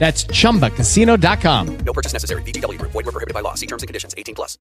That's 0.00 0.24
ChumbaCasino.com. 0.24 1.76
No 1.84 1.92
purchase 1.92 2.14
necessary. 2.14 2.42
VGW. 2.42 2.80
Void 2.80 2.94
were 2.94 3.12
prohibited 3.12 3.34
by 3.34 3.40
law. 3.40 3.52
See 3.52 3.66
terms 3.66 3.82
and 3.82 3.88
conditions. 3.88 4.14
18 4.16 4.34
plus. 4.34 4.56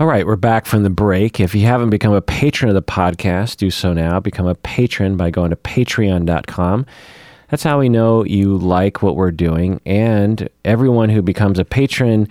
All 0.00 0.06
right, 0.06 0.24
we're 0.24 0.36
back 0.36 0.64
from 0.64 0.84
the 0.84 0.90
break. 0.90 1.38
If 1.38 1.54
you 1.54 1.66
haven't 1.66 1.90
become 1.90 2.14
a 2.14 2.22
patron 2.22 2.70
of 2.70 2.74
the 2.74 2.82
podcast, 2.82 3.56
do 3.56 3.70
so 3.70 3.92
now. 3.92 4.20
Become 4.20 4.46
a 4.46 4.54
patron 4.54 5.16
by 5.18 5.30
going 5.30 5.50
to 5.50 5.56
patreon.com. 5.56 6.86
That's 7.50 7.62
how 7.62 7.78
we 7.80 7.88
know 7.88 8.24
you 8.24 8.56
like 8.56 9.02
what 9.02 9.16
we're 9.16 9.32
doing. 9.32 9.80
And 9.84 10.48
everyone 10.64 11.10
who 11.10 11.20
becomes 11.20 11.58
a 11.58 11.64
patron, 11.64 12.28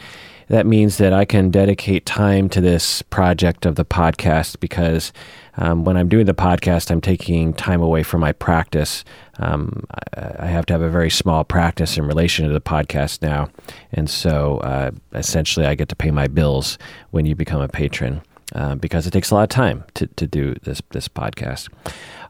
that 0.47 0.65
means 0.65 0.97
that 0.97 1.11
I 1.11 1.25
can 1.25 1.51
dedicate 1.51 2.05
time 2.05 2.47
to 2.49 2.61
this 2.61 3.01
project 3.01 3.65
of 3.65 3.75
the 3.75 3.86
podcast 3.86 4.61
because 4.61 5.11
um, 5.58 5.84
when 5.84 5.97
I'm 5.97 6.08
doing 6.08 6.26
the 6.26 6.34
podcast, 6.34 6.91
I'm 6.91 7.01
taking 7.01 7.53
time 7.53 7.82
away 7.82 8.03
from 8.03 8.22
my 8.22 8.32
practice. 8.32 9.03
Um, 9.39 9.84
I, 10.16 10.45
I, 10.45 10.45
have 10.47 10.66
to 10.68 10.74
have 10.74 10.82
a 10.82 10.89
very 10.89 11.10
small 11.10 11.43
practice 11.43 11.97
in 11.97 12.05
relation 12.05 12.47
to 12.47 12.53
the 12.53 12.62
podcast 12.62 13.22
now. 13.22 13.49
And 13.91 14.10
so 14.10 14.58
uh, 14.60 14.91
essentially, 15.14 15.66
I 15.66 15.76
get 15.76 15.89
to 15.89 15.95
pay 15.95 16.12
my 16.12 16.28
bills 16.28 16.78
when 17.12 17.26
you 17.26 17.36
become 17.36 17.62
a 17.62 17.68
patron. 17.68 18.22
Uh, 18.55 18.76
because 18.76 19.05
it 19.05 19.12
takes 19.12 19.30
a 19.30 19.36
lot 19.36 19.43
of 19.43 19.49
time 19.49 19.84
to, 19.93 20.08
to 20.08 20.26
do 20.26 20.55
this 20.64 20.82
this 20.91 21.10
podcast. 21.10 21.68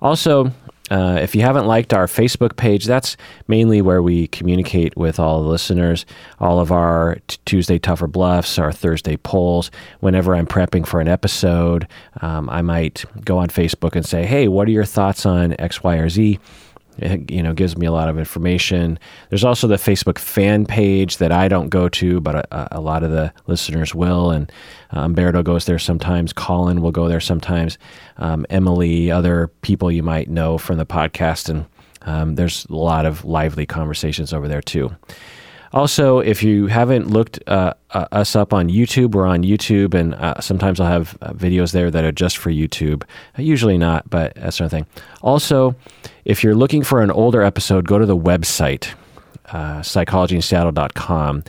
Also, 0.02 0.52
uh, 0.90 1.20
if 1.22 1.36
you 1.36 1.42
haven't 1.42 1.68
liked 1.68 1.94
our 1.94 2.08
Facebook 2.08 2.56
page, 2.56 2.86
that's 2.86 3.18
mainly 3.48 3.82
where 3.82 4.02
we 4.02 4.28
communicate 4.28 4.96
with 4.96 5.20
all 5.20 5.44
the 5.44 5.50
listeners. 5.50 6.06
All 6.40 6.60
of 6.60 6.72
our 6.72 7.18
t- 7.28 7.38
Tuesday 7.46 7.78
Tougher 7.78 8.08
Bluffs, 8.08 8.58
our 8.58 8.72
Thursday 8.72 9.18
polls. 9.18 9.70
Whenever 10.00 10.36
I'm 10.36 10.48
prepping 10.48 10.88
for 10.88 11.02
an 11.02 11.08
episode, 11.08 11.88
um, 12.22 12.50
I 12.50 12.62
might 12.62 13.04
go 13.26 13.38
on 13.38 13.50
Facebook 13.50 13.96
and 13.96 14.06
say, 14.06 14.26
"Hey, 14.26 14.48
what 14.48 14.68
are 14.68 14.72
your 14.72 14.86
thoughts 14.86 15.26
on 15.26 15.56
X, 15.60 15.84
Y, 15.84 15.96
or 15.98 16.10
Z?" 16.10 16.40
It, 16.98 17.30
you 17.30 17.44
know, 17.44 17.54
gives 17.54 17.78
me 17.78 17.86
a 17.86 17.92
lot 17.92 18.10
of 18.10 18.18
information. 18.18 18.98
There's 19.30 19.44
also 19.44 19.68
the 19.68 19.76
Facebook 19.76 20.18
fan 20.18 20.66
page 20.66 21.18
that 21.18 21.32
I 21.32 21.48
don't 21.48 21.70
go 21.70 21.90
to, 21.90 22.20
but 22.20 22.36
a, 22.52 22.78
a 22.78 22.82
lot 22.82 23.04
of 23.04 23.12
the 23.12 23.32
listeners 23.46 23.94
will. 23.94 24.32
And 24.32 24.52
um, 24.92 25.06
Umberto 25.06 25.44
goes 25.44 25.66
there 25.66 25.80
sometimes. 25.80 26.34
Colin 26.34 26.82
will 26.82 26.92
go 26.92 27.08
there 27.08 27.20
sometimes. 27.20 27.78
Um, 28.18 28.46
Emily, 28.50 29.12
other 29.12 29.48
people 29.62 29.92
you 29.92 30.04
might 30.04 30.30
know 30.30 30.58
from 30.58 30.78
the 30.78 30.86
podcast. 30.86 31.50
And 31.50 31.66
um, 32.04 32.36
there's 32.36 32.66
a 32.66 32.76
lot 32.76 33.06
of 33.06 33.26
lively 33.26 33.66
conversations 33.66 34.34
over 34.34 34.48
there 34.48 34.62
too. 34.62 34.96
Also, 35.74 36.20
if 36.20 36.44
you 36.44 36.68
haven't 36.68 37.10
looked 37.10 37.40
uh, 37.48 37.74
uh, 37.92 38.06
us 38.12 38.36
up 38.36 38.54
on 38.54 38.70
YouTube, 38.70 39.12
we're 39.12 39.28
on 39.28 39.44
YouTube, 39.44 39.94
and 39.94 40.16
uh, 40.16 40.40
sometimes 40.40 40.80
I'll 40.80 40.92
have 40.92 41.18
uh, 41.22 41.34
videos 41.34 41.72
there 41.72 41.92
that 41.92 42.04
are 42.04 42.12
just 42.12 42.38
for 42.38 42.50
YouTube. 42.50 43.04
Uh, 43.38 43.42
usually 43.42 43.78
not, 43.78 44.10
but 44.10 44.36
that 44.36 44.54
sort 44.54 44.66
of 44.66 44.72
thing. 44.72 44.86
Also, 45.22 45.76
if 46.26 46.44
you're 46.44 46.56
looking 46.56 46.84
for 46.84 47.02
an 47.02 47.12
older 47.12 47.42
episode, 47.42 47.88
go 47.88 47.98
to 48.00 48.06
the 48.06 48.18
website, 48.18 48.94
uh, 49.48 49.80
psychologyinseattle.com 49.80 51.44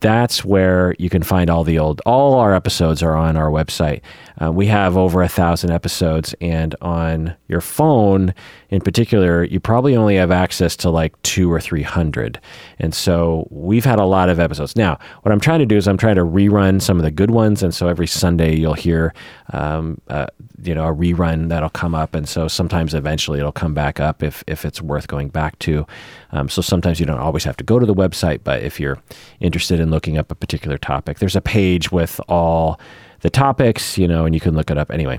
that's 0.00 0.44
where 0.44 0.94
you 0.98 1.10
can 1.10 1.22
find 1.22 1.50
all 1.50 1.62
the 1.62 1.78
old 1.78 2.00
all 2.06 2.34
our 2.34 2.54
episodes 2.54 3.02
are 3.02 3.14
on 3.14 3.36
our 3.36 3.50
website 3.50 4.00
uh, 4.40 4.50
we 4.50 4.66
have 4.66 4.96
over 4.96 5.22
a 5.22 5.28
thousand 5.28 5.70
episodes 5.70 6.34
and 6.40 6.74
on 6.80 7.34
your 7.48 7.60
phone 7.60 8.34
in 8.70 8.80
particular 8.80 9.44
you 9.44 9.60
probably 9.60 9.96
only 9.96 10.16
have 10.16 10.30
access 10.30 10.76
to 10.76 10.90
like 10.90 11.20
two 11.22 11.52
or 11.52 11.60
three 11.60 11.82
hundred. 11.82 12.40
And 12.78 12.94
so 12.94 13.46
we've 13.50 13.84
had 13.84 13.98
a 13.98 14.04
lot 14.04 14.28
of 14.28 14.40
episodes. 14.40 14.76
Now 14.76 14.98
what 15.22 15.32
i'm 15.32 15.40
trying 15.40 15.60
to 15.60 15.66
do 15.66 15.76
is 15.76 15.86
i'm 15.86 15.96
trying 15.96 16.16
to 16.16 16.24
rerun 16.24 16.80
some 16.80 16.96
of 16.98 17.04
the 17.04 17.10
good 17.10 17.30
ones 17.30 17.62
and 17.62 17.74
so 17.74 17.88
every 17.88 18.06
sunday 18.06 18.54
you'll 18.54 18.74
hear 18.74 19.14
um, 19.52 20.00
uh, 20.08 20.26
you 20.62 20.74
know 20.74 20.86
a 20.86 20.94
rerun 20.94 21.48
that'll 21.48 21.70
come 21.70 21.94
up 21.94 22.14
and 22.14 22.28
so 22.28 22.48
sometimes 22.48 22.94
eventually 22.94 23.38
it'll 23.38 23.52
come 23.52 23.74
back 23.74 24.00
up 24.00 24.22
if, 24.22 24.42
if 24.46 24.64
it's 24.64 24.80
worth 24.80 25.06
going 25.06 25.28
back 25.28 25.58
to. 25.60 25.86
Um, 26.32 26.48
so 26.48 26.62
sometimes 26.62 26.98
you 26.98 27.06
don't 27.06 27.20
always 27.20 27.44
have 27.44 27.56
to 27.58 27.64
go 27.64 27.78
to 27.78 27.86
the 27.86 27.94
website 27.94 28.40
but 28.42 28.62
if 28.62 28.80
you're 28.80 28.98
interested 29.40 29.80
in 29.80 29.90
looking 29.90 30.18
up 30.18 30.30
a 30.30 30.34
particular 30.34 30.78
topic 30.78 31.18
there's 31.18 31.36
a 31.36 31.40
page 31.40 31.92
with 31.92 32.20
all 32.28 32.80
the 33.24 33.30
topics 33.30 33.98
you 33.98 34.06
know 34.06 34.24
and 34.26 34.34
you 34.34 34.40
can 34.40 34.54
look 34.54 34.70
it 34.70 34.78
up 34.78 34.92
anyway 34.92 35.18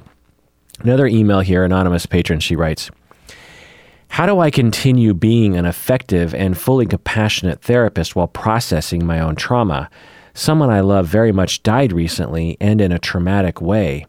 another 0.80 1.08
email 1.08 1.42
here 1.42 1.66
anonymous 1.66 2.06
patron 2.06 2.40
she 2.40 2.56
writes 2.56 2.90
how 4.16 4.26
do 4.26 4.40
I 4.40 4.50
continue 4.50 5.14
being 5.14 5.58
an 5.58 5.66
effective 5.66 6.34
and 6.34 6.58
fully 6.58 6.86
compassionate 6.86 7.62
therapist 7.62 8.16
while 8.16 8.30
processing 8.30 9.06
my 9.06 9.20
own 9.20 9.36
trauma? 9.36 9.90
Someone 10.34 10.70
I 10.70 10.80
love 10.80 11.06
very 11.08 11.34
much 11.34 11.64
died 11.64 11.92
recently 11.92 12.56
and 12.62 12.80
in 12.80 12.94
a 12.94 13.00
traumatic 13.00 13.60
way. 13.60 14.06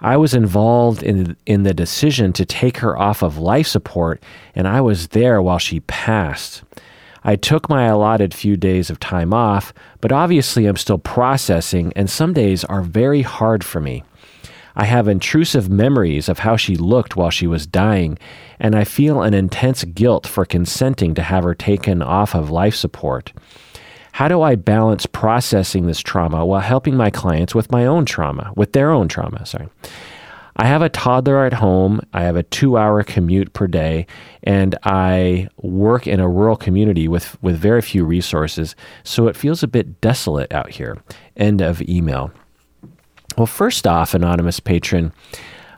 I 0.00 0.18
was 0.18 0.34
involved 0.34 1.02
in, 1.02 1.34
in 1.46 1.62
the 1.62 1.72
decision 1.72 2.34
to 2.34 2.44
take 2.44 2.76
her 2.78 2.98
off 2.98 3.22
of 3.22 3.38
life 3.38 3.66
support, 3.66 4.22
and 4.54 4.68
I 4.68 4.82
was 4.82 5.08
there 5.08 5.40
while 5.40 5.58
she 5.58 5.80
passed. 5.80 6.62
I 7.24 7.36
took 7.36 7.68
my 7.68 7.84
allotted 7.84 8.32
few 8.34 8.56
days 8.56 8.90
of 8.90 9.00
time 9.00 9.34
off, 9.34 9.72
but 10.00 10.12
obviously 10.12 10.66
I'm 10.66 10.76
still 10.76 10.98
processing, 10.98 11.92
and 11.96 12.08
some 12.08 12.32
days 12.32 12.64
are 12.64 12.82
very 12.82 13.22
hard 13.22 13.64
for 13.64 13.80
me. 13.80 14.04
I 14.76 14.84
have 14.84 15.08
intrusive 15.08 15.68
memories 15.68 16.28
of 16.28 16.38
how 16.38 16.56
she 16.56 16.76
looked 16.76 17.16
while 17.16 17.30
she 17.30 17.48
was 17.48 17.66
dying, 17.66 18.16
and 18.60 18.76
I 18.76 18.84
feel 18.84 19.22
an 19.22 19.34
intense 19.34 19.82
guilt 19.82 20.26
for 20.26 20.44
consenting 20.44 21.14
to 21.14 21.22
have 21.22 21.42
her 21.42 21.54
taken 21.54 22.00
off 22.00 22.34
of 22.34 22.50
life 22.50 22.76
support. 22.76 23.32
How 24.12 24.28
do 24.28 24.42
I 24.42 24.54
balance 24.54 25.04
processing 25.04 25.86
this 25.86 26.00
trauma 26.00 26.46
while 26.46 26.60
helping 26.60 26.96
my 26.96 27.10
clients 27.10 27.54
with 27.54 27.72
my 27.72 27.86
own 27.86 28.04
trauma, 28.04 28.52
with 28.54 28.72
their 28.72 28.90
own 28.90 29.08
trauma? 29.08 29.44
Sorry. 29.46 29.68
I 30.58 30.66
have 30.66 30.82
a 30.82 30.88
toddler 30.88 31.44
at 31.44 31.52
home. 31.52 32.00
I 32.12 32.22
have 32.22 32.34
a 32.34 32.42
two 32.42 32.76
hour 32.76 33.02
commute 33.04 33.52
per 33.52 33.68
day, 33.68 34.06
and 34.42 34.76
I 34.82 35.48
work 35.58 36.08
in 36.08 36.18
a 36.18 36.28
rural 36.28 36.56
community 36.56 37.06
with, 37.06 37.40
with 37.42 37.56
very 37.56 37.80
few 37.80 38.04
resources, 38.04 38.74
so 39.04 39.28
it 39.28 39.36
feels 39.36 39.62
a 39.62 39.68
bit 39.68 40.00
desolate 40.00 40.52
out 40.52 40.70
here. 40.70 40.98
End 41.36 41.60
of 41.60 41.80
email. 41.82 42.32
Well, 43.36 43.46
first 43.46 43.86
off, 43.86 44.14
anonymous 44.14 44.58
patron, 44.58 45.12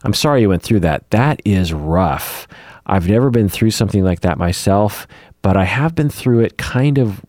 I'm 0.03 0.15
sorry 0.15 0.41
you 0.41 0.49
went 0.49 0.63
through 0.63 0.81
that. 0.81 1.11
That 1.11 1.43
is 1.45 1.75
rough. 1.75 2.49
I've 2.87 3.07
never 3.09 3.29
been 3.29 3.51
through 3.51 3.73
something 3.73 4.03
like 4.03 4.21
that 4.21 4.39
myself, 4.39 5.07
but 5.43 5.59
I 5.59 5.65
have 5.65 5.95
been 5.95 6.09
through 6.09 6.41
it 6.41 6.57
kind 6.57 6.97
of, 6.97 7.21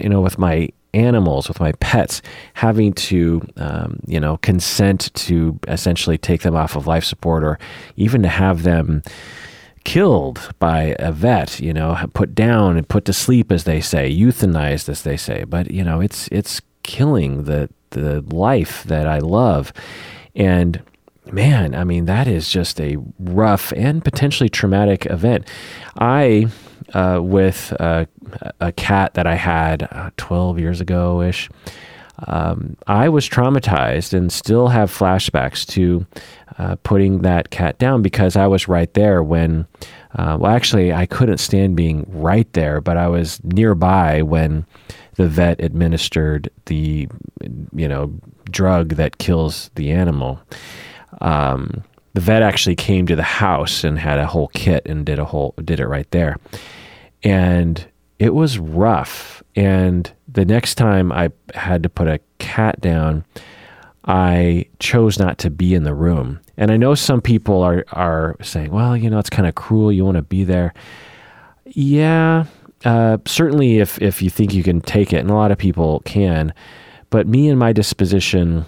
you 0.00 0.08
know, 0.08 0.20
with 0.20 0.36
my 0.36 0.70
animals, 0.94 1.48
with 1.48 1.60
my 1.60 1.72
pets, 1.72 2.22
having 2.54 2.92
to, 2.92 3.46
um, 3.56 4.00
you 4.06 4.18
know, 4.18 4.38
consent 4.38 5.12
to 5.14 5.58
essentially 5.68 6.18
take 6.18 6.42
them 6.42 6.56
off 6.56 6.76
of 6.76 6.86
life 6.86 7.04
support 7.04 7.44
or 7.44 7.58
even 7.96 8.22
to 8.22 8.28
have 8.28 8.62
them 8.62 9.02
killed 9.84 10.50
by 10.58 10.94
a 10.98 11.12
vet, 11.12 11.60
you 11.60 11.72
know, 11.72 11.96
put 12.14 12.34
down 12.34 12.76
and 12.76 12.88
put 12.88 13.04
to 13.04 13.12
sleep, 13.12 13.50
as 13.52 13.64
they 13.64 13.80
say, 13.80 14.10
euthanized, 14.10 14.88
as 14.88 15.02
they 15.02 15.16
say. 15.16 15.44
But, 15.44 15.70
you 15.70 15.84
know, 15.84 16.00
it's, 16.00 16.28
it's 16.28 16.60
killing 16.82 17.44
the, 17.44 17.70
the 17.90 18.20
life 18.22 18.84
that 18.84 19.06
I 19.06 19.18
love. 19.18 19.72
And 20.34 20.82
man, 21.32 21.74
I 21.74 21.84
mean, 21.84 22.06
that 22.06 22.26
is 22.26 22.48
just 22.48 22.80
a 22.80 22.96
rough 23.18 23.72
and 23.76 24.04
potentially 24.04 24.48
traumatic 24.48 25.06
event. 25.06 25.46
I, 25.98 26.48
uh, 26.94 27.20
with 27.22 27.74
uh, 27.78 28.06
a 28.60 28.72
cat 28.72 29.14
that 29.14 29.26
I 29.26 29.34
had 29.34 29.88
uh, 29.90 30.10
12 30.16 30.58
years 30.58 30.80
ago 30.80 31.22
ish, 31.22 31.48
um, 32.26 32.76
I 32.86 33.08
was 33.08 33.28
traumatized 33.28 34.12
and 34.12 34.32
still 34.32 34.68
have 34.68 34.90
flashbacks 34.90 35.64
to 35.68 36.06
uh, 36.58 36.76
putting 36.82 37.22
that 37.22 37.50
cat 37.50 37.78
down 37.78 38.02
because 38.02 38.34
I 38.34 38.48
was 38.48 38.66
right 38.66 38.92
there 38.94 39.22
when, 39.22 39.66
uh, 40.16 40.36
well, 40.40 40.50
actually, 40.50 40.92
I 40.92 41.06
couldn't 41.06 41.38
stand 41.38 41.76
being 41.76 42.04
right 42.08 42.52
there, 42.54 42.80
but 42.80 42.96
I 42.96 43.06
was 43.06 43.42
nearby 43.44 44.22
when 44.22 44.66
the 45.14 45.28
vet 45.28 45.60
administered 45.60 46.50
the, 46.66 47.08
you 47.72 47.88
know, 47.88 48.12
drug 48.50 48.90
that 48.94 49.18
kills 49.18 49.70
the 49.76 49.92
animal. 49.92 50.40
Um, 51.20 51.84
the 52.14 52.20
vet 52.20 52.42
actually 52.42 52.74
came 52.74 53.06
to 53.06 53.14
the 53.14 53.22
house 53.22 53.84
and 53.84 53.96
had 53.98 54.18
a 54.18 54.26
whole 54.26 54.48
kit 54.48 54.84
and 54.86 55.06
did 55.06 55.20
a 55.20 55.24
whole 55.24 55.54
did 55.62 55.78
it 55.78 55.86
right 55.86 56.10
there, 56.10 56.36
and 57.22 57.86
it 58.18 58.34
was 58.34 58.58
rough. 58.58 59.42
And 59.56 60.10
the 60.26 60.44
next 60.44 60.76
time 60.76 61.12
I 61.12 61.30
had 61.54 61.82
to 61.82 61.88
put 61.88 62.08
a 62.08 62.20
cat 62.38 62.80
down, 62.80 63.24
I 64.04 64.66
chose 64.78 65.18
not 65.18 65.38
to 65.38 65.50
be 65.50 65.74
in 65.74 65.84
the 65.84 65.94
room. 65.94 66.40
And 66.56 66.70
I 66.70 66.76
know 66.76 66.94
some 66.94 67.20
people 67.20 67.62
are 67.62 67.84
are 67.92 68.36
saying, 68.42 68.70
"Well, 68.70 68.96
you 68.96 69.10
know, 69.10 69.18
it's 69.18 69.30
kind 69.30 69.46
of 69.46 69.54
cruel. 69.54 69.92
You 69.92 70.04
want 70.04 70.16
to 70.16 70.22
be 70.22 70.44
there." 70.44 70.74
Yeah, 71.66 72.46
uh, 72.84 73.18
certainly 73.26 73.78
if 73.78 74.00
if 74.00 74.22
you 74.22 74.30
think 74.30 74.54
you 74.54 74.62
can 74.62 74.80
take 74.80 75.12
it, 75.12 75.18
and 75.18 75.30
a 75.30 75.34
lot 75.34 75.50
of 75.50 75.58
people 75.58 76.00
can. 76.04 76.54
But 77.10 77.26
me 77.26 77.48
and 77.48 77.58
my 77.58 77.72
disposition, 77.72 78.66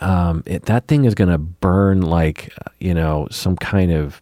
um, 0.00 0.42
it, 0.46 0.66
that 0.66 0.86
thing 0.88 1.04
is 1.04 1.14
going 1.14 1.30
to 1.30 1.38
burn 1.38 2.02
like 2.02 2.52
you 2.80 2.94
know 2.94 3.28
some 3.30 3.56
kind 3.56 3.92
of 3.92 4.20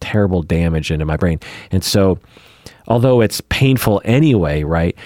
terrible 0.00 0.42
damage 0.42 0.90
into 0.90 1.04
my 1.04 1.16
brain. 1.16 1.40
And 1.70 1.82
so, 1.84 2.18
although 2.88 3.20
it's 3.20 3.40
painful 3.48 4.02
anyway, 4.04 4.62
right? 4.62 4.96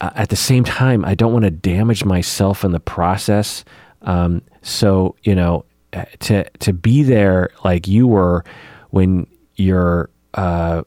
Uh, 0.00 0.10
at 0.14 0.28
the 0.28 0.36
same 0.36 0.64
time, 0.64 1.04
I 1.04 1.14
don't 1.14 1.32
want 1.32 1.44
to 1.44 1.50
damage 1.50 2.04
myself 2.04 2.64
in 2.64 2.72
the 2.72 2.80
process. 2.80 3.64
Um, 4.02 4.42
so 4.62 5.16
you 5.22 5.34
know, 5.34 5.64
uh, 5.92 6.04
to 6.20 6.48
to 6.58 6.72
be 6.72 7.02
there 7.02 7.50
like 7.64 7.88
you 7.88 8.06
were 8.06 8.44
when 8.90 9.26
you're 9.56 10.10
uh, 10.34 10.82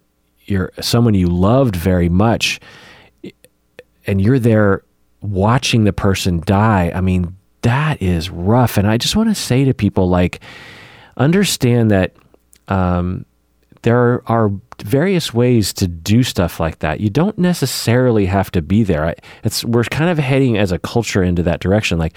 you're 0.45 0.71
someone 0.79 1.13
you 1.13 1.27
loved 1.27 1.75
very 1.75 2.09
much, 2.09 2.59
and 4.05 4.21
you're 4.21 4.39
there 4.39 4.83
watching 5.21 5.83
the 5.83 5.93
person 5.93 6.41
die. 6.45 6.91
I 6.93 7.01
mean, 7.01 7.35
that 7.61 8.01
is 8.01 8.29
rough. 8.29 8.77
And 8.77 8.87
I 8.87 8.97
just 8.97 9.15
want 9.15 9.29
to 9.29 9.35
say 9.35 9.65
to 9.65 9.73
people, 9.73 10.09
like, 10.09 10.39
understand 11.17 11.91
that 11.91 12.13
um, 12.67 13.25
there 13.83 14.21
are 14.29 14.51
various 14.83 15.33
ways 15.33 15.73
to 15.73 15.87
do 15.87 16.23
stuff 16.23 16.59
like 16.59 16.79
that. 16.79 16.99
You 16.99 17.09
don't 17.09 17.37
necessarily 17.37 18.25
have 18.25 18.51
to 18.51 18.61
be 18.61 18.83
there. 18.83 19.15
It's 19.43 19.63
we're 19.65 19.83
kind 19.83 20.09
of 20.09 20.17
heading 20.17 20.57
as 20.57 20.71
a 20.71 20.79
culture 20.79 21.23
into 21.23 21.43
that 21.43 21.59
direction. 21.59 21.97
Like, 21.97 22.15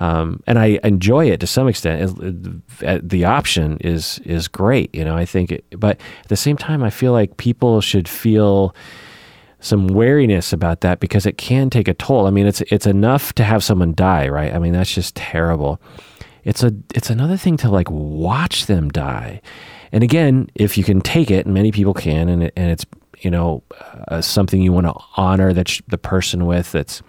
um, 0.00 0.42
and 0.46 0.58
I 0.58 0.78
enjoy 0.84 1.30
it 1.30 1.40
to 1.40 1.46
some 1.46 1.68
extent. 1.68 2.12
The 2.80 3.24
option 3.24 3.78
is 3.80 4.18
is 4.24 4.48
great, 4.48 4.94
you 4.94 5.04
know. 5.04 5.16
I 5.16 5.24
think, 5.24 5.52
it, 5.52 5.64
but 5.70 6.00
at 6.22 6.28
the 6.28 6.36
same 6.36 6.56
time, 6.56 6.82
I 6.82 6.90
feel 6.90 7.12
like 7.12 7.36
people 7.36 7.80
should 7.80 8.08
feel 8.08 8.74
some 9.60 9.88
wariness 9.88 10.52
about 10.52 10.82
that 10.82 11.00
because 11.00 11.26
it 11.26 11.38
can 11.38 11.70
take 11.70 11.88
a 11.88 11.94
toll. 11.94 12.26
I 12.26 12.30
mean, 12.30 12.46
it's 12.46 12.60
it's 12.62 12.86
enough 12.86 13.32
to 13.34 13.44
have 13.44 13.64
someone 13.64 13.94
die, 13.94 14.28
right? 14.28 14.52
I 14.52 14.58
mean, 14.58 14.72
that's 14.72 14.94
just 14.94 15.14
terrible. 15.14 15.80
It's 16.44 16.62
a 16.62 16.72
it's 16.94 17.10
another 17.10 17.36
thing 17.36 17.56
to 17.58 17.70
like 17.70 17.90
watch 17.90 18.66
them 18.66 18.90
die. 18.90 19.40
And 19.92 20.02
again, 20.02 20.48
if 20.54 20.76
you 20.76 20.84
can 20.84 21.00
take 21.00 21.30
it, 21.30 21.46
and 21.46 21.54
many 21.54 21.72
people 21.72 21.94
can, 21.94 22.28
and 22.28 22.44
it, 22.44 22.52
and 22.56 22.70
it's 22.70 22.86
you 23.18 23.30
know 23.30 23.62
uh, 24.08 24.20
something 24.20 24.60
you 24.60 24.72
want 24.72 24.86
to 24.86 24.94
honor 25.16 25.52
that 25.52 25.80
the 25.88 25.98
person 25.98 26.46
with. 26.46 26.72
That's 26.72 27.02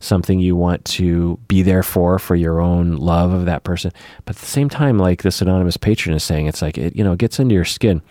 something 0.00 0.38
you 0.38 0.54
want 0.54 0.84
to 0.84 1.38
be 1.48 1.62
there 1.62 1.82
for 1.82 2.18
for 2.18 2.36
your 2.36 2.60
own 2.60 2.96
love 2.96 3.32
of 3.32 3.46
that 3.46 3.64
person. 3.64 3.92
But 4.24 4.36
at 4.36 4.40
the 4.40 4.46
same 4.46 4.68
time, 4.68 4.98
like 4.98 5.22
this 5.22 5.42
anonymous 5.42 5.76
patron 5.76 6.14
is 6.14 6.22
saying, 6.22 6.46
it's 6.46 6.62
like 6.62 6.78
it 6.78 6.94
you 6.96 7.04
know 7.04 7.16
gets 7.16 7.38
into 7.38 7.54
your 7.54 7.64
skin. 7.64 8.02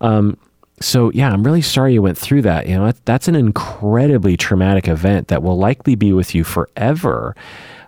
Um, 0.00 0.36
so 0.80 1.10
yeah, 1.12 1.30
I'm 1.30 1.44
really 1.44 1.62
sorry 1.62 1.92
you 1.92 2.02
went 2.02 2.18
through 2.18 2.42
that. 2.42 2.66
You 2.66 2.76
know, 2.76 2.92
that's 3.04 3.28
an 3.28 3.36
incredibly 3.36 4.36
traumatic 4.36 4.88
event 4.88 5.28
that 5.28 5.42
will 5.42 5.58
likely 5.58 5.94
be 5.94 6.12
with 6.12 6.34
you 6.34 6.42
forever. 6.42 7.36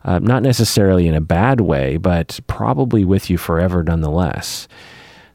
Uh, 0.05 0.19
not 0.19 0.43
necessarily 0.43 1.07
in 1.07 1.15
a 1.15 1.21
bad 1.21 1.61
way, 1.61 1.97
but 1.97 2.41
probably 2.49 3.05
with 3.05 3.31
you 3.31 3.39
forever 3.39 3.83
nonetheless. 3.83 4.67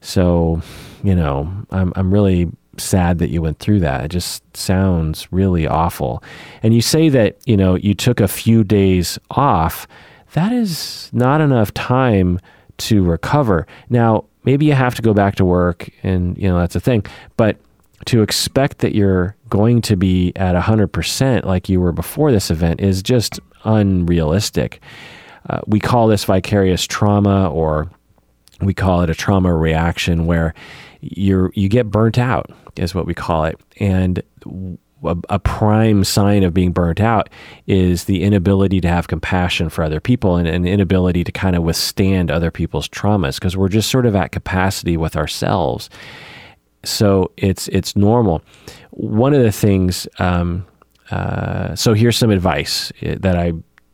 So, 0.00 0.62
you 1.02 1.14
know, 1.14 1.52
I'm 1.70 1.92
I'm 1.96 2.12
really 2.12 2.50
sad 2.76 3.18
that 3.18 3.30
you 3.30 3.42
went 3.42 3.58
through 3.58 3.80
that. 3.80 4.04
It 4.04 4.08
just 4.08 4.56
sounds 4.56 5.30
really 5.32 5.66
awful. 5.66 6.22
And 6.62 6.74
you 6.74 6.80
say 6.80 7.08
that, 7.08 7.36
you 7.44 7.56
know, 7.56 7.74
you 7.74 7.94
took 7.94 8.20
a 8.20 8.28
few 8.28 8.62
days 8.62 9.18
off. 9.32 9.88
That 10.34 10.52
is 10.52 11.10
not 11.12 11.40
enough 11.40 11.74
time 11.74 12.38
to 12.78 13.02
recover. 13.02 13.66
Now, 13.90 14.26
maybe 14.48 14.64
you 14.64 14.72
have 14.72 14.94
to 14.94 15.02
go 15.02 15.12
back 15.12 15.34
to 15.36 15.44
work 15.44 15.90
and 16.02 16.38
you 16.38 16.48
know 16.48 16.58
that's 16.58 16.74
a 16.74 16.80
thing 16.80 17.04
but 17.36 17.58
to 18.06 18.22
expect 18.22 18.78
that 18.78 18.94
you're 18.94 19.36
going 19.50 19.82
to 19.82 19.94
be 19.94 20.32
at 20.36 20.54
100% 20.54 21.44
like 21.44 21.68
you 21.68 21.78
were 21.78 21.92
before 21.92 22.32
this 22.32 22.50
event 22.50 22.80
is 22.80 23.02
just 23.02 23.40
unrealistic 23.64 24.80
uh, 25.50 25.60
we 25.66 25.78
call 25.78 26.06
this 26.06 26.24
vicarious 26.24 26.86
trauma 26.86 27.50
or 27.50 27.90
we 28.60 28.74
call 28.74 29.02
it 29.02 29.10
a 29.10 29.14
trauma 29.14 29.54
reaction 29.54 30.26
where 30.26 30.54
you're 31.00 31.52
you 31.54 31.68
get 31.68 31.90
burnt 31.90 32.18
out 32.18 32.50
is 32.76 32.94
what 32.94 33.06
we 33.06 33.14
call 33.14 33.44
it 33.44 33.58
and 33.78 34.22
a, 35.04 35.16
a, 35.28 35.38
prime 35.38 36.04
sign 36.04 36.42
of 36.42 36.52
being 36.52 36.72
burnt 36.72 37.00
out 37.00 37.28
is 37.66 38.04
the 38.04 38.22
inability 38.22 38.80
to 38.80 38.88
have 38.88 39.08
compassion 39.08 39.68
for 39.68 39.84
other 39.84 40.00
people 40.00 40.36
and 40.36 40.48
an 40.48 40.66
inability 40.66 41.24
to 41.24 41.32
kind 41.32 41.54
of 41.54 41.62
withstand 41.62 42.30
other 42.30 42.50
people's 42.50 42.88
traumas 42.88 43.36
because 43.36 43.56
we're 43.56 43.68
just 43.68 43.90
sort 43.90 44.06
of 44.06 44.16
at 44.16 44.32
capacity 44.32 44.96
with 44.96 45.16
ourselves. 45.16 45.88
So 46.84 47.32
it's 47.36 47.68
it's 47.68 47.96
normal. 47.96 48.42
One 48.90 49.34
of 49.34 49.42
the 49.42 49.52
things. 49.52 50.06
Um, 50.18 50.66
uh, 51.10 51.74
so 51.74 51.94
here's 51.94 52.16
some 52.16 52.30
advice 52.30 52.92
eh, 53.00 53.16
that 53.20 53.36
I 53.36 53.52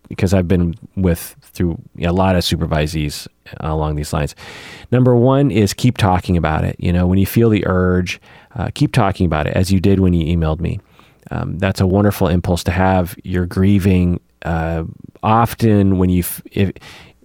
because 0.08 0.34
I've 0.34 0.48
been 0.48 0.74
with 0.96 1.36
through 1.54 1.80
a 2.02 2.12
lot 2.12 2.36
of 2.36 2.42
supervisees 2.42 3.26
along 3.60 3.96
these 3.96 4.12
lines. 4.12 4.34
Number 4.90 5.14
one 5.14 5.50
is 5.50 5.72
keep 5.72 5.96
talking 5.96 6.36
about 6.36 6.64
it. 6.64 6.76
You 6.78 6.92
know, 6.92 7.06
when 7.06 7.18
you 7.18 7.26
feel 7.26 7.50
the 7.50 7.66
urge, 7.66 8.20
uh, 8.54 8.70
keep 8.74 8.92
talking 8.92 9.26
about 9.26 9.46
it 9.46 9.54
as 9.56 9.72
you 9.72 9.80
did 9.80 10.00
when 10.00 10.12
you 10.12 10.36
emailed 10.36 10.60
me. 10.60 10.80
Um, 11.30 11.58
that's 11.58 11.80
a 11.80 11.86
wonderful 11.86 12.28
impulse 12.28 12.64
to 12.64 12.70
have. 12.70 13.16
You're 13.24 13.46
grieving. 13.46 14.20
Uh, 14.44 14.84
often, 15.22 15.98
when 15.98 16.10
you 16.10 16.20
f- 16.20 16.42
if, 16.52 16.72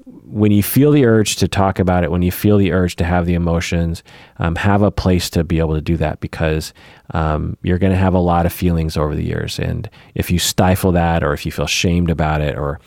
when 0.05 0.51
you 0.51 0.61
feel 0.61 0.91
the 0.91 1.05
urge 1.05 1.37
to 1.37 1.47
talk 1.47 1.79
about 1.79 2.03
it, 2.03 2.11
when 2.11 2.21
you 2.21 2.31
feel 2.31 2.57
the 2.57 2.71
urge 2.71 2.95
to 2.97 3.03
have 3.03 3.25
the 3.25 3.33
emotions, 3.33 4.03
um, 4.37 4.55
have 4.55 4.83
a 4.83 4.91
place 4.91 5.29
to 5.31 5.43
be 5.43 5.59
able 5.59 5.73
to 5.73 5.81
do 5.81 5.97
that 5.97 6.19
because 6.19 6.71
um, 7.13 7.57
you're 7.63 7.79
going 7.79 7.91
to 7.91 7.97
have 7.97 8.13
a 8.13 8.19
lot 8.19 8.45
of 8.45 8.53
feelings 8.53 8.95
over 8.95 9.15
the 9.15 9.23
years. 9.23 9.59
And 9.59 9.89
if 10.13 10.29
you 10.29 10.37
stifle 10.37 10.91
that, 10.91 11.23
or 11.23 11.33
if 11.33 11.45
you 11.45 11.51
feel 11.51 11.67
shamed 11.67 12.11
about 12.11 12.41
it, 12.41 12.55
or 12.57 12.79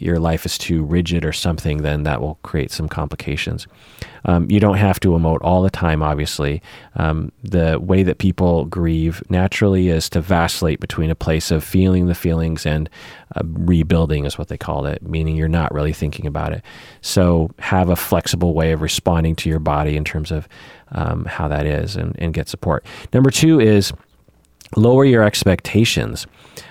your 0.00 0.18
life 0.18 0.46
is 0.46 0.58
too 0.58 0.84
rigid 0.84 1.24
or 1.24 1.32
something, 1.32 1.78
then 1.78 2.02
that 2.04 2.20
will 2.20 2.38
create 2.42 2.70
some 2.70 2.88
complications. 2.88 3.66
Um, 4.24 4.50
you 4.50 4.60
don't 4.60 4.76
have 4.78 5.00
to 5.00 5.10
emote 5.10 5.38
all 5.42 5.62
the 5.62 5.70
time, 5.70 6.02
obviously. 6.02 6.60
Um, 6.96 7.32
the 7.42 7.78
way 7.78 8.02
that 8.02 8.18
people 8.18 8.64
grieve 8.64 9.22
naturally 9.30 9.88
is 9.88 10.10
to 10.10 10.20
vacillate 10.20 10.80
between 10.80 11.10
a 11.10 11.14
place 11.14 11.50
of 11.50 11.64
feeling 11.64 12.06
the 12.06 12.14
feelings 12.14 12.66
and 12.66 12.90
uh, 13.36 13.42
rebuilding, 13.44 14.24
is 14.24 14.38
what 14.38 14.48
they 14.48 14.58
call 14.58 14.86
it, 14.86 15.02
meaning 15.02 15.36
you're 15.36 15.48
not 15.48 15.72
really 15.72 15.92
thinking 15.92 16.26
about 16.26 16.52
it. 16.52 16.62
So 17.00 17.50
have 17.58 17.88
a 17.88 17.96
flexible 17.96 18.54
way 18.54 18.72
of 18.72 18.82
responding 18.82 19.36
to 19.36 19.48
your 19.48 19.60
body 19.60 19.96
in 19.96 20.04
terms 20.04 20.30
of 20.30 20.48
um, 20.92 21.24
how 21.26 21.48
that 21.48 21.66
is 21.66 21.96
and, 21.96 22.16
and 22.18 22.34
get 22.34 22.48
support. 22.48 22.84
Number 23.12 23.30
two 23.30 23.60
is 23.60 23.92
lower 24.76 25.04
your 25.04 25.22
expectations. 25.22 26.26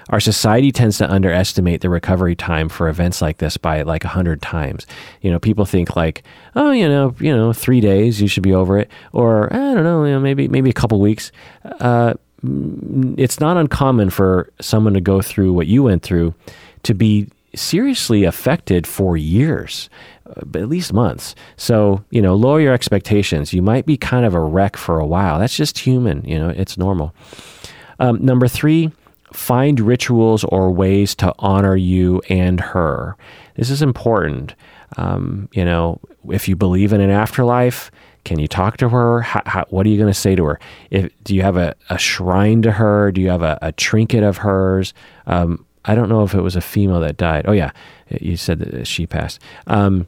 Our 0.09 0.19
society 0.19 0.71
tends 0.71 0.97
to 0.99 1.11
underestimate 1.11 1.81
the 1.81 1.89
recovery 1.89 2.35
time 2.35 2.69
for 2.69 2.87
events 2.87 3.21
like 3.21 3.37
this 3.39 3.57
by 3.57 3.81
like 3.81 4.05
a 4.05 4.09
hundred 4.09 4.41
times. 4.41 4.87
You 5.21 5.31
know, 5.31 5.39
people 5.39 5.65
think 5.65 5.95
like, 5.95 6.23
oh, 6.55 6.71
you 6.71 6.87
know, 6.87 7.13
you 7.19 7.35
know, 7.35 7.51
three 7.51 7.81
days 7.81 8.21
you 8.21 8.27
should 8.27 8.43
be 8.43 8.53
over 8.53 8.77
it, 8.77 8.89
or 9.11 9.51
I 9.53 9.57
don't 9.57 9.83
know, 9.83 10.05
you 10.05 10.11
know, 10.11 10.19
maybe 10.19 10.47
maybe 10.47 10.69
a 10.69 10.73
couple 10.73 10.99
weeks. 11.01 11.31
Uh, 11.63 12.13
it's 13.17 13.39
not 13.39 13.57
uncommon 13.57 14.09
for 14.09 14.49
someone 14.61 14.93
to 14.93 15.01
go 15.01 15.21
through 15.21 15.53
what 15.53 15.67
you 15.67 15.83
went 15.83 16.03
through 16.03 16.33
to 16.83 16.93
be 16.93 17.27
seriously 17.55 18.23
affected 18.23 18.85
for 18.85 19.17
years, 19.17 19.89
uh, 20.27 20.41
at 20.59 20.69
least 20.69 20.93
months. 20.93 21.35
So, 21.57 22.03
you 22.11 22.21
know, 22.21 22.35
lower 22.35 22.61
your 22.61 22.73
expectations. 22.73 23.53
You 23.53 23.61
might 23.61 23.85
be 23.85 23.97
kind 23.97 24.25
of 24.25 24.33
a 24.33 24.39
wreck 24.39 24.77
for 24.77 24.99
a 24.99 25.05
while. 25.05 25.39
That's 25.39 25.57
just 25.57 25.79
human, 25.79 26.23
you 26.23 26.37
know, 26.37 26.49
it's 26.49 26.77
normal. 26.77 27.13
Um, 27.99 28.23
number 28.23 28.47
three, 28.47 28.91
find 29.33 29.79
rituals 29.79 30.43
or 30.45 30.71
ways 30.71 31.15
to 31.15 31.33
honor 31.39 31.75
you 31.75 32.21
and 32.29 32.59
her. 32.59 33.15
This 33.55 33.69
is 33.69 33.81
important. 33.81 34.55
Um, 34.95 35.49
you 35.51 35.65
know, 35.65 35.99
if 36.29 36.47
you 36.47 36.55
believe 36.55 36.93
in 36.93 37.01
an 37.01 37.09
afterlife, 37.09 37.91
can 38.23 38.39
you 38.39 38.47
talk 38.47 38.77
to 38.77 38.89
her? 38.89 39.21
How, 39.21 39.41
how, 39.45 39.65
what 39.69 39.85
are 39.85 39.89
you 39.89 39.97
going 39.97 40.11
to 40.11 40.19
say 40.19 40.35
to 40.35 40.45
her? 40.45 40.59
If, 40.89 41.11
do 41.23 41.35
you 41.35 41.41
have 41.43 41.57
a, 41.57 41.75
a, 41.89 41.97
shrine 41.97 42.61
to 42.63 42.71
her? 42.73 43.11
Do 43.11 43.21
you 43.21 43.29
have 43.29 43.41
a, 43.41 43.57
a 43.61 43.71
trinket 43.71 44.23
of 44.23 44.37
hers? 44.37 44.93
Um, 45.27 45.65
I 45.85 45.95
don't 45.95 46.09
know 46.09 46.23
if 46.23 46.33
it 46.33 46.41
was 46.41 46.55
a 46.55 46.61
female 46.61 46.99
that 46.99 47.15
died. 47.15 47.45
Oh, 47.47 47.53
yeah, 47.53 47.71
you 48.09 48.35
said 48.35 48.59
that 48.59 48.87
she 48.87 49.07
passed. 49.07 49.39
Um, 49.67 50.07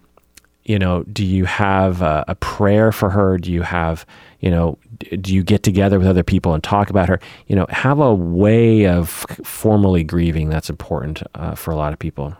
you 0.69 0.77
know, 0.77 1.01
do 1.11 1.25
you 1.25 1.45
have 1.45 2.03
a, 2.03 2.23
a 2.27 2.35
prayer 2.35 2.91
for 2.91 3.09
her? 3.09 3.39
Do 3.39 3.51
you 3.51 3.63
have, 3.63 4.05
you 4.39 4.51
know, 4.51 4.77
do 5.19 5.33
you 5.33 5.41
get 5.41 5.63
together 5.63 5.97
with 5.97 6.07
other 6.07 6.21
people 6.21 6.53
and 6.53 6.63
talk 6.63 6.91
about 6.91 7.09
her? 7.09 7.19
You 7.47 7.55
know, 7.55 7.65
have 7.69 7.97
a 7.97 8.13
way 8.13 8.85
of 8.85 9.09
formally 9.43 10.03
grieving. 10.03 10.47
That's 10.47 10.69
important 10.69 11.23
uh, 11.33 11.55
for 11.55 11.71
a 11.71 11.75
lot 11.75 11.91
of 11.91 11.97
people. 11.97 12.35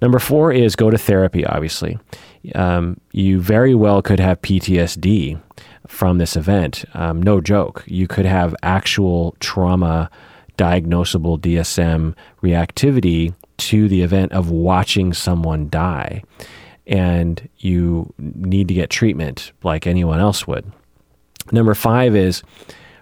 Number 0.00 0.20
four 0.20 0.52
is 0.52 0.76
go 0.76 0.90
to 0.90 0.96
therapy, 0.96 1.44
obviously. 1.44 1.98
Um, 2.54 3.00
you 3.10 3.40
very 3.40 3.74
well 3.74 4.00
could 4.00 4.20
have 4.20 4.40
PTSD 4.42 5.42
from 5.88 6.18
this 6.18 6.36
event. 6.36 6.84
Um, 6.94 7.20
no 7.20 7.40
joke. 7.40 7.82
You 7.88 8.06
could 8.06 8.26
have 8.26 8.54
actual 8.62 9.34
trauma 9.40 10.08
diagnosable 10.56 11.40
DSM 11.40 12.14
reactivity 12.44 13.34
to 13.56 13.88
the 13.88 14.02
event 14.02 14.30
of 14.30 14.50
watching 14.50 15.12
someone 15.12 15.68
die. 15.68 16.22
And 16.86 17.48
you 17.58 18.12
need 18.18 18.68
to 18.68 18.74
get 18.74 18.90
treatment 18.90 19.52
like 19.62 19.86
anyone 19.86 20.20
else 20.20 20.46
would. 20.46 20.70
Number 21.52 21.74
five 21.74 22.14
is 22.14 22.42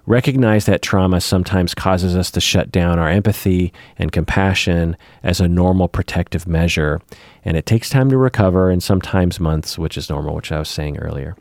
recognize 0.06 0.66
that 0.66 0.82
trauma 0.82 1.20
sometimes 1.20 1.74
causes 1.74 2.14
us 2.14 2.30
to 2.30 2.40
shut 2.40 2.70
down 2.70 2.98
our 2.98 3.08
empathy 3.08 3.72
and 3.98 4.12
compassion 4.12 4.96
as 5.22 5.40
a 5.40 5.48
normal 5.48 5.88
protective 5.88 6.46
measure. 6.46 7.00
And 7.44 7.56
it 7.56 7.66
takes 7.66 7.88
time 7.88 8.10
to 8.10 8.16
recover 8.16 8.70
and 8.70 8.82
sometimes 8.82 9.40
months, 9.40 9.78
which 9.78 9.96
is 9.96 10.10
normal, 10.10 10.34
which 10.34 10.52
I 10.52 10.58
was 10.58 10.68
saying 10.68 10.98
earlier. 10.98 11.36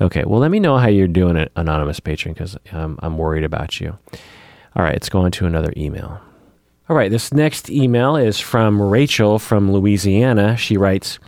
Okay, 0.00 0.24
well, 0.24 0.40
let 0.40 0.50
me 0.50 0.60
know 0.60 0.78
how 0.78 0.88
you're 0.88 1.08
doing, 1.08 1.36
it, 1.36 1.50
Anonymous 1.56 2.00
Patron, 2.00 2.34
because 2.34 2.56
um, 2.72 2.98
I'm 3.02 3.18
worried 3.18 3.44
about 3.44 3.80
you. 3.80 3.96
All 4.76 4.82
right, 4.82 4.94
let's 4.94 5.08
go 5.08 5.20
on 5.20 5.30
to 5.32 5.46
another 5.46 5.72
email. 5.76 6.20
All 6.88 6.96
right, 6.96 7.10
this 7.10 7.32
next 7.32 7.70
email 7.70 8.16
is 8.16 8.38
from 8.38 8.80
Rachel 8.80 9.38
from 9.38 9.72
Louisiana. 9.72 10.56
She 10.56 10.76
writes, 10.76 11.18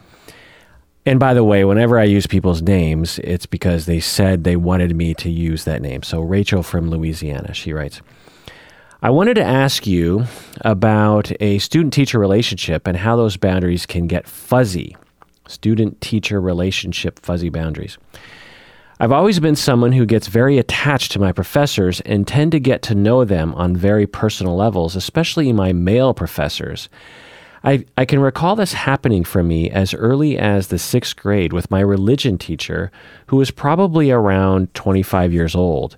and 1.07 1.21
by 1.21 1.33
the 1.33 1.45
way, 1.45 1.65
whenever 1.65 1.99
I 1.99 2.05
use 2.05 2.27
people's 2.27 2.61
names, 2.61 3.21
it's 3.21 3.47
because 3.47 3.87
they 3.87 4.01
said 4.01 4.43
they 4.43 4.57
wanted 4.57 4.95
me 4.97 5.15
to 5.15 5.31
use 5.31 5.65
that 5.65 5.81
name. 5.81 6.03
So, 6.03 6.21
Rachel 6.21 6.65
from 6.65 6.91
Louisiana, 6.91 7.55
she 7.55 7.73
writes 7.73 8.03
I 9.03 9.11
wanted 9.11 9.35
to 9.35 9.45
ask 9.45 9.87
you 9.87 10.25
about 10.63 11.31
a 11.41 11.59
student 11.59 11.93
teacher 11.93 12.19
relationship 12.19 12.89
and 12.89 12.97
how 12.97 13.15
those 13.15 13.37
boundaries 13.37 13.87
can 13.87 14.09
get 14.09 14.27
fuzzy. 14.27 14.97
Student 15.47 16.01
teacher 16.01 16.41
relationship 16.41 17.21
fuzzy 17.21 17.51
boundaries. 17.51 17.99
I've 18.99 19.13
always 19.13 19.39
been 19.39 19.55
someone 19.55 19.93
who 19.93 20.07
gets 20.07 20.27
very 20.27 20.59
attached 20.59 21.13
to 21.13 21.21
my 21.21 21.31
professors 21.31 22.01
and 22.01 22.27
tend 22.27 22.51
to 22.53 22.59
get 22.59 22.83
to 22.83 22.95
know 22.95 23.25
them 23.25 23.55
on 23.55 23.77
very 23.77 24.07
personal 24.07 24.57
levels, 24.57 24.97
especially 24.97 25.53
my 25.53 25.73
male 25.73 26.15
professors. 26.15 26.89
I, 27.67 27.85
I 27.99 28.05
can 28.05 28.21
recall 28.21 28.55
this 28.55 28.75
happening 28.75 29.25
for 29.25 29.43
me 29.43 29.69
as 29.69 29.93
early 29.93 30.39
as 30.39 30.69
the 30.69 30.79
sixth 30.79 31.17
grade 31.17 31.53
with 31.53 31.69
my 31.69 31.81
religion 31.81 32.39
teacher, 32.39 32.93
who 33.27 33.39
was 33.39 33.51
probably 33.51 34.13
around 34.13 34.73
25 34.75 35.33
years 35.33 35.57
old. 35.57 35.97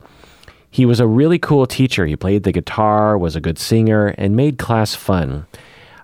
He 0.71 0.87
was 0.87 0.99
a 0.99 1.07
really 1.07 1.39
cool 1.39 1.67
teacher. 1.67 2.07
He 2.07 2.17
played 2.17 2.45
the 2.45 2.53
guitar, 2.53 3.19
was 3.19 3.37
a 3.37 3.41
good 3.41 3.59
singer, 3.59 4.15
and 4.17 4.35
made 4.35 4.59
class 4.59 4.95
fun. 4.95 5.47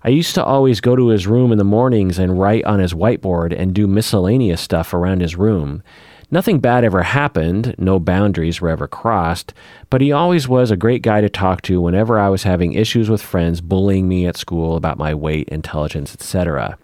I 0.02 0.10
used 0.10 0.34
to 0.34 0.44
always 0.44 0.82
go 0.82 0.96
to 0.96 1.08
his 1.08 1.26
room 1.26 1.50
in 1.50 1.56
the 1.56 1.64
mornings 1.64 2.18
and 2.18 2.38
write 2.38 2.64
on 2.66 2.78
his 2.78 2.92
whiteboard 2.92 3.58
and 3.58 3.72
do 3.72 3.86
miscellaneous 3.86 4.60
stuff 4.60 4.92
around 4.92 5.22
his 5.22 5.34
room. 5.34 5.82
Nothing 6.30 6.58
bad 6.58 6.84
ever 6.84 7.02
happened, 7.02 7.74
no 7.78 7.98
boundaries 7.98 8.60
were 8.60 8.70
ever 8.70 8.88
crossed, 8.88 9.52
but 9.90 10.00
he 10.00 10.10
always 10.10 10.48
was 10.48 10.70
a 10.70 10.76
great 10.76 11.02
guy 11.02 11.20
to 11.20 11.28
talk 11.28 11.62
to 11.62 11.80
whenever 11.80 12.18
I 12.18 12.28
was 12.28 12.44
having 12.44 12.72
issues 12.72 13.10
with 13.10 13.22
friends 13.22 13.60
bullying 13.60 14.08
me 14.08 14.26
at 14.26 14.36
school 14.36 14.76
about 14.76 14.98
my 14.98 15.14
weight, 15.14 15.48
intelligence, 15.48 16.14
etc. 16.14 16.78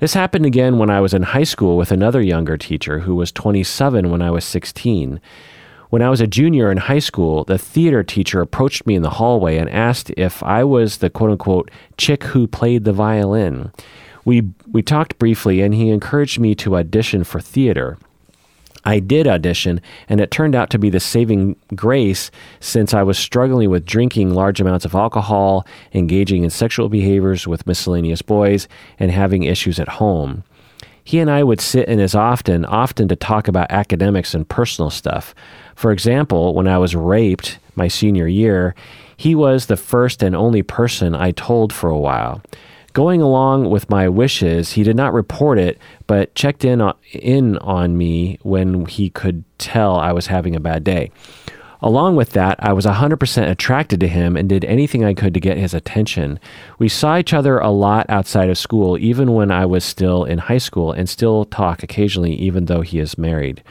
This 0.00 0.14
happened 0.14 0.46
again 0.46 0.78
when 0.78 0.90
I 0.90 1.00
was 1.00 1.14
in 1.14 1.22
high 1.22 1.44
school 1.44 1.76
with 1.76 1.90
another 1.90 2.20
younger 2.20 2.56
teacher 2.56 3.00
who 3.00 3.14
was 3.14 3.32
27 3.32 4.10
when 4.10 4.22
I 4.22 4.30
was 4.30 4.44
16. 4.44 5.20
When 5.90 6.02
I 6.02 6.10
was 6.10 6.20
a 6.20 6.26
junior 6.26 6.70
in 6.70 6.76
high 6.78 6.98
school, 6.98 7.44
the 7.44 7.58
theater 7.58 8.02
teacher 8.02 8.40
approached 8.40 8.86
me 8.86 8.94
in 8.94 9.02
the 9.02 9.10
hallway 9.10 9.56
and 9.56 9.70
asked 9.70 10.10
if 10.16 10.42
I 10.42 10.62
was 10.62 10.98
the 10.98 11.10
quote 11.10 11.30
unquote 11.30 11.70
chick 11.96 12.24
who 12.24 12.46
played 12.46 12.84
the 12.84 12.92
violin. 12.92 13.72
We, 14.24 14.50
we 14.70 14.82
talked 14.82 15.18
briefly, 15.18 15.62
and 15.62 15.72
he 15.72 15.88
encouraged 15.88 16.38
me 16.38 16.54
to 16.56 16.76
audition 16.76 17.24
for 17.24 17.40
theater. 17.40 17.98
I 18.84 19.00
did 19.00 19.26
audition, 19.26 19.80
and 20.08 20.20
it 20.20 20.30
turned 20.30 20.54
out 20.54 20.70
to 20.70 20.78
be 20.78 20.90
the 20.90 21.00
saving 21.00 21.56
grace 21.74 22.30
since 22.60 22.94
I 22.94 23.02
was 23.02 23.18
struggling 23.18 23.70
with 23.70 23.84
drinking 23.84 24.34
large 24.34 24.60
amounts 24.60 24.84
of 24.84 24.94
alcohol, 24.94 25.66
engaging 25.92 26.44
in 26.44 26.50
sexual 26.50 26.88
behaviors 26.88 27.46
with 27.46 27.66
miscellaneous 27.66 28.22
boys, 28.22 28.68
and 28.98 29.10
having 29.10 29.42
issues 29.42 29.78
at 29.78 29.88
home. 29.88 30.44
He 31.02 31.18
and 31.20 31.30
I 31.30 31.42
would 31.42 31.60
sit 31.60 31.88
in 31.88 32.00
as 32.00 32.14
often, 32.14 32.66
often 32.66 33.08
to 33.08 33.16
talk 33.16 33.48
about 33.48 33.70
academics 33.70 34.34
and 34.34 34.46
personal 34.46 34.90
stuff. 34.90 35.34
For 35.74 35.90
example, 35.90 36.54
when 36.54 36.68
I 36.68 36.76
was 36.76 36.94
raped 36.94 37.58
my 37.76 37.88
senior 37.88 38.26
year, 38.26 38.74
he 39.16 39.34
was 39.34 39.66
the 39.66 39.76
first 39.76 40.22
and 40.22 40.36
only 40.36 40.62
person 40.62 41.14
I 41.14 41.30
told 41.30 41.72
for 41.72 41.88
a 41.88 41.98
while. 41.98 42.42
Going 42.92 43.20
along 43.20 43.70
with 43.70 43.90
my 43.90 44.08
wishes, 44.08 44.72
he 44.72 44.82
did 44.82 44.96
not 44.96 45.12
report 45.12 45.58
it, 45.58 45.78
but 46.06 46.34
checked 46.34 46.64
in 46.64 46.80
on, 46.80 46.94
in 47.12 47.56
on 47.58 47.96
me 47.96 48.38
when 48.42 48.86
he 48.86 49.10
could 49.10 49.44
tell 49.58 49.96
I 49.96 50.12
was 50.12 50.28
having 50.28 50.56
a 50.56 50.60
bad 50.60 50.84
day. 50.84 51.10
Along 51.80 52.16
with 52.16 52.30
that, 52.30 52.56
I 52.58 52.72
was 52.72 52.86
100% 52.86 53.48
attracted 53.48 54.00
to 54.00 54.08
him 54.08 54.36
and 54.36 54.48
did 54.48 54.64
anything 54.64 55.04
I 55.04 55.14
could 55.14 55.32
to 55.34 55.40
get 55.40 55.58
his 55.58 55.74
attention. 55.74 56.40
We 56.78 56.88
saw 56.88 57.18
each 57.18 57.32
other 57.32 57.58
a 57.58 57.70
lot 57.70 58.06
outside 58.08 58.50
of 58.50 58.58
school, 58.58 58.98
even 58.98 59.32
when 59.34 59.52
I 59.52 59.64
was 59.64 59.84
still 59.84 60.24
in 60.24 60.38
high 60.38 60.58
school, 60.58 60.90
and 60.90 61.08
still 61.08 61.44
talk 61.44 61.84
occasionally, 61.84 62.34
even 62.34 62.64
though 62.64 62.80
he 62.80 62.98
is 62.98 63.16
married. 63.16 63.62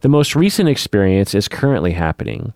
The 0.00 0.08
most 0.08 0.34
recent 0.34 0.68
experience 0.68 1.32
is 1.32 1.46
currently 1.46 1.92
happening. 1.92 2.54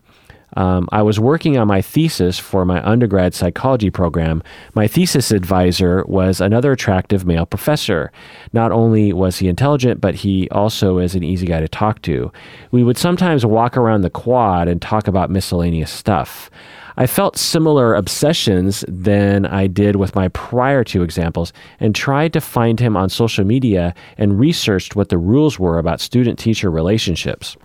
Um, 0.56 0.88
I 0.92 1.02
was 1.02 1.20
working 1.20 1.58
on 1.58 1.68
my 1.68 1.82
thesis 1.82 2.38
for 2.38 2.64
my 2.64 2.82
undergrad 2.86 3.34
psychology 3.34 3.90
program. 3.90 4.42
My 4.74 4.86
thesis 4.86 5.30
advisor 5.30 6.04
was 6.06 6.40
another 6.40 6.72
attractive 6.72 7.26
male 7.26 7.46
professor. 7.46 8.10
Not 8.52 8.72
only 8.72 9.12
was 9.12 9.38
he 9.38 9.48
intelligent, 9.48 10.00
but 10.00 10.16
he 10.16 10.48
also 10.50 10.98
is 10.98 11.14
an 11.14 11.22
easy 11.22 11.46
guy 11.46 11.60
to 11.60 11.68
talk 11.68 12.02
to. 12.02 12.32
We 12.70 12.82
would 12.82 12.98
sometimes 12.98 13.44
walk 13.44 13.76
around 13.76 14.02
the 14.02 14.10
quad 14.10 14.68
and 14.68 14.80
talk 14.80 15.06
about 15.06 15.30
miscellaneous 15.30 15.90
stuff. 15.90 16.50
I 16.96 17.06
felt 17.06 17.36
similar 17.36 17.94
obsessions 17.94 18.84
than 18.88 19.46
I 19.46 19.68
did 19.68 19.94
with 19.94 20.16
my 20.16 20.26
prior 20.28 20.82
two 20.82 21.04
examples 21.04 21.52
and 21.78 21.94
tried 21.94 22.32
to 22.32 22.40
find 22.40 22.80
him 22.80 22.96
on 22.96 23.08
social 23.08 23.44
media 23.44 23.94
and 24.16 24.40
researched 24.40 24.96
what 24.96 25.08
the 25.08 25.16
rules 25.16 25.60
were 25.60 25.78
about 25.78 26.00
student 26.00 26.40
teacher 26.40 26.72
relationships. 26.72 27.56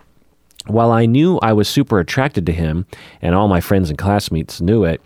While 0.66 0.92
I 0.92 1.04
knew 1.04 1.38
I 1.42 1.52
was 1.52 1.68
super 1.68 1.98
attracted 1.98 2.46
to 2.46 2.52
him, 2.52 2.86
and 3.20 3.34
all 3.34 3.48
my 3.48 3.60
friends 3.60 3.90
and 3.90 3.98
classmates 3.98 4.62
knew 4.62 4.84
it, 4.84 5.00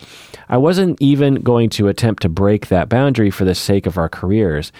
I 0.48 0.56
wasn't 0.56 1.00
even 1.02 1.36
going 1.36 1.68
to 1.70 1.88
attempt 1.88 2.22
to 2.22 2.28
break 2.28 2.68
that 2.68 2.88
boundary 2.88 3.30
for 3.30 3.44
the 3.44 3.56
sake 3.56 3.84
of 3.84 3.98
our 3.98 4.08
careers. 4.08 4.70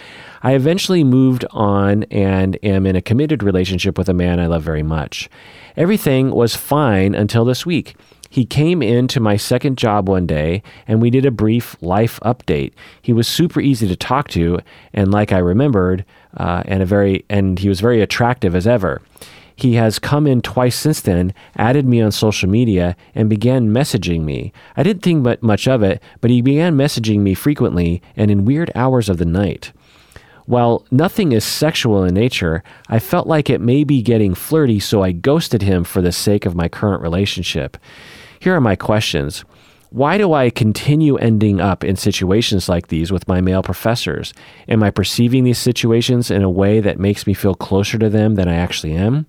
I 0.42 0.52
eventually 0.52 1.02
moved 1.02 1.44
on 1.50 2.04
and 2.04 2.56
am 2.62 2.86
in 2.86 2.94
a 2.94 3.02
committed 3.02 3.42
relationship 3.42 3.98
with 3.98 4.08
a 4.08 4.14
man 4.14 4.38
I 4.38 4.46
love 4.46 4.62
very 4.62 4.84
much. 4.84 5.28
Everything 5.76 6.30
was 6.30 6.54
fine 6.54 7.14
until 7.14 7.44
this 7.44 7.66
week. 7.66 7.96
He 8.30 8.44
came 8.44 8.82
into 8.82 9.20
my 9.20 9.36
second 9.36 9.78
job 9.78 10.08
one 10.08 10.26
day 10.26 10.62
and 10.86 11.00
we 11.00 11.10
did 11.10 11.24
a 11.24 11.30
brief 11.30 11.76
life 11.80 12.20
update. 12.20 12.72
He 13.00 13.12
was 13.12 13.26
super 13.26 13.60
easy 13.60 13.88
to 13.88 13.96
talk 13.96 14.28
to 14.28 14.60
and 14.92 15.10
like 15.10 15.32
I 15.32 15.38
remembered, 15.38 16.04
uh, 16.36 16.62
and 16.66 16.82
a 16.82 16.86
very 16.86 17.24
and 17.28 17.58
he 17.58 17.68
was 17.68 17.80
very 17.80 18.00
attractive 18.00 18.54
as 18.54 18.66
ever. 18.66 19.00
He 19.58 19.74
has 19.74 19.98
come 19.98 20.28
in 20.28 20.40
twice 20.40 20.76
since 20.76 21.00
then, 21.00 21.34
added 21.56 21.84
me 21.84 22.00
on 22.00 22.12
social 22.12 22.48
media, 22.48 22.94
and 23.12 23.28
began 23.28 23.72
messaging 23.72 24.20
me. 24.20 24.52
I 24.76 24.84
didn't 24.84 25.02
think 25.02 25.42
much 25.42 25.66
of 25.66 25.82
it, 25.82 26.00
but 26.20 26.30
he 26.30 26.40
began 26.40 26.76
messaging 26.76 27.22
me 27.22 27.34
frequently 27.34 28.00
and 28.14 28.30
in 28.30 28.44
weird 28.44 28.70
hours 28.76 29.08
of 29.08 29.18
the 29.18 29.24
night. 29.24 29.72
While 30.46 30.86
nothing 30.92 31.32
is 31.32 31.44
sexual 31.44 32.04
in 32.04 32.14
nature, 32.14 32.62
I 32.88 33.00
felt 33.00 33.26
like 33.26 33.50
it 33.50 33.60
may 33.60 33.82
be 33.82 34.00
getting 34.00 34.32
flirty, 34.32 34.78
so 34.78 35.02
I 35.02 35.10
ghosted 35.10 35.62
him 35.62 35.82
for 35.82 36.02
the 36.02 36.12
sake 36.12 36.46
of 36.46 36.54
my 36.54 36.68
current 36.68 37.02
relationship. 37.02 37.76
Here 38.38 38.54
are 38.54 38.60
my 38.60 38.76
questions. 38.76 39.44
Why 39.90 40.18
do 40.18 40.34
I 40.34 40.50
continue 40.50 41.16
ending 41.16 41.60
up 41.60 41.82
in 41.82 41.96
situations 41.96 42.68
like 42.68 42.88
these 42.88 43.10
with 43.10 43.26
my 43.26 43.40
male 43.40 43.62
professors? 43.62 44.34
Am 44.68 44.82
I 44.82 44.90
perceiving 44.90 45.44
these 45.44 45.58
situations 45.58 46.30
in 46.30 46.42
a 46.42 46.50
way 46.50 46.80
that 46.80 46.98
makes 46.98 47.26
me 47.26 47.32
feel 47.32 47.54
closer 47.54 47.98
to 47.98 48.10
them 48.10 48.34
than 48.34 48.48
I 48.48 48.54
actually 48.56 48.92
am? 48.92 49.26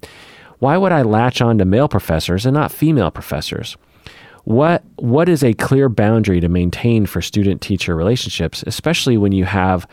Why 0.60 0.76
would 0.76 0.92
I 0.92 1.04
latch 1.04 1.42
on 1.42 1.58
to 1.60 1.66
male 1.66 1.88
professors 1.88 2.46
and 2.46 2.54
not 2.54 2.74
female 2.74 3.10
professors? 3.10 3.78
What 4.44 4.84
what 4.96 5.30
is 5.30 5.44
a 5.44 5.54
clear 5.54 5.90
boundary 5.90 6.40
to 6.40 6.50
maintain 6.50 7.06
for 7.06 7.22
student 7.22 7.62
teacher 7.62 7.96
relationships, 7.96 8.64
especially 8.68 9.18
when 9.18 9.32
you 9.32 9.46
have 9.46 9.88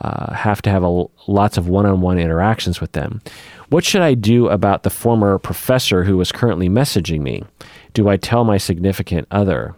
uh, 0.00 0.32
have 0.34 0.62
to 0.62 0.70
have 0.70 0.82
a, 0.82 1.04
lots 1.26 1.56
of 1.56 1.68
one 1.68 1.86
on 1.86 2.00
one 2.00 2.18
interactions 2.18 2.80
with 2.80 2.92
them. 2.92 3.20
What 3.68 3.84
should 3.84 4.02
I 4.02 4.14
do 4.14 4.48
about 4.48 4.82
the 4.82 4.90
former 4.90 5.38
professor 5.38 6.04
who 6.04 6.20
is 6.20 6.32
currently 6.32 6.68
messaging 6.68 7.20
me? 7.20 7.44
Do 7.92 8.08
I 8.08 8.16
tell 8.16 8.44
my 8.44 8.58
significant 8.58 9.26
other? 9.30 9.74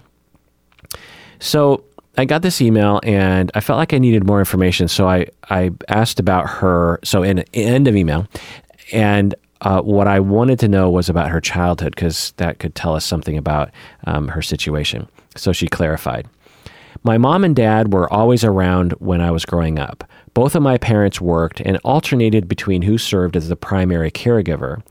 So 1.39 1.85
I 2.19 2.25
got 2.25 2.43
this 2.43 2.61
email 2.61 3.01
and 3.03 3.51
I 3.55 3.61
felt 3.61 3.79
like 3.79 3.93
I 3.93 3.99
needed 3.99 4.27
more 4.27 4.39
information. 4.39 4.89
So 4.89 5.09
I, 5.09 5.27
I 5.51 5.71
asked 5.89 6.19
about 6.19 6.49
her. 6.49 6.99
So, 7.05 7.23
in 7.23 7.45
end 7.53 7.89
of 7.89 7.97
email, 7.97 8.27
and 8.93 9.35
uh, 9.63 9.81
what 9.81 10.07
I 10.07 10.21
wanted 10.21 10.59
to 10.61 10.69
know 10.69 10.91
was 10.91 11.09
about 11.09 11.31
her 11.31 11.41
childhood 11.41 11.95
because 11.95 12.33
that 12.37 12.59
could 12.59 12.75
tell 12.75 12.95
us 12.95 13.05
something 13.05 13.37
about 13.37 13.71
um, 14.07 14.29
her 14.29 14.43
situation. 14.43 15.09
So 15.35 15.53
she 15.53 15.67
clarified. 15.67 16.29
My 17.03 17.19
mom 17.19 17.45
and 17.45 17.55
dad 17.55 17.93
were 17.93 18.13
always 18.13 18.43
around 18.43 18.93
when 18.93 19.21
I 19.21 19.31
was 19.31 19.45
growing 19.45 19.79
up. 19.79 20.05
Both 20.35 20.55
of 20.55 20.63
my 20.63 20.77
parents 20.77 21.21
worked 21.21 21.61
and 21.61 21.79
alternated 21.79 22.49
between 22.49 22.83
who 22.83 22.99
served 22.99 23.37
as 23.37 23.49
the 23.49 23.57
primary 23.57 24.11
caregiver. 24.11 24.83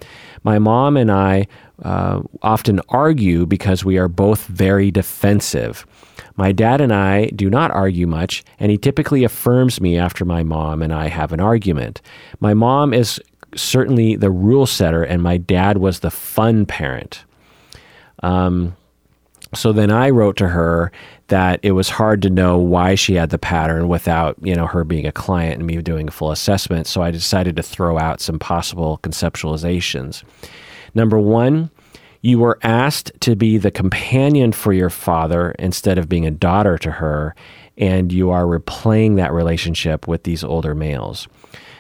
My 0.43 0.57
mom 0.57 0.97
and 0.97 1.11
I 1.11 1.47
uh, 1.83 2.21
often 2.41 2.79
argue 2.89 3.45
because 3.45 3.83
we 3.83 3.97
are 3.97 4.07
both 4.07 4.45
very 4.45 4.91
defensive. 4.91 5.85
My 6.35 6.51
dad 6.51 6.81
and 6.81 6.93
I 6.93 7.27
do 7.27 7.49
not 7.49 7.71
argue 7.71 8.07
much, 8.07 8.43
and 8.59 8.71
he 8.71 8.77
typically 8.77 9.23
affirms 9.23 9.81
me 9.81 9.97
after 9.97 10.25
my 10.25 10.43
mom 10.43 10.81
and 10.81 10.93
I 10.93 11.07
have 11.07 11.33
an 11.33 11.39
argument. 11.39 12.01
My 12.39 12.53
mom 12.53 12.93
is 12.93 13.21
certainly 13.55 14.15
the 14.15 14.31
rule 14.31 14.65
setter, 14.65 15.03
and 15.03 15.21
my 15.21 15.37
dad 15.37 15.77
was 15.77 15.99
the 15.99 16.11
fun 16.11 16.65
parent. 16.65 17.23
Um, 18.23 18.75
so 19.53 19.71
then 19.71 19.91
I 19.91 20.09
wrote 20.09 20.37
to 20.37 20.47
her 20.47 20.91
that 21.27 21.59
it 21.63 21.71
was 21.71 21.89
hard 21.89 22.21
to 22.23 22.29
know 22.29 22.57
why 22.57 22.95
she 22.95 23.15
had 23.15 23.29
the 23.29 23.37
pattern 23.37 23.87
without, 23.87 24.35
you 24.41 24.55
know, 24.55 24.67
her 24.67 24.83
being 24.83 25.07
a 25.07 25.11
client 25.11 25.57
and 25.57 25.67
me 25.67 25.81
doing 25.81 26.07
a 26.07 26.11
full 26.11 26.31
assessment. 26.31 26.87
So 26.87 27.01
I 27.01 27.11
decided 27.11 27.55
to 27.55 27.63
throw 27.63 27.97
out 27.97 28.21
some 28.21 28.37
possible 28.37 28.99
conceptualizations. 29.01 30.23
Number 30.93 31.19
one, 31.19 31.71
you 32.25 32.39
were 32.39 32.57
asked 32.63 33.11
to 33.19 33.35
be 33.35 33.55
the 33.59 33.69
companion 33.69 34.51
for 34.51 34.73
your 34.73 34.89
father 34.89 35.51
instead 35.59 35.99
of 35.99 36.09
being 36.09 36.25
a 36.25 36.31
daughter 36.31 36.75
to 36.75 36.89
her, 36.89 37.35
and 37.77 38.11
you 38.11 38.31
are 38.31 38.45
replaying 38.45 39.15
that 39.15 39.31
relationship 39.31 40.07
with 40.07 40.23
these 40.23 40.43
older 40.43 40.73
males. 40.73 41.27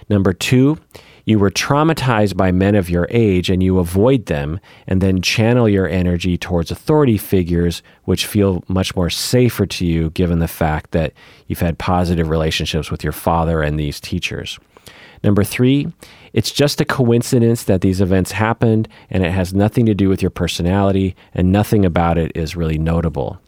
Number 0.07 0.33
two, 0.33 0.77
you 1.25 1.39
were 1.39 1.49
traumatized 1.49 2.37
by 2.37 2.51
men 2.51 2.75
of 2.75 2.91
your 2.91 3.07
age 3.09 3.49
and 3.49 3.63
you 3.63 3.79
avoid 3.79 4.27
them 4.27 4.59
and 4.85 5.01
then 5.01 5.23
channel 5.23 5.67
your 5.67 5.87
energy 5.87 6.37
towards 6.37 6.69
authority 6.69 7.17
figures, 7.17 7.81
which 8.03 8.27
feel 8.27 8.63
much 8.67 8.95
more 8.95 9.09
safer 9.09 9.65
to 9.65 9.83
you 9.83 10.11
given 10.11 10.37
the 10.37 10.47
fact 10.47 10.91
that 10.91 11.13
you've 11.47 11.59
had 11.59 11.79
positive 11.79 12.29
relationships 12.29 12.91
with 12.91 13.03
your 13.03 13.13
father 13.13 13.63
and 13.63 13.79
these 13.79 13.99
teachers. 13.99 14.59
Number 15.23 15.43
three, 15.43 15.91
it's 16.35 16.51
just 16.51 16.81
a 16.81 16.85
coincidence 16.85 17.63
that 17.63 17.79
these 17.79 18.01
events 18.01 18.33
happened 18.33 18.89
and 19.09 19.25
it 19.25 19.31
has 19.31 19.53
nothing 19.53 19.85
to 19.85 19.95
do 19.95 20.09
with 20.09 20.21
your 20.21 20.29
personality 20.29 21.15
and 21.33 21.49
nothing 21.49 21.85
about 21.85 22.17
it 22.17 22.29
is 22.35 22.57
really 22.57 22.77
notable. 22.77 23.39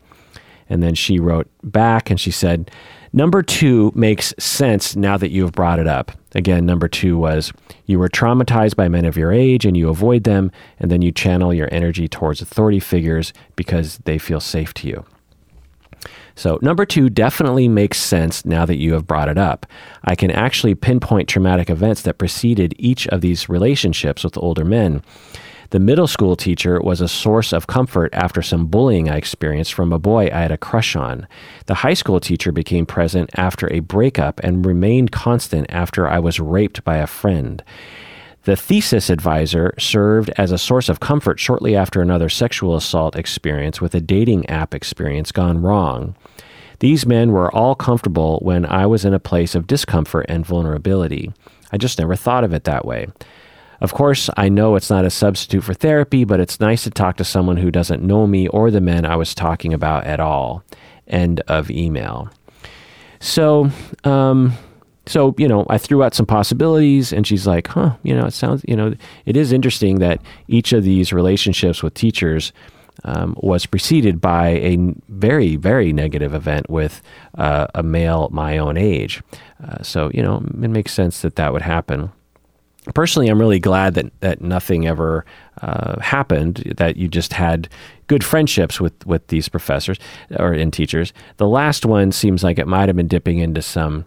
And 0.69 0.81
then 0.81 0.95
she 0.95 1.19
wrote 1.19 1.49
back 1.63 2.09
and 2.09 2.17
she 2.17 2.31
said, 2.31 2.71
Number 3.11 3.43
two 3.43 3.91
makes 3.93 4.33
sense 4.39 4.95
now 4.95 5.17
that 5.17 5.31
you 5.31 5.41
have 5.41 5.51
brought 5.51 5.79
it 5.79 5.87
up. 5.87 6.13
Again, 6.33 6.65
number 6.65 6.87
two 6.87 7.17
was 7.17 7.51
you 7.87 7.99
were 7.99 8.07
traumatized 8.07 8.77
by 8.77 8.87
men 8.87 9.03
of 9.03 9.17
your 9.17 9.33
age 9.33 9.65
and 9.65 9.75
you 9.75 9.89
avoid 9.89 10.23
them, 10.23 10.49
and 10.79 10.89
then 10.89 11.01
you 11.01 11.11
channel 11.11 11.53
your 11.53 11.67
energy 11.73 12.07
towards 12.07 12.41
authority 12.41 12.79
figures 12.79 13.33
because 13.57 13.97
they 14.05 14.17
feel 14.17 14.39
safe 14.39 14.73
to 14.75 14.87
you. 14.87 15.05
So, 16.37 16.59
number 16.61 16.85
two 16.85 17.09
definitely 17.09 17.67
makes 17.67 17.97
sense 17.97 18.45
now 18.45 18.63
that 18.67 18.77
you 18.77 18.93
have 18.93 19.07
brought 19.07 19.27
it 19.27 19.39
up. 19.39 19.65
I 20.03 20.13
can 20.13 20.29
actually 20.29 20.75
pinpoint 20.75 21.27
traumatic 21.27 21.67
events 21.67 22.03
that 22.03 22.19
preceded 22.19 22.75
each 22.77 23.07
of 23.07 23.21
these 23.21 23.49
relationships 23.49 24.23
with 24.23 24.37
older 24.37 24.63
men. 24.63 25.01
The 25.71 25.79
middle 25.79 26.05
school 26.05 26.35
teacher 26.35 26.79
was 26.79 27.01
a 27.01 27.07
source 27.07 27.51
of 27.53 27.65
comfort 27.65 28.13
after 28.13 28.43
some 28.43 28.67
bullying 28.67 29.09
I 29.09 29.17
experienced 29.17 29.73
from 29.73 29.91
a 29.91 29.97
boy 29.97 30.29
I 30.31 30.41
had 30.41 30.51
a 30.51 30.59
crush 30.59 30.95
on. 30.95 31.27
The 31.65 31.73
high 31.73 31.95
school 31.95 32.19
teacher 32.19 32.51
became 32.51 32.85
present 32.85 33.31
after 33.33 33.67
a 33.73 33.79
breakup 33.79 34.39
and 34.43 34.63
remained 34.63 35.11
constant 35.11 35.65
after 35.69 36.07
I 36.07 36.19
was 36.19 36.39
raped 36.39 36.83
by 36.83 36.97
a 36.97 37.07
friend. 37.07 37.63
The 38.47 38.55
thesis 38.55 39.09
advisor 39.09 39.73
served 39.77 40.31
as 40.37 40.53
a 40.53 40.57
source 40.57 40.87
of 40.87 41.01
comfort 41.01 41.37
shortly 41.37 41.75
after 41.75 42.01
another 42.01 42.29
sexual 42.29 42.77
assault 42.77 43.17
experience 43.17 43.81
with 43.81 43.93
a 43.93 43.99
dating 43.99 44.45
app 44.45 44.73
experience 44.73 45.33
gone 45.33 45.61
wrong. 45.61 46.15
These 46.79 47.05
men 47.05 47.33
were 47.33 47.53
all 47.53 47.75
comfortable 47.75 48.39
when 48.41 48.65
I 48.65 48.85
was 48.85 49.03
in 49.03 49.13
a 49.13 49.19
place 49.19 49.53
of 49.53 49.67
discomfort 49.67 50.27
and 50.29 50.45
vulnerability. 50.45 51.33
I 51.73 51.77
just 51.77 51.99
never 51.99 52.15
thought 52.15 52.45
of 52.45 52.53
it 52.53 52.63
that 52.63 52.85
way. 52.85 53.07
Of 53.81 53.93
course, 53.93 54.29
I 54.37 54.47
know 54.47 54.77
it's 54.77 54.89
not 54.89 55.03
a 55.03 55.09
substitute 55.09 55.65
for 55.65 55.73
therapy, 55.73 56.23
but 56.23 56.39
it's 56.39 56.61
nice 56.61 56.85
to 56.85 56.89
talk 56.89 57.17
to 57.17 57.25
someone 57.25 57.57
who 57.57 57.69
doesn't 57.69 58.01
know 58.01 58.27
me 58.27 58.47
or 58.47 58.71
the 58.71 58.79
men 58.79 59.05
I 59.05 59.17
was 59.17 59.35
talking 59.35 59.73
about 59.73 60.05
at 60.05 60.21
all. 60.21 60.63
End 61.05 61.41
of 61.49 61.69
email. 61.69 62.29
So, 63.19 63.71
um, 64.05 64.53
so 65.07 65.33
you 65.37 65.47
know, 65.47 65.65
I 65.69 65.77
threw 65.77 66.03
out 66.03 66.13
some 66.13 66.25
possibilities, 66.25 67.13
and 67.13 67.25
she's 67.25 67.47
like, 67.47 67.67
"Huh, 67.67 67.95
you 68.03 68.15
know, 68.15 68.25
it 68.25 68.33
sounds, 68.33 68.63
you 68.67 68.75
know, 68.75 68.93
it 69.25 69.37
is 69.37 69.51
interesting 69.51 69.99
that 69.99 70.21
each 70.47 70.73
of 70.73 70.83
these 70.83 71.13
relationships 71.13 71.81
with 71.83 71.93
teachers." 71.93 72.53
Um, 73.03 73.35
was 73.41 73.67
preceded 73.67 74.19
by 74.19 74.47
a 74.47 74.75
very, 75.07 75.55
very 75.55 75.93
negative 75.93 76.33
event 76.33 76.67
with 76.67 77.03
uh, 77.37 77.67
a 77.75 77.83
male 77.83 78.27
my 78.31 78.57
own 78.57 78.75
age. 78.75 79.21
Uh, 79.63 79.83
so, 79.83 80.09
you 80.15 80.23
know, 80.23 80.37
it 80.37 80.69
makes 80.71 80.93
sense 80.93 81.21
that 81.21 81.35
that 81.35 81.53
would 81.53 81.61
happen 81.61 82.11
personally, 82.93 83.29
I'm 83.29 83.39
really 83.39 83.59
glad 83.59 83.93
that 83.95 84.19
that 84.21 84.41
nothing 84.41 84.87
ever 84.87 85.25
uh, 85.61 85.99
happened. 85.99 86.73
That 86.77 86.97
you 86.97 87.07
just 87.07 87.33
had 87.33 87.69
good 88.07 88.23
friendships 88.23 88.79
with 88.79 89.05
with 89.05 89.27
these 89.27 89.49
professors 89.49 89.97
or 90.37 90.53
in 90.53 90.71
teachers. 90.71 91.13
The 91.37 91.47
last 91.47 91.85
one 91.85 92.11
seems 92.11 92.43
like 92.43 92.59
it 92.59 92.67
might 92.67 92.89
have 92.89 92.95
been 92.95 93.07
dipping 93.07 93.39
into 93.39 93.61
some. 93.61 94.05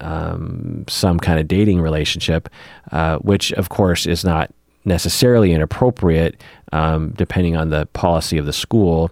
Um, 0.00 0.84
some 0.88 1.18
kind 1.18 1.40
of 1.40 1.48
dating 1.48 1.80
relationship, 1.80 2.48
uh, 2.90 3.18
which 3.18 3.52
of 3.52 3.68
course 3.68 4.06
is 4.06 4.24
not 4.24 4.52
necessarily 4.84 5.52
inappropriate, 5.52 6.40
um, 6.72 7.10
depending 7.10 7.56
on 7.56 7.70
the 7.70 7.86
policy 7.86 8.38
of 8.38 8.46
the 8.46 8.52
school. 8.52 9.10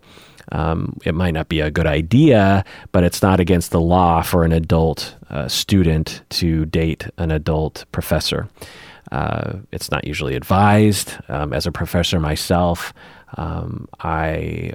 Um, 0.52 0.98
it 1.04 1.14
might 1.14 1.32
not 1.32 1.48
be 1.48 1.60
a 1.60 1.70
good 1.70 1.86
idea, 1.86 2.64
but 2.92 3.04
it's 3.04 3.22
not 3.22 3.38
against 3.38 3.70
the 3.70 3.80
law 3.80 4.22
for 4.22 4.44
an 4.44 4.52
adult 4.52 5.14
uh, 5.30 5.46
student 5.46 6.22
to 6.30 6.66
date 6.66 7.06
an 7.18 7.30
adult 7.30 7.84
professor. 7.92 8.48
Uh, 9.12 9.58
it's 9.72 9.90
not 9.90 10.06
usually 10.06 10.34
advised. 10.34 11.14
Um, 11.28 11.52
as 11.52 11.66
a 11.66 11.72
professor 11.72 12.18
myself, 12.20 12.92
um, 13.36 13.88
I, 14.00 14.72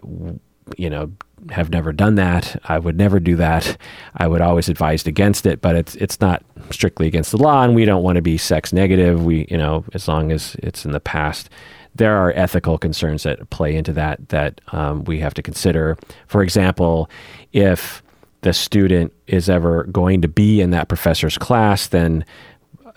you 0.78 0.89
know, 0.89 1.11
have 1.51 1.70
never 1.70 1.91
done 1.91 2.16
that. 2.16 2.59
I 2.66 2.80
would 2.80 2.97
never 2.97 3.20
do 3.20 3.36
that. 3.36 3.78
I 4.16 4.28
would 4.28 4.41
always 4.41 4.70
advise 4.70 5.05
against 5.05 5.45
it, 5.45 5.61
but 5.61 5.76
it's 5.76 5.95
it's 5.95 6.20
not 6.20 6.43
strictly 6.72 7.07
against 7.07 7.32
the 7.32 7.38
law, 7.38 7.63
and 7.63 7.76
we 7.76 7.86
don't 7.86 8.03
want 8.03 8.16
to 8.16 8.22
be 8.22 8.38
sex 8.38 8.74
negative. 8.74 9.24
We, 9.24 9.47
you 9.49 9.57
know, 9.57 9.86
as 9.93 10.07
long 10.07 10.32
as 10.32 10.55
it's 10.63 10.86
in 10.86 10.91
the 10.91 10.99
past, 10.99 11.49
there 11.93 12.16
are 12.16 12.34
ethical 12.36 12.78
concerns 12.78 13.24
that 13.24 13.49
play 13.49 13.76
into 13.76 13.93
that 13.93 14.30
that 14.30 14.61
um, 14.72 15.03
we 15.03 15.20
have 15.20 15.34
to 15.36 15.43
consider. 15.43 15.97
For 16.28 16.41
example, 16.41 17.09
if 17.53 18.01
the 18.41 18.53
student 18.53 19.13
is 19.28 19.49
ever 19.49 19.86
going 19.86 20.22
to 20.22 20.28
be 20.28 20.61
in 20.61 20.72
that 20.72 20.88
professor's 20.88 21.38
class, 21.38 21.88
then 21.88 22.26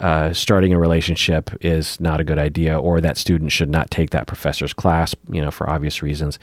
uh, 0.01 0.33
starting 0.33 0.73
a 0.73 0.79
relationship 0.79 1.51
is 1.61 1.99
not 2.01 2.21
a 2.21 2.25
good 2.25 2.39
idea, 2.39 2.79
or 2.79 3.01
that 3.01 3.17
student 3.17 3.51
should 3.51 3.71
not 3.71 3.91
take 3.91 4.11
that 4.11 4.27
professor's 4.27 4.73
class, 4.73 5.15
you 5.31 5.41
know, 5.41 5.51
for 5.51 5.69
obvious 5.69 6.03
reasons. 6.03 6.39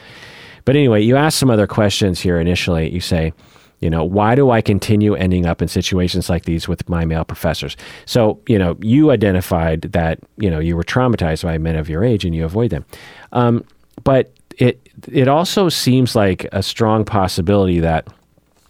But 0.65 0.75
anyway, 0.75 1.01
you 1.01 1.15
ask 1.15 1.37
some 1.37 1.49
other 1.49 1.67
questions 1.67 2.19
here 2.19 2.39
initially. 2.39 2.89
You 2.89 2.99
say, 2.99 3.33
you 3.79 3.89
know, 3.89 4.03
why 4.03 4.35
do 4.35 4.49
I 4.51 4.61
continue 4.61 5.15
ending 5.15 5.45
up 5.45 5.61
in 5.61 5.67
situations 5.67 6.29
like 6.29 6.45
these 6.45 6.67
with 6.67 6.87
my 6.89 7.05
male 7.05 7.25
professors? 7.25 7.77
So, 8.05 8.39
you 8.47 8.57
know, 8.57 8.77
you 8.81 9.11
identified 9.11 9.83
that, 9.83 10.19
you 10.37 10.49
know, 10.49 10.59
you 10.59 10.75
were 10.75 10.83
traumatized 10.83 11.43
by 11.43 11.57
men 11.57 11.75
of 11.75 11.89
your 11.89 12.03
age 12.03 12.25
and 12.25 12.33
you 12.33 12.45
avoid 12.45 12.71
them. 12.71 12.85
Um, 13.31 13.63
but 14.03 14.33
it 14.57 14.81
it 15.11 15.27
also 15.27 15.69
seems 15.69 16.15
like 16.15 16.47
a 16.51 16.63
strong 16.63 17.03
possibility 17.05 17.79
that 17.81 18.07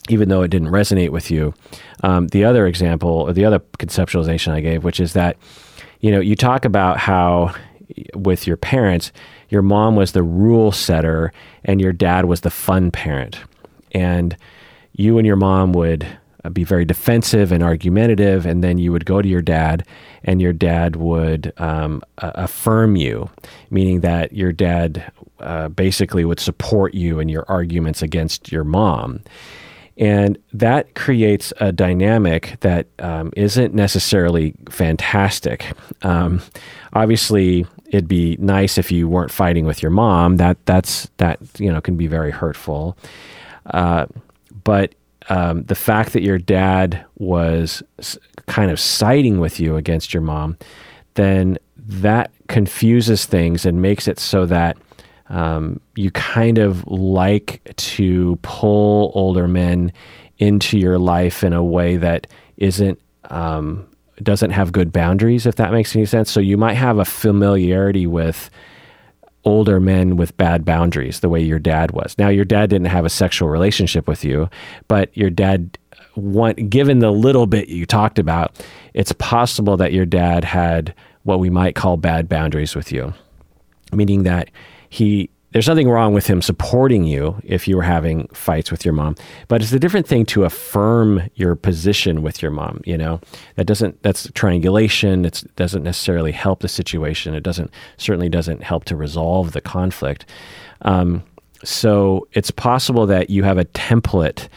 even 0.09 0.29
though 0.29 0.41
it 0.41 0.49
didn't 0.49 0.69
resonate 0.69 1.09
with 1.09 1.31
you, 1.31 1.53
um, 2.03 2.27
the 2.27 2.43
other 2.43 2.67
example 2.67 3.09
or 3.09 3.33
the 3.33 3.45
other 3.45 3.59
conceptualization 3.79 4.51
I 4.51 4.61
gave, 4.61 4.83
which 4.83 4.99
is 4.99 5.13
that, 5.13 5.37
you 6.01 6.11
know, 6.11 6.19
you 6.19 6.35
talk 6.35 6.65
about 6.65 6.97
how 6.97 7.55
with 8.13 8.47
your 8.47 8.57
parents, 8.57 9.11
your 9.49 9.61
mom 9.61 9.95
was 9.95 10.11
the 10.11 10.23
rule 10.23 10.71
setter 10.71 11.31
and 11.63 11.81
your 11.81 11.93
dad 11.93 12.25
was 12.25 12.41
the 12.41 12.49
fun 12.49 12.91
parent. 12.91 13.39
And 13.91 14.35
you 14.93 15.17
and 15.17 15.27
your 15.27 15.35
mom 15.35 15.73
would 15.73 16.05
uh, 16.43 16.49
be 16.49 16.63
very 16.63 16.85
defensive 16.85 17.51
and 17.51 17.63
argumentative, 17.63 18.45
and 18.45 18.63
then 18.63 18.77
you 18.77 18.91
would 18.91 19.05
go 19.05 19.21
to 19.21 19.27
your 19.27 19.41
dad, 19.41 19.85
and 20.23 20.41
your 20.41 20.53
dad 20.53 20.95
would 20.95 21.51
um, 21.57 22.03
affirm 22.19 22.95
you, 22.95 23.29
meaning 23.71 24.01
that 24.01 24.31
your 24.31 24.51
dad 24.51 25.11
uh, 25.39 25.69
basically 25.69 26.23
would 26.23 26.39
support 26.39 26.93
you 26.93 27.19
in 27.19 27.29
your 27.29 27.45
arguments 27.47 28.01
against 28.01 28.51
your 28.51 28.63
mom. 28.63 29.21
And 29.97 30.37
that 30.53 30.93
creates 30.95 31.53
a 31.59 31.71
dynamic 31.71 32.57
that 32.59 32.87
um, 32.99 33.31
not 33.35 33.73
necessarily 33.73 34.53
fantastic. 34.69 35.65
Um, 36.01 36.41
obviously, 36.93 37.65
it'd 37.87 38.07
be 38.07 38.37
nice 38.39 38.77
if 38.77 38.91
you 38.91 39.07
weren't 39.07 39.31
fighting 39.31 39.65
with 39.65 39.81
your 39.81 39.91
mom. 39.91 40.37
That 40.37 40.57
that's 40.65 41.09
that 41.17 41.39
you 41.57 41.71
know 41.71 41.81
can 41.81 41.97
be 41.97 42.07
very 42.07 42.31
hurtful. 42.31 42.97
Uh, 43.67 44.05
but 44.63 44.95
um, 45.29 45.63
the 45.63 45.75
fact 45.75 46.13
that 46.13 46.21
your 46.21 46.37
dad 46.37 47.03
was 47.17 47.81
kind 48.47 48.71
of 48.71 48.79
siding 48.79 49.39
with 49.39 49.59
you 49.59 49.75
against 49.75 50.13
your 50.13 50.21
mom, 50.21 50.57
then 51.15 51.57
that 51.77 52.31
confuses 52.47 53.25
things 53.25 53.65
and 53.65 53.81
makes 53.81 54.07
it 54.07 54.19
so 54.19 54.45
that 54.45 54.77
um, 55.29 55.79
you 55.95 56.11
kind 56.11 56.57
of 56.57 56.85
like 56.87 57.61
to 57.77 58.37
pull 58.43 59.11
older 59.15 59.47
men 59.47 59.91
into 60.37 60.77
your 60.77 60.99
life 60.99 61.43
in 61.43 61.53
a 61.53 61.63
way 61.63 61.97
that 61.97 62.27
isn't 62.57 62.99
um, 63.29 63.87
doesn't 64.21 64.51
have 64.51 64.71
good 64.71 64.91
boundaries, 64.91 65.45
if 65.45 65.55
that 65.55 65.71
makes 65.71 65.95
any 65.95 66.05
sense. 66.05 66.31
So 66.31 66.39
you 66.39 66.57
might 66.57 66.75
have 66.75 66.97
a 66.97 67.05
familiarity 67.05 68.07
with 68.07 68.49
older 69.43 69.79
men 69.79 70.17
with 70.17 70.35
bad 70.37 70.65
boundaries, 70.65 71.19
the 71.19 71.29
way 71.29 71.39
your 71.39 71.59
dad 71.59 71.91
was. 71.91 72.15
Now, 72.17 72.29
your 72.29 72.45
dad 72.45 72.69
didn't 72.69 72.87
have 72.87 73.05
a 73.05 73.09
sexual 73.09 73.47
relationship 73.49 74.07
with 74.07 74.25
you, 74.25 74.49
but 74.87 75.15
your 75.15 75.29
dad, 75.29 75.77
want, 76.15 76.69
given 76.69 76.99
the 76.99 77.11
little 77.11 77.45
bit 77.45 77.69
you 77.69 77.85
talked 77.85 78.17
about, 78.17 78.59
it's 78.93 79.11
possible 79.13 79.77
that 79.77 79.93
your 79.93 80.05
dad 80.05 80.43
had 80.43 80.93
what 81.23 81.39
we 81.39 81.49
might 81.49 81.75
call 81.75 81.97
bad 81.97 82.27
boundaries 82.27 82.75
with 82.75 82.91
you, 82.91 83.13
meaning 83.93 84.23
that 84.23 84.49
he 84.89 85.29
there's 85.55 85.69
nothing 85.69 85.89
wrong 85.89 86.13
with 86.13 86.27
him 86.27 86.41
supporting 86.41 87.05
you 87.05 87.39
if 87.43 87.67
you 87.67 87.77
were 87.77 87.83
having 87.83 88.27
fights 88.27 88.69
with 88.69 88.83
your 88.83 88.93
mom 88.93 89.15
but 89.47 89.61
it's 89.61 89.71
a 89.71 89.79
different 89.79 90.07
thing 90.07 90.25
to 90.25 90.43
affirm 90.43 91.29
your 91.35 91.55
position 91.55 92.21
with 92.21 92.41
your 92.41 92.51
mom 92.51 92.81
you 92.85 92.97
know? 92.97 93.19
That 93.55 93.65
doesn't 93.65 94.01
that's 94.03 94.29
triangulation. 94.33 95.25
It 95.25 95.43
doesn't 95.55 95.83
necessarily 95.83 96.31
help 96.31 96.61
the 96.61 96.67
situation. 96.67 97.33
It 97.33 97.43
doesn't 97.43 97.71
certainly 97.97 98.29
doesn't 98.29 98.63
help 98.63 98.85
to 98.85 98.95
resolve 98.95 99.51
the 99.51 99.61
conflict. 99.61 100.25
Um, 100.83 101.23
so 101.63 102.27
it's 102.33 102.51
possible 102.51 103.05
that 103.07 103.29
you 103.29 103.43
have 103.43 103.57
a 103.57 103.65
template 103.65 104.47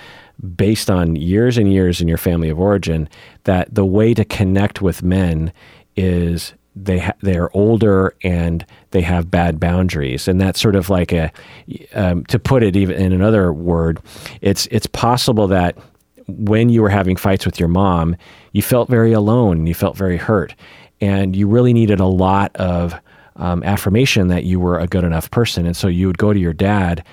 based 0.56 0.90
on 0.90 1.16
years 1.16 1.58
and 1.58 1.72
years 1.72 2.00
in 2.00 2.06
your 2.06 2.18
family 2.18 2.48
of 2.48 2.60
origin 2.60 3.08
that 3.44 3.74
the 3.74 3.84
way 3.84 4.14
to 4.14 4.24
connect 4.24 4.82
with 4.82 5.02
men 5.02 5.52
is 5.96 6.54
they 6.84 6.98
ha- 6.98 7.14
they 7.22 7.36
are 7.36 7.50
older 7.54 8.14
and 8.22 8.64
they 8.90 9.00
have 9.02 9.30
bad 9.30 9.60
boundaries, 9.60 10.28
and 10.28 10.40
that's 10.40 10.60
sort 10.60 10.76
of 10.76 10.90
like 10.90 11.12
a 11.12 11.32
um, 11.94 12.24
to 12.26 12.38
put 12.38 12.62
it 12.62 12.76
even 12.76 12.96
in 12.96 13.12
another 13.12 13.52
word, 13.52 14.00
it's 14.40 14.66
it's 14.70 14.86
possible 14.86 15.46
that 15.48 15.76
when 16.26 16.68
you 16.68 16.82
were 16.82 16.90
having 16.90 17.16
fights 17.16 17.46
with 17.46 17.58
your 17.58 17.68
mom, 17.68 18.16
you 18.52 18.62
felt 18.62 18.88
very 18.88 19.12
alone, 19.12 19.66
you 19.66 19.74
felt 19.74 19.96
very 19.96 20.16
hurt, 20.16 20.54
and 21.00 21.34
you 21.34 21.48
really 21.48 21.72
needed 21.72 22.00
a 22.00 22.06
lot 22.06 22.54
of 22.56 22.94
um, 23.36 23.62
affirmation 23.62 24.28
that 24.28 24.44
you 24.44 24.60
were 24.60 24.78
a 24.78 24.86
good 24.86 25.04
enough 25.04 25.30
person, 25.30 25.66
and 25.66 25.76
so 25.76 25.88
you 25.88 26.06
would 26.06 26.18
go 26.18 26.32
to 26.32 26.38
your 26.38 26.52
dad, 26.52 27.04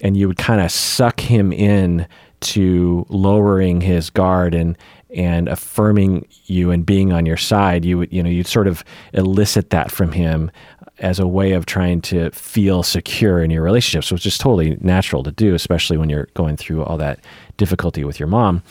and 0.00 0.16
you 0.16 0.28
would 0.28 0.38
kind 0.38 0.60
of 0.60 0.70
suck 0.70 1.20
him 1.20 1.52
in 1.52 2.06
to 2.40 3.06
lowering 3.08 3.80
his 3.80 4.10
guard 4.10 4.54
and 4.54 4.76
and 5.14 5.48
affirming 5.48 6.26
you 6.44 6.70
and 6.70 6.86
being 6.86 7.12
on 7.12 7.26
your 7.26 7.36
side, 7.36 7.84
you 7.84 7.98
would, 7.98 8.12
you 8.12 8.22
know, 8.22 8.30
you'd 8.30 8.46
sort 8.46 8.66
of 8.66 8.84
elicit 9.12 9.70
that 9.70 9.90
from 9.90 10.12
him 10.12 10.50
as 10.98 11.18
a 11.18 11.26
way 11.26 11.52
of 11.52 11.66
trying 11.66 12.00
to 12.00 12.30
feel 12.30 12.82
secure 12.82 13.42
in 13.42 13.50
your 13.50 13.62
relationships, 13.62 14.12
which 14.12 14.26
is 14.26 14.38
totally 14.38 14.76
natural 14.80 15.22
to 15.22 15.32
do, 15.32 15.54
especially 15.54 15.96
when 15.96 16.08
you're 16.08 16.28
going 16.34 16.56
through 16.56 16.82
all 16.84 16.96
that 16.96 17.20
difficulty 17.56 18.04
with 18.04 18.20
your 18.20 18.28
mom. 18.28 18.62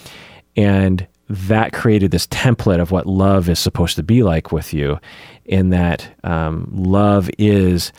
And 0.56 1.08
that 1.30 1.74
created 1.74 2.12
this 2.12 2.28
template 2.28 2.82
of 2.82 2.92
what 2.92 3.06
love 3.06 3.50
is 3.50 3.60
supposed 3.60 3.96
to 3.96 4.04
be 4.04 4.24
like 4.24 4.52
with 4.52 4.74
you, 4.74 5.00
in 5.46 5.70
that 5.70 6.14
um, 6.24 6.70
love 6.74 7.30
is 7.38 7.92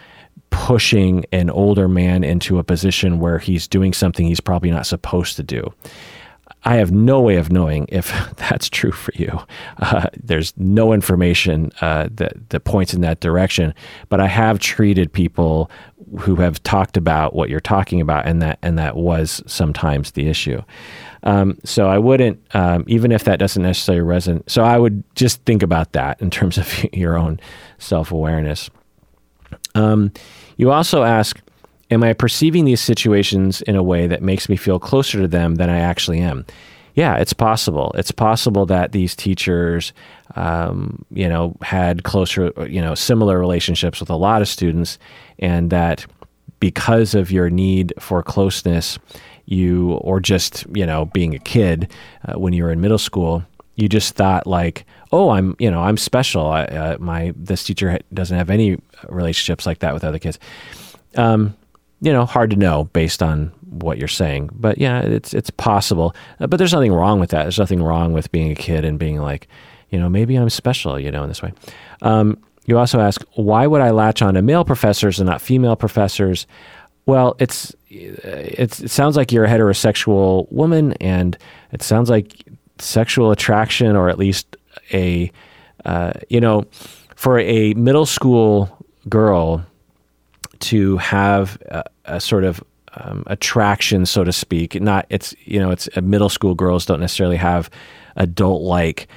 pushing 0.51 1.25
an 1.33 1.49
older 1.49 1.89
man 1.89 2.23
into 2.25 2.59
a 2.59 2.65
position 2.65 3.19
where 3.19 3.39
he's 3.39 3.67
doing 3.67 3.93
something 3.93 4.27
he's 4.27 4.41
probably 4.41 4.71
not 4.71 4.87
supposed 4.87 5.37
to 5.37 5.43
do. 5.43 5.73
I 6.65 6.77
have 6.77 6.93
no 6.93 7.21
way 7.21 7.37
of 7.37 7.51
knowing 7.51 7.87
if 7.89 8.13
that's 8.37 8.69
true 8.69 8.93
for 8.93 9.13
you. 9.15 9.41
Uh, 9.79 10.09
there's 10.23 10.55
no 10.57 10.93
information 10.93 11.73
uh, 11.81 12.09
that, 12.13 12.51
that 12.51 12.61
points 12.61 12.95
in 12.95 13.01
that 13.01 13.21
direction, 13.21 13.75
but 14.09 14.21
I 14.21 14.29
have 14.29 14.59
treated 14.59 15.13
people 15.13 15.71
who 16.21 16.37
have 16.37 16.63
talked 16.63 16.97
about 16.97 17.35
what 17.35 17.49
you're 17.49 17.61
talking 17.61 18.01
about, 18.01 18.27
and 18.27 18.43
that 18.43 18.59
and 18.63 18.79
that 18.79 18.97
was 18.97 19.43
sometimes 19.47 20.13
the 20.13 20.29
issue. 20.29 20.63
Um, 21.23 21.59
so 21.65 21.89
I 21.89 21.99
wouldn't, 21.99 22.41
um, 22.55 22.85
even 22.87 23.13
if 23.13 23.25
that 23.25 23.39
doesn't 23.39 23.63
necessarily 23.63 24.05
resonate. 24.05 24.51
So 24.51 24.65
I 24.65 24.79
would 24.79 25.05
just 25.15 25.41
think 25.45 25.63
about 25.63 25.93
that 25.93 26.21
in 26.21 26.31
terms 26.31 26.59
of 26.59 26.85
your 26.93 27.17
own 27.17 27.41
self 27.79 28.11
awareness. 28.13 28.71
Um, 29.75 30.13
you 30.57 30.71
also 30.71 31.03
ask 31.03 31.41
Am 31.93 32.03
I 32.03 32.15
perceiving 32.15 32.65
these 32.65 32.81
situations 32.81 33.61
in 33.63 33.77
a 33.77 33.83
way 33.83 34.07
that 34.07 34.23
makes 34.23 34.49
me 34.49 34.57
feel 34.57 34.79
closer 34.79 35.21
to 35.21 35.29
them 35.29 35.57
than 35.57 35.69
I 35.69 35.79
actually 35.79 36.21
am? 36.21 36.47
Yeah, 36.95 37.17
it's 37.17 37.35
possible. 37.35 37.93
It's 37.97 38.11
possible 38.11 38.65
that 38.65 38.93
these 38.93 39.15
teachers, 39.15 39.93
um, 40.35 41.05
you 41.11 41.29
know, 41.29 41.55
had 41.61 42.05
closer, 42.05 42.51
you 42.67 42.81
know, 42.81 42.95
similar 42.95 43.39
relationships 43.39 44.01
with 44.01 44.09
a 44.09 44.17
lot 44.17 44.41
of 44.41 44.49
students, 44.49 44.99
and 45.39 45.69
that 45.69 46.07
because 46.61 47.15
of 47.15 47.31
your 47.31 47.51
need 47.51 47.93
for 47.99 48.23
closeness, 48.23 48.99
you, 49.45 49.93
or 49.97 50.19
just, 50.19 50.65
you 50.75 50.87
know, 50.87 51.05
being 51.07 51.35
a 51.35 51.39
kid 51.39 51.93
uh, 52.27 52.39
when 52.39 52.55
you 52.55 52.63
were 52.65 52.73
in 52.73 52.81
middle 52.81 52.97
school, 52.97 53.43
you 53.77 53.87
just 53.87 54.15
thought 54.15 54.47
like, 54.47 54.87
oh, 55.13 55.29
I'm, 55.29 55.57
you 55.59 55.71
know, 55.71 55.83
I'm 55.83 55.99
special. 55.99 56.47
I, 56.47 56.65
uh, 56.65 56.97
my 56.99 57.35
this 57.37 57.65
teacher 57.65 57.99
doesn't 58.15 58.37
have 58.37 58.49
any 58.49 58.79
relationships 59.11 59.67
like 59.67 59.81
that 59.81 59.93
with 59.93 60.05
other 60.05 60.19
kids. 60.19 60.39
Um, 61.17 61.55
you 62.03 62.13
know, 62.13 62.27
hard 62.27 62.51
to 62.51 62.57
know 62.57 62.85
based 62.93 63.23
on 63.23 63.53
what 63.71 63.97
you're 63.97 64.09
saying. 64.09 64.51
But 64.53 64.77
yeah, 64.77 65.01
it's 65.01 65.33
it's 65.33 65.51
possible. 65.51 66.15
Uh, 66.41 66.49
but 66.49 66.59
there's 66.59 66.73
nothing 66.73 66.93
wrong 66.93 67.21
with 67.21 67.31
that. 67.31 67.45
There's 67.45 67.61
nothing 67.61 67.83
wrong 67.83 68.13
with 68.13 68.31
being 68.33 68.51
a 68.51 68.57
kid 68.57 68.85
and 68.85 68.99
being 68.99 69.19
like, 69.19 69.49
you 69.91 69.99
know, 69.99 70.09
maybe 70.09 70.37
I'm 70.37 70.51
special, 70.51 70.99
you 70.99 71.13
know, 71.13 71.23
in 71.23 71.29
this 71.29 71.43
way. 71.43 71.53
Um, 72.03 72.39
you 72.67 72.77
also 72.77 73.01
ask, 73.01 73.25
why 73.35 73.67
would 73.67 73.81
I 73.81 73.91
latch 73.91 74.21
on 74.21 74.35
to 74.35 74.43
male 74.43 74.65
professors 74.65 75.21
and 75.21 75.29
not 75.29 75.41
female 75.41 75.77
professors? 75.77 76.47
Well, 77.07 77.35
it's, 77.39 77.75
it's 77.89 78.81
it 78.81 78.91
sounds 78.91 79.17
like 79.17 79.33
you're 79.33 79.45
a 79.45 79.49
heterosexual 79.49 80.51
woman, 80.53 80.93
and 80.95 81.37
it 81.73 81.83
sounds 81.83 82.11
like 82.11 82.49
sexual 82.79 83.31
attraction, 83.31 83.97
or 83.97 84.09
at 84.09 84.19
least 84.19 84.57
a, 84.93 85.31
uh, 85.85 86.13
you 86.29 86.41
know, 86.41 86.65
for 87.17 87.39
a 87.39 87.75
middle 87.75 88.07
school 88.07 88.87
girl 89.09 89.65
to 90.61 90.97
have 90.99 91.61
a, 91.67 91.83
a 92.05 92.21
sort 92.21 92.45
of 92.45 92.63
um, 92.95 93.25
attraction, 93.27 94.07
so 94.07 94.25
to 94.25 94.33
speak. 94.33 94.81
Not 94.81 95.07
it's 95.09 95.35
you 95.45 95.59
know 95.59 95.71
it's 95.71 95.89
uh, 95.97 96.01
middle 96.01 96.29
school 96.29 96.55
girls 96.55 96.87
don't 96.87 97.01
necessarily 97.01 97.37
have 97.37 97.71
adult 98.17 98.63
like 98.63 99.09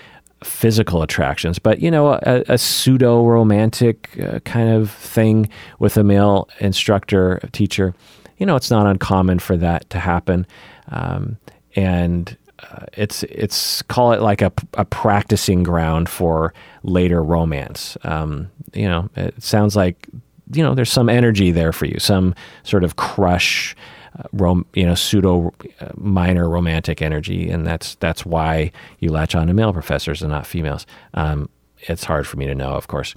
physical 0.43 1.01
attractions, 1.01 1.59
but 1.59 1.79
you 1.79 1.89
know, 1.89 2.13
a, 2.13 2.43
a 2.47 2.57
pseudo 2.57 3.25
romantic 3.25 4.17
uh, 4.21 4.39
kind 4.39 4.69
of 4.69 4.91
thing 4.91 5.49
with 5.79 5.97
a 5.97 6.03
male 6.03 6.47
instructor, 6.59 7.39
teacher, 7.51 7.93
you 8.37 8.45
know, 8.45 8.55
it's 8.55 8.71
not 8.71 8.85
uncommon 8.85 9.39
for 9.39 9.57
that 9.57 9.89
to 9.89 9.99
happen. 9.99 10.45
Um, 10.89 11.37
and 11.75 12.37
uh, 12.59 12.85
it's 12.93 13.23
it's 13.23 13.81
call 13.83 14.13
it 14.13 14.21
like 14.21 14.41
a, 14.41 14.51
a 14.75 14.85
practicing 14.85 15.63
ground 15.63 16.07
for 16.07 16.53
later 16.83 17.23
romance. 17.23 17.97
Um, 18.03 18.49
you 18.73 18.87
know, 18.87 19.09
it 19.15 19.41
sounds 19.41 19.75
like 19.75 20.07
you 20.51 20.63
know 20.63 20.75
there's 20.75 20.91
some 20.91 21.09
energy 21.09 21.51
there 21.51 21.71
for 21.71 21.85
you, 21.85 21.99
some 21.99 22.35
sort 22.63 22.83
of 22.83 22.95
crush, 22.95 23.75
uh, 24.19 24.23
rom, 24.33 24.65
you 24.73 24.85
know, 24.85 24.95
pseudo 24.95 25.53
uh, 25.81 25.89
minor 25.95 26.49
romantic 26.49 27.01
energy, 27.01 27.49
and 27.49 27.65
that's 27.65 27.95
that's 27.95 28.25
why 28.25 28.71
you 28.99 29.11
latch 29.11 29.35
on 29.35 29.47
to 29.47 29.53
male 29.53 29.73
professors 29.73 30.21
and 30.21 30.31
not 30.31 30.45
females. 30.45 30.85
Um, 31.13 31.49
it's 31.81 32.03
hard 32.03 32.27
for 32.27 32.37
me 32.37 32.47
to 32.47 32.55
know, 32.55 32.71
of 32.71 32.87
course. 32.87 33.15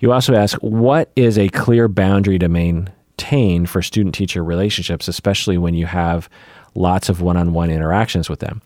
You 0.00 0.12
also 0.12 0.34
ask, 0.34 0.58
what 0.58 1.10
is 1.14 1.38
a 1.38 1.48
clear 1.50 1.86
boundary 1.86 2.38
to 2.40 2.48
maintain 2.48 3.66
for 3.66 3.82
student 3.82 4.14
teacher 4.14 4.42
relationships, 4.42 5.06
especially 5.06 5.58
when 5.58 5.74
you 5.74 5.86
have 5.86 6.28
lots 6.74 7.08
of 7.08 7.20
one 7.20 7.36
on 7.36 7.52
one 7.52 7.70
interactions 7.70 8.28
with 8.28 8.40
them? 8.40 8.60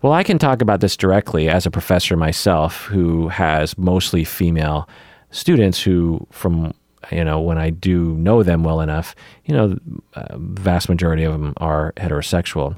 Well, 0.00 0.12
I 0.12 0.22
can 0.22 0.38
talk 0.38 0.62
about 0.62 0.80
this 0.80 0.96
directly 0.96 1.48
as 1.48 1.66
a 1.66 1.70
professor 1.70 2.16
myself 2.16 2.84
who 2.84 3.28
has 3.28 3.76
mostly 3.76 4.24
female 4.24 4.88
students 5.30 5.82
who, 5.82 6.26
from 6.30 6.72
you 7.10 7.24
know, 7.24 7.40
when 7.40 7.58
I 7.58 7.70
do 7.70 8.14
know 8.14 8.42
them 8.42 8.62
well 8.64 8.80
enough, 8.80 9.14
you 9.44 9.54
know, 9.54 9.78
uh, 10.14 10.36
vast 10.38 10.88
majority 10.88 11.24
of 11.24 11.32
them 11.32 11.54
are 11.56 11.92
heterosexual. 11.96 12.76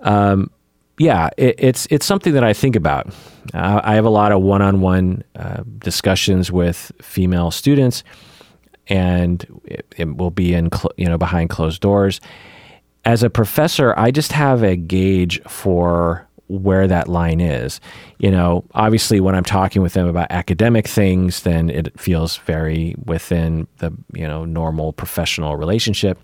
Um, 0.00 0.50
yeah, 0.98 1.30
it, 1.36 1.54
it's 1.58 1.86
it's 1.90 2.06
something 2.06 2.32
that 2.34 2.44
I 2.44 2.52
think 2.52 2.76
about. 2.76 3.08
Uh, 3.54 3.80
I 3.82 3.94
have 3.94 4.04
a 4.04 4.10
lot 4.10 4.32
of 4.32 4.42
one-on-one 4.42 5.24
uh, 5.36 5.62
discussions 5.78 6.52
with 6.52 6.92
female 7.00 7.50
students, 7.50 8.04
and 8.88 9.44
it, 9.64 9.86
it 9.96 10.16
will 10.16 10.30
be 10.30 10.54
in 10.54 10.70
cl- 10.70 10.92
you 10.96 11.06
know 11.06 11.18
behind 11.18 11.50
closed 11.50 11.80
doors. 11.80 12.20
As 13.04 13.22
a 13.22 13.30
professor, 13.30 13.94
I 13.96 14.10
just 14.12 14.32
have 14.32 14.62
a 14.62 14.76
gauge 14.76 15.42
for 15.44 16.28
where 16.60 16.86
that 16.86 17.08
line 17.08 17.40
is. 17.40 17.80
You 18.18 18.30
know, 18.30 18.64
obviously, 18.74 19.20
when 19.20 19.34
I'm 19.34 19.44
talking 19.44 19.82
with 19.82 19.94
them 19.94 20.06
about 20.06 20.28
academic 20.30 20.86
things, 20.86 21.42
then 21.42 21.70
it 21.70 21.98
feels 21.98 22.36
very 22.38 22.94
within 23.04 23.66
the 23.78 23.92
you 24.12 24.26
know 24.26 24.44
normal 24.44 24.92
professional 24.92 25.56
relationship. 25.56 26.18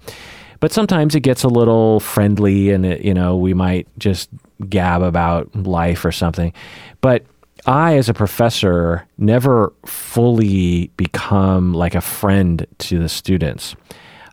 But 0.61 0.73
sometimes 0.73 1.15
it 1.15 1.21
gets 1.21 1.45
a 1.45 1.49
little 1.49 2.01
friendly, 2.01 2.71
and 2.71 2.85
it, 2.85 3.05
you 3.05 3.15
know, 3.15 3.37
we 3.37 3.55
might 3.55 3.87
just 3.99 4.29
gab 4.69 5.03
about 5.03 5.55
life 5.55 6.05
or 6.05 6.13
something. 6.13 6.53
But 7.01 7.25
I, 7.67 7.97
as 7.97 8.09
a 8.09 8.15
professor, 8.15 9.07
never 9.19 9.73
fully 9.87 10.89
become 10.97 11.75
like 11.75 11.95
a 11.95 12.01
friend 12.01 12.67
to 12.79 12.99
the 12.99 13.09
students. 13.09 13.77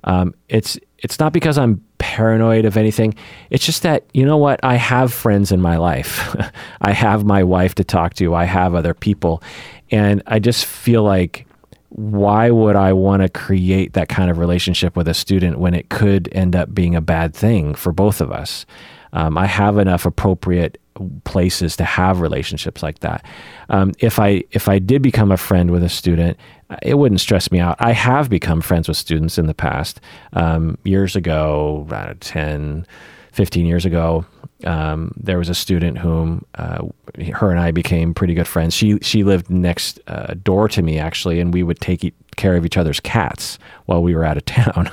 Um, 0.03 0.33
it's 0.49 0.79
it's 0.99 1.19
not 1.19 1.33
because 1.33 1.57
I'm 1.57 1.84
paranoid 2.15 2.63
of 2.63 2.77
anything. 2.77 3.13
It's 3.49 3.65
just 3.65 3.83
that, 3.83 4.05
you 4.13 4.25
know 4.25 4.37
what? 4.37 4.57
I 4.63 4.75
have 4.75 5.13
friends 5.13 5.51
in 5.51 5.59
my 5.59 5.75
life. 5.75 6.33
I 6.81 6.93
have 6.93 7.25
my 7.25 7.43
wife 7.43 7.75
to 7.75 7.83
talk 7.83 8.13
to. 8.13 8.33
I 8.33 8.45
have 8.45 8.73
other 8.73 8.93
people. 8.93 9.43
And 9.91 10.23
I 10.25 10.39
just 10.39 10.65
feel 10.65 11.03
like, 11.03 11.45
why 11.89 12.51
would 12.51 12.77
I 12.77 12.93
want 12.93 13.21
to 13.21 13.27
create 13.27 13.93
that 13.93 14.07
kind 14.07 14.31
of 14.31 14.37
relationship 14.37 14.95
with 14.95 15.09
a 15.09 15.13
student 15.13 15.59
when 15.59 15.73
it 15.73 15.89
could 15.89 16.29
end 16.31 16.55
up 16.55 16.73
being 16.73 16.95
a 16.95 17.01
bad 17.01 17.33
thing 17.33 17.75
for 17.75 17.91
both 17.91 18.21
of 18.21 18.31
us? 18.31 18.65
Um, 19.11 19.37
I 19.37 19.45
have 19.45 19.77
enough 19.77 20.05
appropriate 20.05 20.77
places 21.25 21.75
to 21.75 21.83
have 21.83 22.21
relationships 22.21 22.81
like 22.81 22.99
that. 22.99 23.25
Um, 23.67 23.91
if 23.99 24.19
I 24.19 24.43
if 24.51 24.69
I 24.69 24.79
did 24.79 25.01
become 25.01 25.33
a 25.33 25.37
friend 25.37 25.69
with 25.69 25.83
a 25.83 25.89
student, 25.89 26.37
it 26.81 26.95
wouldn't 26.95 27.21
stress 27.21 27.51
me 27.51 27.59
out. 27.59 27.75
I 27.79 27.91
have 27.91 28.29
become 28.29 28.61
friends 28.61 28.87
with 28.87 28.97
students 28.97 29.37
in 29.37 29.47
the 29.47 29.53
past. 29.53 30.01
Um, 30.33 30.77
years 30.83 31.15
ago, 31.15 31.87
uh, 31.91 32.15
10, 32.19 32.87
15 33.31 33.65
years 33.65 33.85
ago, 33.85 34.25
um, 34.63 35.11
there 35.17 35.37
was 35.37 35.49
a 35.49 35.53
student 35.55 35.97
whom 35.97 36.45
uh, 36.55 36.85
her 37.33 37.51
and 37.51 37.59
I 37.59 37.71
became 37.71 38.13
pretty 38.13 38.33
good 38.33 38.47
friends. 38.47 38.73
She 38.73 38.97
she 39.01 39.23
lived 39.23 39.49
next 39.49 39.99
uh, 40.07 40.33
door 40.41 40.67
to 40.69 40.81
me 40.81 40.97
actually, 40.97 41.39
and 41.39 41.53
we 41.53 41.61
would 41.61 41.79
take 41.81 42.03
e- 42.03 42.13
care 42.37 42.55
of 42.55 42.65
each 42.65 42.77
other's 42.77 42.99
cats 42.99 43.59
while 43.85 44.01
we 44.01 44.15
were 44.15 44.23
out 44.23 44.37
of 44.37 44.45
town. 44.45 44.89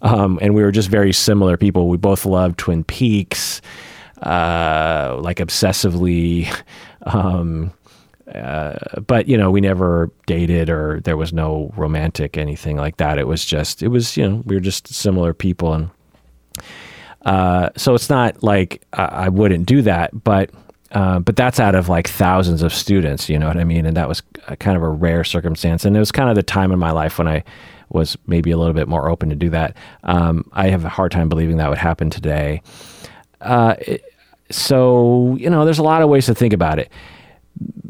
Um, 0.00 0.38
and 0.42 0.54
we 0.54 0.62
were 0.62 0.72
just 0.72 0.88
very 0.88 1.12
similar 1.12 1.56
people. 1.56 1.88
We 1.88 1.98
both 1.98 2.24
loved 2.24 2.58
Twin 2.58 2.84
Peaks 2.84 3.60
uh, 4.22 5.18
like 5.20 5.38
obsessively. 5.38 6.52
Um, 7.04 7.72
uh, 8.34 9.00
but 9.06 9.28
you 9.28 9.36
know, 9.36 9.50
we 9.50 9.60
never 9.60 10.10
dated 10.26 10.70
or 10.70 11.00
there 11.00 11.16
was 11.16 11.32
no 11.32 11.72
romantic 11.76 12.36
anything 12.36 12.76
like 12.76 12.96
that. 12.96 13.18
It 13.18 13.26
was 13.26 13.44
just, 13.44 13.82
it 13.82 13.88
was, 13.88 14.16
you 14.16 14.28
know, 14.28 14.42
we 14.46 14.56
were 14.56 14.60
just 14.60 14.92
similar 14.92 15.34
people. 15.34 15.74
And 15.74 15.90
uh, 17.24 17.70
so 17.76 17.94
it's 17.94 18.10
not 18.10 18.42
like 18.42 18.82
I, 18.92 19.04
I 19.04 19.28
wouldn't 19.28 19.66
do 19.66 19.82
that, 19.82 20.24
but 20.24 20.50
uh, 20.92 21.18
but 21.18 21.36
that's 21.36 21.58
out 21.58 21.74
of 21.74 21.88
like 21.88 22.06
thousands 22.06 22.62
of 22.62 22.72
students, 22.72 23.28
you 23.28 23.38
know 23.38 23.48
what 23.48 23.56
I 23.56 23.64
mean? 23.64 23.86
And 23.86 23.96
that 23.96 24.08
was 24.08 24.22
kind 24.58 24.76
of 24.76 24.82
a 24.82 24.90
rare 24.90 25.24
circumstance. 25.24 25.86
And 25.86 25.96
it 25.96 25.98
was 25.98 26.12
kind 26.12 26.28
of 26.28 26.36
the 26.36 26.42
time 26.42 26.70
in 26.70 26.78
my 26.78 26.90
life 26.90 27.16
when 27.16 27.28
I 27.28 27.44
was 27.88 28.16
maybe 28.26 28.50
a 28.50 28.58
little 28.58 28.74
bit 28.74 28.88
more 28.88 29.08
open 29.08 29.30
to 29.30 29.34
do 29.34 29.48
that. 29.50 29.74
Um, 30.02 30.50
I 30.52 30.68
have 30.68 30.84
a 30.84 30.90
hard 30.90 31.10
time 31.10 31.30
believing 31.30 31.56
that 31.56 31.70
would 31.70 31.78
happen 31.78 32.10
today. 32.10 32.60
Uh, 33.40 33.74
it, 33.80 34.04
so, 34.50 35.34
you 35.40 35.48
know, 35.48 35.64
there's 35.64 35.78
a 35.78 35.82
lot 35.82 36.02
of 36.02 36.10
ways 36.10 36.26
to 36.26 36.34
think 36.34 36.52
about 36.52 36.78
it. 36.78 36.90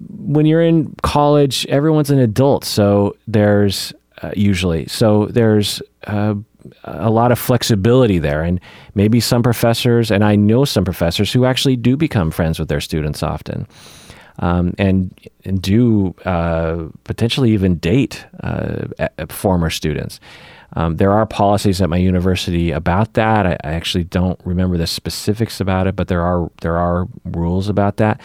When 0.09 0.47
you're 0.47 0.63
in 0.63 0.95
college, 1.03 1.67
everyone's 1.67 2.11
an 2.11 2.19
adult. 2.19 2.65
So 2.65 3.17
there's 3.27 3.93
uh, 4.23 4.31
usually, 4.37 4.87
so 4.87 5.27
there's 5.27 5.83
uh, 6.07 6.35
a 6.85 7.11
lot 7.11 7.33
of 7.33 7.39
flexibility 7.39 8.19
there. 8.19 8.43
And 8.43 8.61
maybe 8.95 9.21
some 9.21 9.43
professors, 9.43 10.11
and 10.11 10.25
I 10.25 10.37
know 10.37 10.65
some 10.65 10.85
professors 10.85 11.33
who 11.33 11.45
actually 11.45 11.77
do 11.77 11.97
become 11.97 12.31
friends 12.31 12.59
with 12.59 12.69
their 12.69 12.81
students 12.81 13.23
often. 13.23 13.67
Um, 14.39 14.73
and, 14.79 15.13
and 15.45 15.61
do 15.61 16.15
uh, 16.25 16.85
potentially 17.05 17.53
even 17.53 17.77
date 17.77 18.25
uh, 18.43 18.87
former 19.29 19.69
students. 19.69 20.21
Um, 20.75 20.97
there 20.97 21.13
are 21.13 21.27
policies 21.27 21.83
at 21.83 21.91
my 21.91 21.99
university 21.99 22.71
about 22.71 23.13
that. 23.13 23.47
I, 23.47 23.59
I, 23.63 23.73
actually 23.75 24.05
don't 24.05 24.41
remember 24.45 24.79
the 24.79 24.87
specifics 24.87 25.61
about 25.61 25.87
it, 25.87 25.97
but 25.97 26.09
there 26.09 26.23
are 26.23 26.51
there 26.63 26.79
are 26.79 27.07
rules 27.27 27.69
about 27.69 27.99
that. 27.99 28.23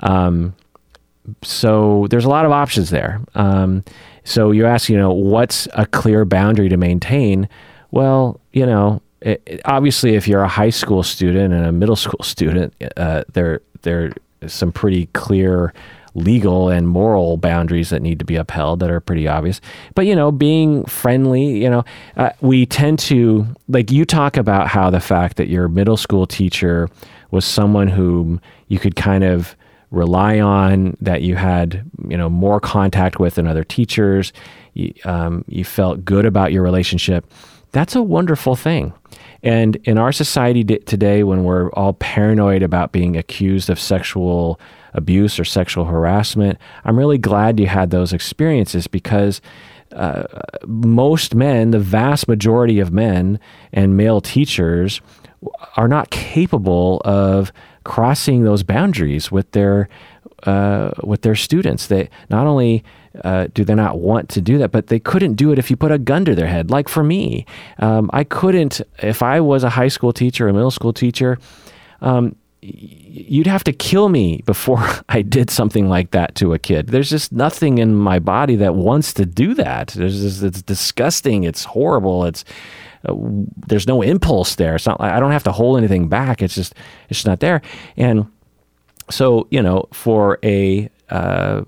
Um, 0.00 0.54
so 1.42 2.06
there's 2.10 2.24
a 2.24 2.28
lot 2.28 2.44
of 2.44 2.52
options 2.52 2.90
there. 2.90 3.20
Um, 3.34 3.84
so 4.24 4.50
you 4.50 4.66
ask, 4.66 4.88
you 4.88 4.96
know, 4.96 5.12
what's 5.12 5.68
a 5.74 5.86
clear 5.86 6.24
boundary 6.24 6.68
to 6.68 6.76
maintain? 6.76 7.48
Well, 7.90 8.40
you 8.52 8.66
know, 8.66 9.02
it, 9.20 9.42
it, 9.46 9.60
obviously, 9.64 10.14
if 10.14 10.26
you're 10.26 10.42
a 10.42 10.48
high 10.48 10.70
school 10.70 11.02
student 11.02 11.52
and 11.52 11.64
a 11.64 11.72
middle 11.72 11.96
school 11.96 12.20
student, 12.22 12.74
uh, 12.96 13.24
there 13.32 13.60
there 13.82 14.12
some 14.46 14.72
pretty 14.72 15.06
clear 15.06 15.72
legal 16.14 16.68
and 16.68 16.88
moral 16.88 17.36
boundaries 17.36 17.90
that 17.90 18.02
need 18.02 18.18
to 18.18 18.24
be 18.24 18.36
upheld 18.36 18.80
that 18.80 18.90
are 18.90 19.00
pretty 19.00 19.26
obvious. 19.26 19.60
But, 19.94 20.06
you 20.06 20.14
know, 20.14 20.30
being 20.30 20.84
friendly, 20.84 21.62
you 21.62 21.70
know, 21.70 21.84
uh, 22.16 22.30
we 22.40 22.66
tend 22.66 22.98
to, 23.00 23.46
like, 23.68 23.90
you 23.90 24.04
talk 24.04 24.36
about 24.36 24.68
how 24.68 24.90
the 24.90 25.00
fact 25.00 25.38
that 25.38 25.48
your 25.48 25.68
middle 25.68 25.96
school 25.96 26.26
teacher 26.26 26.88
was 27.30 27.46
someone 27.46 27.88
whom 27.88 28.40
you 28.68 28.78
could 28.78 28.94
kind 28.94 29.24
of 29.24 29.56
rely 29.92 30.40
on, 30.40 30.96
that 31.00 31.22
you 31.22 31.36
had, 31.36 31.88
you 32.08 32.16
know, 32.16 32.28
more 32.28 32.58
contact 32.58 33.20
with 33.20 33.36
than 33.36 33.46
other 33.46 33.64
teachers. 33.64 34.32
You, 34.74 34.92
um, 35.04 35.44
you 35.46 35.64
felt 35.64 36.04
good 36.04 36.26
about 36.26 36.52
your 36.52 36.62
relationship. 36.62 37.30
That's 37.70 37.94
a 37.94 38.02
wonderful 38.02 38.56
thing. 38.56 38.92
And 39.42 39.76
in 39.84 39.98
our 39.98 40.12
society 40.12 40.64
today, 40.64 41.22
when 41.22 41.44
we're 41.44 41.70
all 41.72 41.94
paranoid 41.94 42.62
about 42.62 42.92
being 42.92 43.16
accused 43.16 43.70
of 43.70 43.78
sexual 43.78 44.58
abuse 44.94 45.38
or 45.38 45.44
sexual 45.44 45.84
harassment. 45.84 46.58
I'm 46.84 46.98
really 46.98 47.18
glad 47.18 47.58
you 47.58 47.66
had 47.66 47.90
those 47.90 48.12
experiences 48.12 48.86
because 48.86 49.40
uh, 49.92 50.24
most 50.66 51.34
men, 51.34 51.70
the 51.70 51.78
vast 51.78 52.28
majority 52.28 52.80
of 52.80 52.92
men 52.92 53.38
and 53.72 53.96
male 53.96 54.20
teachers, 54.20 55.00
are 55.76 55.88
not 55.88 56.10
capable 56.10 57.02
of 57.04 57.52
crossing 57.84 58.44
those 58.44 58.62
boundaries 58.62 59.30
with 59.30 59.50
their 59.52 59.88
uh, 60.44 60.90
with 61.02 61.22
their 61.22 61.34
students. 61.34 61.86
They 61.86 62.08
not 62.28 62.46
only 62.46 62.82
uh, 63.24 63.48
do 63.54 63.64
they 63.64 63.74
not 63.74 63.98
want 63.98 64.28
to 64.30 64.40
do 64.40 64.58
that, 64.58 64.70
but 64.70 64.88
they 64.88 64.98
couldn't 64.98 65.34
do 65.34 65.52
it 65.52 65.58
if 65.58 65.70
you 65.70 65.76
put 65.76 65.92
a 65.92 65.98
gun 65.98 66.24
to 66.24 66.34
their 66.34 66.46
head. 66.46 66.70
Like 66.70 66.88
for 66.88 67.04
me, 67.04 67.46
um, 67.78 68.10
I 68.12 68.24
couldn't 68.24 68.80
if 68.98 69.22
I 69.22 69.40
was 69.40 69.64
a 69.64 69.70
high 69.70 69.88
school 69.88 70.12
teacher, 70.12 70.48
a 70.48 70.52
middle 70.52 70.70
school 70.70 70.92
teacher. 70.92 71.38
Um, 72.00 72.36
you'd 72.62 73.48
have 73.48 73.64
to 73.64 73.72
kill 73.72 74.08
me 74.08 74.42
before 74.46 74.86
I 75.08 75.22
did 75.22 75.50
something 75.50 75.88
like 75.88 76.12
that 76.12 76.34
to 76.36 76.54
a 76.54 76.58
kid. 76.58 76.88
There's 76.88 77.10
just 77.10 77.32
nothing 77.32 77.78
in 77.78 77.94
my 77.94 78.18
body 78.18 78.56
that 78.56 78.74
wants 78.74 79.12
to 79.14 79.26
do 79.26 79.54
that. 79.54 79.88
There's 79.88 80.20
just, 80.20 80.42
it's 80.42 80.62
disgusting. 80.62 81.44
It's 81.44 81.64
horrible. 81.64 82.24
It's 82.24 82.44
uh, 83.06 83.14
there's 83.66 83.86
no 83.86 84.02
impulse 84.02 84.54
there. 84.54 84.76
It's 84.76 84.86
not 84.86 85.00
like 85.00 85.12
I 85.12 85.20
don't 85.20 85.32
have 85.32 85.44
to 85.44 85.52
hold 85.52 85.78
anything 85.78 86.08
back. 86.08 86.42
It's 86.42 86.54
just 86.54 86.74
it's 87.08 87.18
just 87.18 87.26
not 87.26 87.40
there. 87.40 87.62
And 87.96 88.26
so 89.10 89.46
you 89.50 89.62
know, 89.62 89.88
for 89.92 90.38
a 90.42 90.88
uh, 91.10 91.62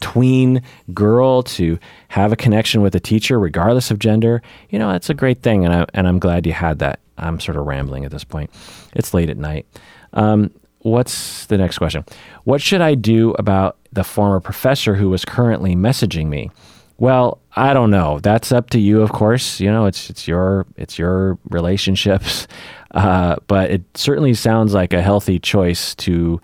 tween 0.00 0.62
girl 0.92 1.42
to 1.42 1.78
have 2.08 2.32
a 2.32 2.36
connection 2.36 2.82
with 2.82 2.94
a 2.94 3.00
teacher, 3.00 3.38
regardless 3.38 3.90
of 3.90 3.98
gender, 3.98 4.42
you 4.68 4.78
know, 4.78 4.92
that's 4.92 5.08
a 5.08 5.14
great 5.14 5.42
thing, 5.42 5.64
and 5.64 5.74
I 5.74 5.86
and 5.94 6.06
I'm 6.06 6.18
glad 6.18 6.46
you 6.46 6.52
had 6.52 6.78
that. 6.80 7.00
I'm 7.16 7.40
sort 7.40 7.56
of 7.56 7.66
rambling 7.66 8.04
at 8.04 8.10
this 8.10 8.24
point. 8.24 8.50
It's 8.94 9.14
late 9.14 9.30
at 9.30 9.38
night. 9.38 9.66
Um, 10.12 10.50
what's 10.80 11.46
the 11.46 11.56
next 11.56 11.78
question? 11.78 12.04
What 12.44 12.60
should 12.60 12.80
I 12.80 12.94
do 12.94 13.32
about 13.32 13.78
the 13.92 14.04
former 14.04 14.40
professor 14.40 14.94
who 14.94 15.08
was 15.08 15.24
currently 15.24 15.74
messaging 15.74 16.26
me? 16.26 16.50
Well, 16.98 17.40
I 17.56 17.74
don't 17.74 17.90
know. 17.90 18.20
That's 18.20 18.52
up 18.52 18.70
to 18.70 18.78
you, 18.78 19.02
of 19.02 19.12
course. 19.12 19.60
You 19.60 19.70
know, 19.70 19.86
it's 19.86 20.10
it's 20.10 20.28
your 20.28 20.66
it's 20.76 20.98
your 20.98 21.38
relationships, 21.50 22.46
uh, 22.92 23.36
but 23.46 23.70
it 23.70 23.82
certainly 23.94 24.34
sounds 24.34 24.74
like 24.74 24.92
a 24.92 25.02
healthy 25.02 25.38
choice 25.38 25.94
to 25.96 26.40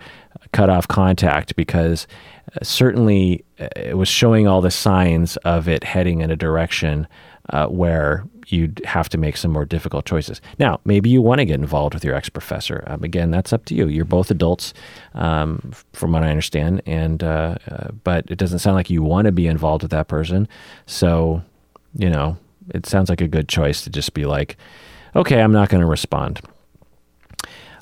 cut 0.51 0.69
off 0.69 0.87
contact 0.87 1.55
because 1.55 2.07
uh, 2.55 2.59
certainly 2.63 3.45
uh, 3.59 3.67
it 3.75 3.97
was 3.97 4.09
showing 4.09 4.47
all 4.47 4.61
the 4.61 4.71
signs 4.71 5.37
of 5.37 5.67
it 5.69 5.83
heading 5.83 6.21
in 6.21 6.29
a 6.29 6.35
direction 6.35 7.07
uh, 7.51 7.67
where 7.67 8.25
you'd 8.51 8.81
have 8.85 9.09
to 9.09 9.17
make 9.17 9.37
some 9.37 9.51
more 9.51 9.65
difficult 9.65 10.05
choices. 10.05 10.41
Now, 10.59 10.79
maybe 10.85 11.09
you 11.09 11.21
want 11.21 11.39
to 11.39 11.45
get 11.45 11.59
involved 11.59 11.93
with 11.93 12.03
your 12.03 12.15
ex 12.15 12.29
professor. 12.29 12.83
Um, 12.87 13.03
again, 13.03 13.31
that's 13.31 13.53
up 13.53 13.65
to 13.65 13.75
you. 13.75 13.87
You're 13.87 14.05
both 14.05 14.31
adults, 14.31 14.73
um, 15.13 15.71
from 15.93 16.11
what 16.11 16.23
I 16.23 16.29
understand, 16.29 16.81
and 16.85 17.23
uh, 17.23 17.55
uh, 17.69 17.87
but 18.03 18.25
it 18.29 18.37
doesn't 18.37 18.59
sound 18.59 18.75
like 18.75 18.89
you 18.89 19.03
want 19.03 19.25
to 19.25 19.31
be 19.31 19.47
involved 19.47 19.83
with 19.83 19.91
that 19.91 20.07
person. 20.07 20.47
So, 20.85 21.41
you 21.95 22.09
know, 22.09 22.37
it 22.73 22.85
sounds 22.85 23.09
like 23.09 23.21
a 23.21 23.27
good 23.27 23.47
choice 23.47 23.83
to 23.83 23.89
just 23.89 24.13
be 24.13 24.25
like, 24.25 24.57
okay, 25.15 25.41
I'm 25.41 25.51
not 25.51 25.69
going 25.69 25.81
to 25.81 25.87
respond. 25.87 26.41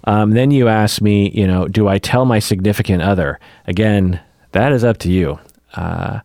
Um, 0.05 0.32
then 0.32 0.51
you 0.51 0.67
ask 0.67 1.01
me, 1.01 1.30
you 1.32 1.45
know, 1.45 1.67
do 1.67 1.88
I 1.88 1.97
tell 1.97 2.26
my 2.26 2.39
significant 2.39 3.03
other? 3.03 3.39
Again, 3.67 4.22
that 4.53 4.72
is 4.72 4.84
up 4.84 4.97
to 4.99 5.11
you. 5.11 5.39
Uh, 5.76 6.22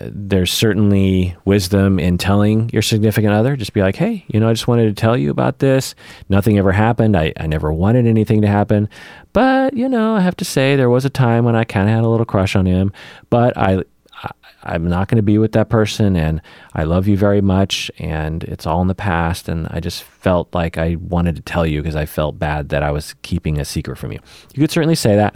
there's 0.00 0.52
certainly 0.52 1.36
wisdom 1.44 1.98
in 1.98 2.18
telling 2.18 2.70
your 2.70 2.82
significant 2.82 3.32
other. 3.32 3.56
Just 3.56 3.72
be 3.72 3.80
like, 3.80 3.96
hey, 3.96 4.24
you 4.28 4.40
know, 4.40 4.48
I 4.48 4.52
just 4.52 4.68
wanted 4.68 4.86
to 4.86 5.00
tell 5.00 5.16
you 5.16 5.30
about 5.30 5.58
this. 5.58 5.94
Nothing 6.28 6.58
ever 6.58 6.72
happened. 6.72 7.16
I, 7.16 7.32
I 7.38 7.46
never 7.46 7.72
wanted 7.72 8.06
anything 8.06 8.42
to 8.42 8.48
happen. 8.48 8.88
But, 9.32 9.74
you 9.74 9.88
know, 9.88 10.16
I 10.16 10.20
have 10.20 10.36
to 10.36 10.44
say 10.44 10.76
there 10.76 10.90
was 10.90 11.04
a 11.04 11.10
time 11.10 11.44
when 11.44 11.56
I 11.56 11.64
kind 11.64 11.88
of 11.88 11.94
had 11.94 12.04
a 12.04 12.08
little 12.08 12.26
crush 12.26 12.56
on 12.56 12.66
him. 12.66 12.92
But 13.30 13.56
I, 13.56 13.82
I 14.14 14.30
I'm 14.64 14.88
not 14.88 15.08
going 15.08 15.16
to 15.16 15.22
be 15.22 15.38
with 15.38 15.52
that 15.52 15.68
person. 15.68 16.16
And 16.16 16.42
I 16.74 16.84
love 16.84 17.06
you 17.06 17.16
very 17.16 17.40
much. 17.40 17.90
And 17.98 18.44
it's 18.44 18.66
all 18.66 18.82
in 18.82 18.88
the 18.88 18.94
past. 18.94 19.48
And 19.48 19.68
I 19.70 19.80
just 19.80 20.02
felt 20.02 20.54
like 20.54 20.76
I 20.76 20.96
wanted 20.96 21.36
to 21.36 21.42
tell 21.42 21.66
you 21.66 21.82
because 21.82 21.96
I 21.96 22.06
felt 22.06 22.38
bad 22.38 22.68
that 22.70 22.82
I 22.82 22.90
was 22.90 23.14
keeping 23.22 23.58
a 23.58 23.64
secret 23.64 23.96
from 23.96 24.12
you. 24.12 24.18
You 24.54 24.60
could 24.60 24.70
certainly 24.70 24.96
say 24.96 25.16
that. 25.16 25.34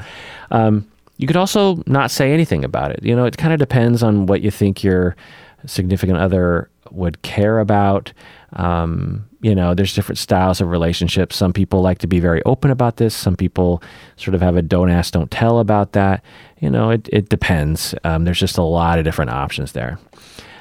Um, 0.50 0.88
you 1.16 1.26
could 1.26 1.36
also 1.36 1.82
not 1.86 2.10
say 2.10 2.32
anything 2.32 2.64
about 2.64 2.90
it. 2.90 3.02
You 3.02 3.14
know, 3.14 3.24
it 3.24 3.36
kind 3.36 3.52
of 3.52 3.58
depends 3.58 4.02
on 4.02 4.26
what 4.26 4.42
you 4.42 4.50
think 4.50 4.82
your 4.82 5.16
significant 5.66 6.18
other 6.18 6.68
would 6.90 7.22
care 7.22 7.58
about. 7.60 8.12
Um, 8.54 9.28
you 9.40 9.54
know, 9.54 9.74
there's 9.74 9.94
different 9.94 10.18
styles 10.18 10.60
of 10.60 10.68
relationships. 10.68 11.36
Some 11.36 11.52
people 11.52 11.80
like 11.80 11.98
to 11.98 12.06
be 12.06 12.20
very 12.20 12.42
open 12.44 12.70
about 12.70 12.96
this. 12.96 13.14
Some 13.14 13.36
people 13.36 13.82
sort 14.16 14.34
of 14.34 14.40
have 14.40 14.56
a 14.56 14.62
don't 14.62 14.90
ask, 14.90 15.12
don't 15.12 15.30
tell 15.30 15.58
about 15.58 15.92
that. 15.92 16.22
You 16.60 16.70
know, 16.70 16.90
it, 16.90 17.08
it 17.12 17.28
depends. 17.28 17.94
Um, 18.04 18.24
there's 18.24 18.38
just 18.38 18.58
a 18.58 18.62
lot 18.62 18.98
of 18.98 19.04
different 19.04 19.30
options 19.30 19.72
there. 19.72 19.98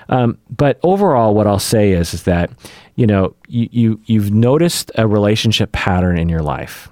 Um, 0.10 0.38
but 0.50 0.80
overall, 0.84 1.34
what 1.34 1.48
I'll 1.48 1.60
say 1.60 1.92
is, 1.92 2.14
is 2.14 2.24
that, 2.24 2.50
you 2.96 3.08
know, 3.08 3.36
you, 3.48 3.70
you, 3.72 4.02
you've 4.06 4.32
noticed 4.32 4.92
a 4.96 5.08
relationship 5.08 5.72
pattern 5.72 6.18
in 6.18 6.28
your 6.28 6.42
life. 6.42 6.90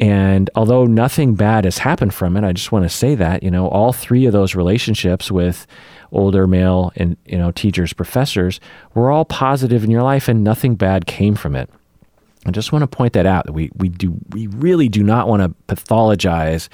And 0.00 0.48
although 0.54 0.86
nothing 0.86 1.34
bad 1.34 1.64
has 1.64 1.78
happened 1.78 2.14
from 2.14 2.34
it, 2.36 2.42
I 2.42 2.52
just 2.52 2.72
want 2.72 2.86
to 2.86 2.88
say 2.88 3.14
that, 3.16 3.42
you 3.42 3.50
know, 3.50 3.68
all 3.68 3.92
three 3.92 4.24
of 4.24 4.32
those 4.32 4.54
relationships 4.54 5.30
with 5.30 5.66
older 6.10 6.46
male 6.46 6.90
and, 6.96 7.18
you 7.26 7.36
know, 7.36 7.50
teachers, 7.52 7.92
professors 7.92 8.60
were 8.94 9.10
all 9.10 9.26
positive 9.26 9.84
in 9.84 9.90
your 9.90 10.02
life 10.02 10.26
and 10.26 10.42
nothing 10.42 10.74
bad 10.74 11.06
came 11.06 11.34
from 11.34 11.54
it. 11.54 11.68
I 12.46 12.50
just 12.50 12.72
want 12.72 12.82
to 12.82 12.86
point 12.86 13.12
that 13.12 13.26
out. 13.26 13.50
We, 13.52 13.70
we 13.76 13.90
do, 13.90 14.16
we 14.30 14.46
really 14.46 14.88
do 14.88 15.02
not 15.02 15.28
want 15.28 15.42
to 15.42 15.74
pathologize 15.74 16.70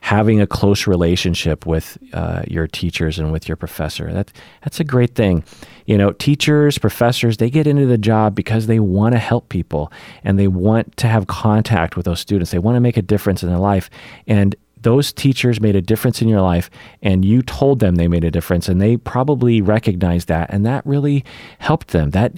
having 0.00 0.40
a 0.40 0.46
close 0.46 0.86
relationship 0.86 1.66
with 1.66 1.98
uh, 2.12 2.42
your 2.48 2.66
teachers 2.66 3.18
and 3.18 3.32
with 3.32 3.48
your 3.48 3.56
professor. 3.56 4.12
That, 4.12 4.32
that's 4.62 4.80
a 4.80 4.84
great 4.84 5.14
thing. 5.14 5.44
You 5.86 5.98
know, 5.98 6.12
teachers, 6.12 6.78
professors, 6.78 7.36
they 7.36 7.50
get 7.50 7.66
into 7.66 7.86
the 7.86 7.98
job 7.98 8.34
because 8.34 8.66
they 8.66 8.80
want 8.80 9.14
to 9.14 9.18
help 9.18 9.48
people 9.48 9.92
and 10.24 10.38
they 10.38 10.48
want 10.48 10.96
to 10.98 11.06
have 11.06 11.26
contact 11.26 11.96
with 11.96 12.06
those 12.06 12.20
students. 12.20 12.50
They 12.50 12.58
want 12.58 12.76
to 12.76 12.80
make 12.80 12.96
a 12.96 13.02
difference 13.02 13.42
in 13.42 13.48
their 13.48 13.58
life. 13.58 13.90
And 14.26 14.56
those 14.82 15.12
teachers 15.12 15.60
made 15.60 15.76
a 15.76 15.82
difference 15.82 16.22
in 16.22 16.28
your 16.28 16.40
life 16.40 16.70
and 17.02 17.24
you 17.24 17.42
told 17.42 17.80
them 17.80 17.96
they 17.96 18.08
made 18.08 18.24
a 18.24 18.30
difference 18.30 18.68
and 18.68 18.80
they 18.80 18.96
probably 18.96 19.60
recognized 19.60 20.28
that 20.28 20.48
and 20.50 20.64
that 20.64 20.84
really 20.86 21.24
helped 21.58 21.88
them 21.88 22.10
that 22.10 22.32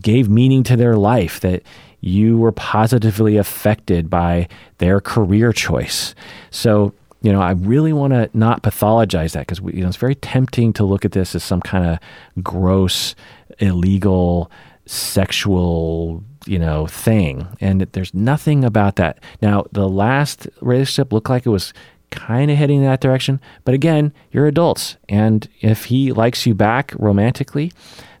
gave 0.00 0.28
meaning 0.28 0.62
to 0.62 0.76
their 0.76 0.96
life 0.96 1.40
that 1.40 1.62
you 2.00 2.38
were 2.38 2.52
positively 2.52 3.36
affected 3.36 4.08
by 4.10 4.48
their 4.78 5.00
career 5.00 5.52
choice. 5.52 6.14
So, 6.50 6.92
you 7.22 7.32
know, 7.32 7.40
I 7.40 7.52
really 7.52 7.92
want 7.92 8.12
to 8.12 8.30
not 8.34 8.62
pathologize 8.62 9.32
that 9.32 9.46
because 9.46 9.60
you 9.74 9.82
know 9.82 9.88
it's 9.88 9.96
very 9.96 10.14
tempting 10.14 10.72
to 10.74 10.84
look 10.84 11.04
at 11.04 11.12
this 11.12 11.34
as 11.34 11.42
some 11.42 11.60
kind 11.60 11.86
of 11.86 12.42
gross, 12.42 13.14
illegal, 13.58 14.50
sexual, 14.86 16.22
you 16.46 16.58
know, 16.58 16.86
thing. 16.86 17.48
And 17.60 17.82
there's 17.92 18.14
nothing 18.14 18.64
about 18.64 18.96
that. 18.96 19.18
Now, 19.42 19.66
the 19.72 19.88
last 19.88 20.48
relationship 20.60 21.12
looked 21.12 21.28
like 21.28 21.46
it 21.46 21.50
was 21.50 21.72
kind 22.10 22.50
of 22.50 22.56
heading 22.56 22.78
in 22.78 22.84
that 22.84 23.00
direction, 23.00 23.40
but 23.64 23.74
again, 23.74 24.12
you're 24.30 24.46
adults, 24.46 24.96
and 25.08 25.48
if 25.60 25.86
he 25.86 26.12
likes 26.12 26.46
you 26.46 26.54
back 26.54 26.92
romantically, 26.98 27.72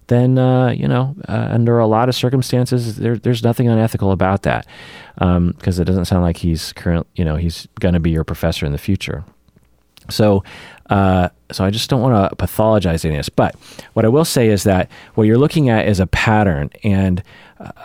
then 0.08 0.38
uh, 0.38 0.70
you 0.70 0.86
know, 0.86 1.16
uh, 1.28 1.48
under 1.50 1.78
a 1.78 1.86
lot 1.86 2.08
of 2.08 2.14
circumstances, 2.14 2.96
there, 2.96 3.16
there's 3.16 3.42
nothing 3.42 3.68
unethical 3.68 4.12
about 4.12 4.42
that 4.42 4.66
because 5.14 5.36
um, 5.36 5.54
it 5.64 5.84
doesn't 5.84 6.04
sound 6.04 6.22
like 6.22 6.36
he's 6.36 6.72
current. 6.72 7.06
You 7.16 7.24
know, 7.24 7.36
he's 7.36 7.66
going 7.80 7.94
to 7.94 8.00
be 8.00 8.10
your 8.10 8.24
professor 8.24 8.66
in 8.66 8.72
the 8.72 8.78
future. 8.78 9.24
So, 10.08 10.44
uh, 10.90 11.30
so 11.50 11.64
I 11.64 11.70
just 11.70 11.90
don't 11.90 12.00
want 12.00 12.30
to 12.30 12.36
pathologize 12.36 13.04
any 13.04 13.14
of 13.14 13.18
this. 13.18 13.28
But 13.28 13.56
what 13.94 14.04
I 14.04 14.08
will 14.08 14.24
say 14.24 14.48
is 14.48 14.62
that 14.64 14.90
what 15.14 15.24
you're 15.24 15.38
looking 15.38 15.68
at 15.68 15.88
is 15.88 16.00
a 16.00 16.06
pattern, 16.06 16.70
and 16.84 17.22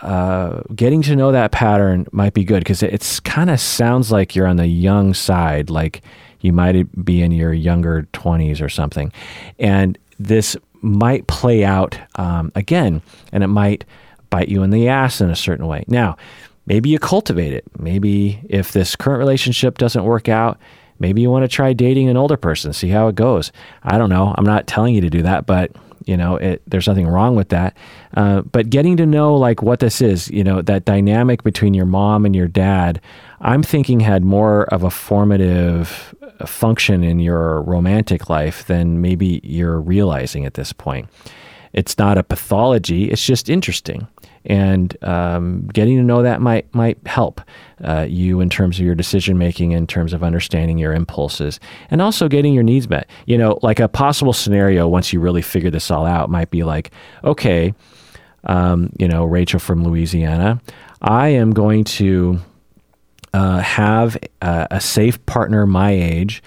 uh, 0.01 0.61
getting 0.75 1.01
to 1.03 1.15
know 1.15 1.31
that 1.31 1.51
pattern 1.51 2.05
might 2.11 2.33
be 2.33 2.43
good 2.43 2.59
because 2.59 2.83
it, 2.83 2.93
it's 2.93 3.19
kind 3.19 3.49
of 3.49 3.59
sounds 3.59 4.11
like 4.11 4.35
you're 4.35 4.47
on 4.47 4.57
the 4.57 4.67
young 4.67 5.13
side, 5.13 5.69
like 5.69 6.01
you 6.41 6.53
might 6.53 7.03
be 7.03 7.21
in 7.21 7.31
your 7.31 7.53
younger 7.53 8.07
20s 8.13 8.61
or 8.61 8.69
something, 8.69 9.11
and 9.57 9.97
this 10.19 10.55
might 10.81 11.27
play 11.27 11.63
out 11.63 11.97
um, 12.15 12.51
again, 12.55 13.01
and 13.31 13.43
it 13.43 13.47
might 13.47 13.85
bite 14.29 14.49
you 14.49 14.63
in 14.63 14.69
the 14.69 14.87
ass 14.87 15.21
in 15.21 15.29
a 15.29 15.35
certain 15.35 15.67
way. 15.67 15.83
Now, 15.87 16.17
maybe 16.65 16.89
you 16.89 16.99
cultivate 16.99 17.53
it. 17.53 17.65
Maybe 17.77 18.41
if 18.49 18.71
this 18.71 18.95
current 18.95 19.19
relationship 19.19 19.77
doesn't 19.77 20.03
work 20.03 20.29
out, 20.29 20.57
maybe 20.99 21.21
you 21.21 21.29
want 21.29 21.43
to 21.43 21.47
try 21.47 21.73
dating 21.73 22.09
an 22.09 22.17
older 22.17 22.37
person, 22.37 22.73
see 22.73 22.89
how 22.89 23.07
it 23.07 23.15
goes. 23.15 23.51
I 23.83 23.97
don't 23.97 24.09
know. 24.09 24.33
I'm 24.37 24.45
not 24.45 24.67
telling 24.67 24.95
you 24.95 25.01
to 25.01 25.09
do 25.09 25.21
that, 25.23 25.45
but 25.45 25.71
you 26.05 26.17
know, 26.17 26.35
it, 26.37 26.61
there's 26.65 26.87
nothing 26.87 27.07
wrong 27.07 27.35
with 27.35 27.49
that. 27.49 27.77
Uh, 28.15 28.41
but 28.41 28.69
getting 28.69 28.97
to 28.97 29.05
know 29.05 29.35
like 29.35 29.61
what 29.61 29.79
this 29.79 30.01
is, 30.01 30.29
you 30.29 30.43
know, 30.43 30.61
that 30.61 30.85
dynamic 30.85 31.43
between 31.43 31.73
your 31.73 31.85
mom 31.85 32.25
and 32.25 32.35
your 32.35 32.47
dad, 32.47 32.99
I'm 33.39 33.63
thinking 33.63 33.99
had 33.99 34.23
more 34.23 34.63
of 34.65 34.83
a 34.83 34.89
formative 34.89 36.15
function 36.45 37.03
in 37.03 37.19
your 37.19 37.61
romantic 37.61 38.29
life 38.29 38.65
than 38.67 39.01
maybe 39.01 39.41
you're 39.43 39.79
realizing 39.79 40.45
at 40.45 40.55
this 40.55 40.73
point. 40.73 41.09
It's 41.73 41.97
not 41.97 42.17
a 42.17 42.23
pathology, 42.23 43.09
it's 43.09 43.25
just 43.25 43.49
interesting. 43.49 44.07
And 44.43 44.97
um, 45.03 45.67
getting 45.67 45.97
to 45.97 46.03
know 46.03 46.23
that 46.23 46.41
might 46.41 46.73
might 46.73 46.97
help 47.05 47.41
uh, 47.83 48.07
you 48.09 48.41
in 48.41 48.49
terms 48.49 48.79
of 48.79 48.85
your 48.85 48.95
decision 48.95 49.37
making, 49.37 49.71
in 49.71 49.85
terms 49.85 50.13
of 50.13 50.23
understanding 50.23 50.79
your 50.79 50.93
impulses, 50.93 51.59
and 51.91 52.01
also 52.01 52.27
getting 52.27 52.53
your 52.53 52.63
needs 52.63 52.89
met. 52.89 53.07
You 53.27 53.37
know, 53.37 53.59
like 53.61 53.79
a 53.79 53.87
possible 53.87 54.33
scenario 54.33 54.87
once 54.87 55.13
you 55.13 55.19
really 55.19 55.43
figure 55.43 55.69
this 55.69 55.91
all 55.91 56.07
out 56.07 56.31
might 56.31 56.49
be 56.49 56.63
like, 56.63 56.89
okay, 57.23 57.75
um, 58.45 58.91
you 58.97 59.07
know, 59.07 59.25
Rachel 59.25 59.59
from 59.59 59.83
Louisiana, 59.83 60.59
I 61.01 61.29
am 61.29 61.51
going 61.51 61.83
to 61.83 62.39
uh, 63.33 63.59
have 63.59 64.17
a, 64.41 64.67
a 64.71 64.81
safe 64.81 65.25
partner 65.25 65.65
my 65.65 65.91
age 65.91 66.43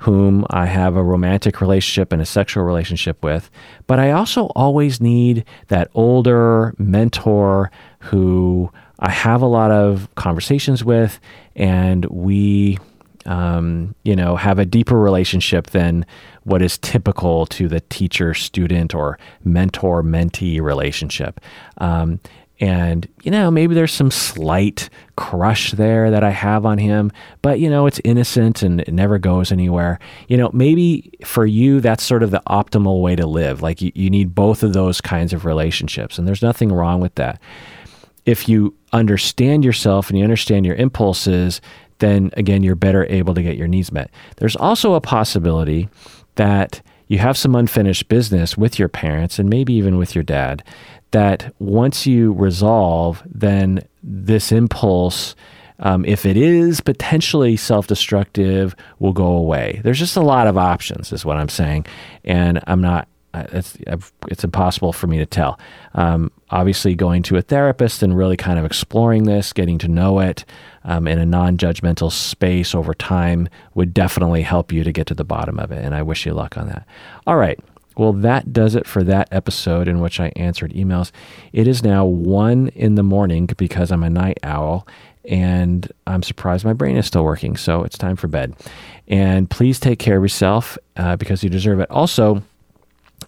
whom 0.00 0.46
I 0.48 0.64
have 0.64 0.96
a 0.96 1.02
romantic 1.02 1.60
relationship 1.60 2.10
and 2.10 2.22
a 2.22 2.26
sexual 2.26 2.64
relationship 2.64 3.22
with. 3.22 3.50
But 3.86 3.98
I 3.98 4.12
also 4.12 4.46
always 4.56 4.98
need 5.00 5.44
that 5.68 5.90
older 5.94 6.74
mentor 6.78 7.70
who 7.98 8.72
I 8.98 9.10
have 9.10 9.42
a 9.42 9.46
lot 9.46 9.70
of 9.70 10.08
conversations 10.14 10.82
with, 10.82 11.20
and 11.54 12.06
we, 12.06 12.78
um, 13.26 13.94
you 14.02 14.16
know, 14.16 14.36
have 14.36 14.58
a 14.58 14.64
deeper 14.64 14.98
relationship 14.98 15.68
than 15.68 16.06
what 16.44 16.62
is 16.62 16.78
typical 16.78 17.44
to 17.46 17.68
the 17.68 17.80
teacher 17.80 18.32
student 18.32 18.94
or 18.94 19.18
mentor 19.44 20.02
mentee 20.02 20.62
relationship. 20.62 21.40
Um, 21.76 22.20
And, 22.60 23.08
you 23.22 23.30
know, 23.30 23.50
maybe 23.50 23.74
there's 23.74 23.92
some 23.92 24.10
slight 24.10 24.90
crush 25.16 25.72
there 25.72 26.10
that 26.10 26.22
I 26.22 26.28
have 26.28 26.66
on 26.66 26.76
him, 26.76 27.10
but, 27.40 27.58
you 27.58 27.70
know, 27.70 27.86
it's 27.86 28.02
innocent 28.04 28.62
and 28.62 28.82
it 28.82 28.92
never 28.92 29.18
goes 29.18 29.50
anywhere. 29.50 29.98
You 30.28 30.36
know, 30.36 30.50
maybe 30.52 31.10
for 31.24 31.46
you, 31.46 31.80
that's 31.80 32.04
sort 32.04 32.22
of 32.22 32.30
the 32.30 32.42
optimal 32.46 33.00
way 33.00 33.16
to 33.16 33.26
live. 33.26 33.62
Like 33.62 33.80
you, 33.80 33.92
you 33.94 34.10
need 34.10 34.34
both 34.34 34.62
of 34.62 34.74
those 34.74 35.00
kinds 35.00 35.32
of 35.32 35.46
relationships, 35.46 36.18
and 36.18 36.28
there's 36.28 36.42
nothing 36.42 36.70
wrong 36.70 37.00
with 37.00 37.14
that. 37.14 37.40
If 38.26 38.46
you 38.46 38.76
understand 38.92 39.64
yourself 39.64 40.10
and 40.10 40.18
you 40.18 40.24
understand 40.24 40.66
your 40.66 40.76
impulses, 40.76 41.62
then 41.98 42.30
again, 42.34 42.62
you're 42.62 42.74
better 42.74 43.06
able 43.06 43.32
to 43.34 43.42
get 43.42 43.56
your 43.56 43.68
needs 43.68 43.90
met. 43.90 44.10
There's 44.36 44.56
also 44.56 44.92
a 44.92 45.00
possibility 45.00 45.88
that 46.34 46.82
you 47.10 47.18
have 47.18 47.36
some 47.36 47.56
unfinished 47.56 48.06
business 48.06 48.56
with 48.56 48.78
your 48.78 48.88
parents 48.88 49.40
and 49.40 49.50
maybe 49.50 49.72
even 49.72 49.98
with 49.98 50.14
your 50.14 50.22
dad 50.22 50.62
that 51.10 51.52
once 51.58 52.06
you 52.06 52.32
resolve, 52.34 53.20
then 53.26 53.82
this 54.00 54.52
impulse, 54.52 55.34
um, 55.80 56.04
if 56.04 56.24
it 56.24 56.36
is 56.36 56.80
potentially 56.80 57.56
self 57.56 57.88
destructive, 57.88 58.76
will 59.00 59.12
go 59.12 59.26
away. 59.26 59.80
There's 59.82 59.98
just 59.98 60.16
a 60.16 60.20
lot 60.20 60.46
of 60.46 60.56
options, 60.56 61.12
is 61.12 61.24
what 61.24 61.36
I'm 61.36 61.48
saying. 61.48 61.84
And 62.24 62.60
I'm 62.68 62.80
not, 62.80 63.08
it's, 63.34 63.76
it's 64.28 64.44
impossible 64.44 64.92
for 64.92 65.08
me 65.08 65.18
to 65.18 65.26
tell. 65.26 65.58
Um, 65.94 66.30
obviously, 66.50 66.94
going 66.94 67.22
to 67.24 67.36
a 67.36 67.42
therapist 67.42 68.02
and 68.02 68.16
really 68.16 68.36
kind 68.36 68.58
of 68.58 68.64
exploring 68.64 69.24
this, 69.24 69.52
getting 69.52 69.78
to 69.78 69.88
know 69.88 70.20
it 70.20 70.44
um, 70.84 71.06
in 71.06 71.18
a 71.18 71.26
non 71.26 71.56
judgmental 71.56 72.10
space 72.10 72.74
over 72.74 72.94
time 72.94 73.48
would 73.74 73.94
definitely 73.94 74.42
help 74.42 74.72
you 74.72 74.84
to 74.84 74.92
get 74.92 75.06
to 75.08 75.14
the 75.14 75.24
bottom 75.24 75.58
of 75.58 75.70
it. 75.70 75.84
And 75.84 75.94
I 75.94 76.02
wish 76.02 76.26
you 76.26 76.32
luck 76.32 76.56
on 76.56 76.68
that. 76.68 76.86
All 77.26 77.36
right. 77.36 77.58
Well, 77.96 78.12
that 78.14 78.52
does 78.52 78.76
it 78.76 78.86
for 78.86 79.02
that 79.04 79.28
episode 79.30 79.88
in 79.88 80.00
which 80.00 80.20
I 80.20 80.32
answered 80.36 80.72
emails. 80.72 81.10
It 81.52 81.66
is 81.66 81.82
now 81.82 82.04
one 82.04 82.68
in 82.68 82.94
the 82.94 83.02
morning 83.02 83.46
because 83.58 83.90
I'm 83.90 84.04
a 84.04 84.10
night 84.10 84.38
owl 84.42 84.86
and 85.24 85.90
I'm 86.06 86.22
surprised 86.22 86.64
my 86.64 86.72
brain 86.72 86.96
is 86.96 87.06
still 87.06 87.24
working. 87.24 87.56
So 87.56 87.82
it's 87.82 87.98
time 87.98 88.16
for 88.16 88.26
bed. 88.26 88.54
And 89.06 89.50
please 89.50 89.78
take 89.78 89.98
care 89.98 90.16
of 90.16 90.22
yourself 90.22 90.78
uh, 90.96 91.16
because 91.16 91.42
you 91.44 91.50
deserve 91.50 91.80
it. 91.80 91.90
Also, 91.90 92.42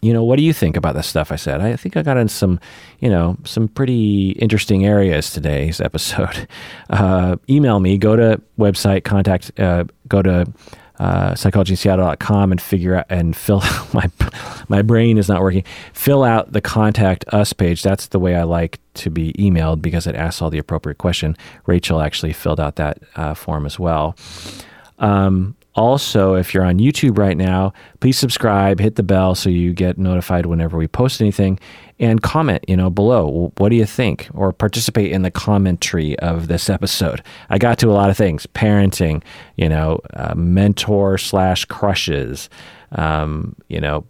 you 0.00 0.12
know, 0.12 0.24
what 0.24 0.36
do 0.36 0.42
you 0.42 0.52
think 0.52 0.76
about 0.76 0.94
the 0.94 1.02
stuff 1.02 1.30
I 1.30 1.36
said? 1.36 1.60
I 1.60 1.76
think 1.76 1.96
I 1.96 2.02
got 2.02 2.16
in 2.16 2.28
some, 2.28 2.58
you 3.00 3.08
know, 3.08 3.36
some 3.44 3.68
pretty 3.68 4.30
interesting 4.32 4.86
areas 4.86 5.30
today's 5.30 5.80
episode. 5.80 6.48
Uh, 6.90 7.36
email 7.48 7.80
me, 7.80 7.96
go 7.96 8.16
to 8.16 8.40
website, 8.58 9.02
contact, 9.02 9.58
uh, 9.58 9.84
go 10.08 10.20
to 10.20 10.46
uh, 10.98 11.32
psychologyinseattle.com 11.32 12.52
and 12.52 12.60
figure 12.60 12.96
out 12.96 13.06
and 13.08 13.34
fill 13.34 13.60
my 13.92 14.10
my 14.68 14.82
brain 14.82 15.16
is 15.18 15.28
not 15.28 15.40
working. 15.40 15.64
Fill 15.94 16.22
out 16.22 16.52
the 16.52 16.60
contact 16.60 17.24
us 17.28 17.52
page. 17.52 17.82
That's 17.82 18.08
the 18.08 18.18
way 18.18 18.36
I 18.36 18.42
like 18.42 18.78
to 18.94 19.10
be 19.10 19.32
emailed 19.32 19.80
because 19.80 20.06
it 20.06 20.14
asks 20.14 20.42
all 20.42 20.50
the 20.50 20.58
appropriate 20.58 20.98
question. 20.98 21.36
Rachel 21.66 22.00
actually 22.00 22.34
filled 22.34 22.60
out 22.60 22.76
that 22.76 22.98
uh, 23.16 23.34
form 23.34 23.64
as 23.66 23.78
well. 23.78 24.16
Um, 24.98 25.56
also, 25.74 26.34
if 26.34 26.52
you're 26.52 26.64
on 26.64 26.78
YouTube 26.78 27.16
right 27.16 27.36
now, 27.36 27.72
please 28.00 28.18
subscribe, 28.18 28.78
hit 28.78 28.96
the 28.96 29.02
bell 29.02 29.34
so 29.34 29.48
you 29.48 29.72
get 29.72 29.96
notified 29.96 30.44
whenever 30.44 30.76
we 30.76 30.86
post 30.86 31.20
anything, 31.20 31.58
and 31.98 32.20
comment, 32.20 32.64
you 32.68 32.76
know, 32.76 32.90
below. 32.90 33.52
What 33.56 33.70
do 33.70 33.76
you 33.76 33.86
think? 33.86 34.28
Or 34.34 34.52
participate 34.52 35.12
in 35.12 35.22
the 35.22 35.30
commentary 35.30 36.18
of 36.18 36.48
this 36.48 36.68
episode. 36.68 37.22
I 37.48 37.58
got 37.58 37.78
to 37.78 37.90
a 37.90 37.92
lot 37.92 38.10
of 38.10 38.16
things: 38.16 38.46
parenting, 38.46 39.22
you 39.56 39.68
know, 39.68 40.00
uh, 40.14 40.34
mentor 40.34 41.16
slash 41.16 41.64
crushes, 41.64 42.50
um, 42.92 43.56
you 43.68 43.80
know, 43.80 44.04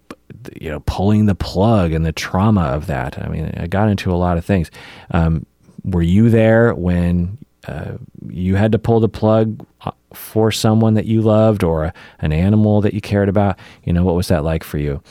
you 0.60 0.68
know, 0.70 0.80
pulling 0.80 1.26
the 1.26 1.34
plug 1.36 1.92
and 1.92 2.04
the 2.04 2.12
trauma 2.12 2.62
of 2.62 2.86
that. 2.86 3.22
I 3.22 3.28
mean, 3.28 3.54
I 3.56 3.68
got 3.68 3.88
into 3.88 4.12
a 4.12 4.16
lot 4.16 4.36
of 4.36 4.44
things. 4.44 4.70
Um, 5.12 5.46
were 5.84 6.02
you 6.02 6.30
there 6.30 6.74
when 6.74 7.38
uh, 7.68 7.92
you 8.28 8.56
had 8.56 8.72
to 8.72 8.78
pull 8.78 9.00
the 9.00 9.08
plug 9.08 9.64
uh, 9.82 9.90
for 10.12 10.50
someone 10.50 10.94
that 10.94 11.06
you 11.06 11.22
loved 11.22 11.62
or 11.62 11.84
a, 11.84 11.94
an 12.20 12.32
animal 12.32 12.80
that 12.80 12.94
you 12.94 13.00
cared 13.00 13.28
about? 13.28 13.58
You 13.84 13.92
know, 13.92 14.04
what 14.04 14.14
was 14.14 14.28
that 14.28 14.44
like 14.44 14.64
for 14.64 14.78
you? 14.78 15.02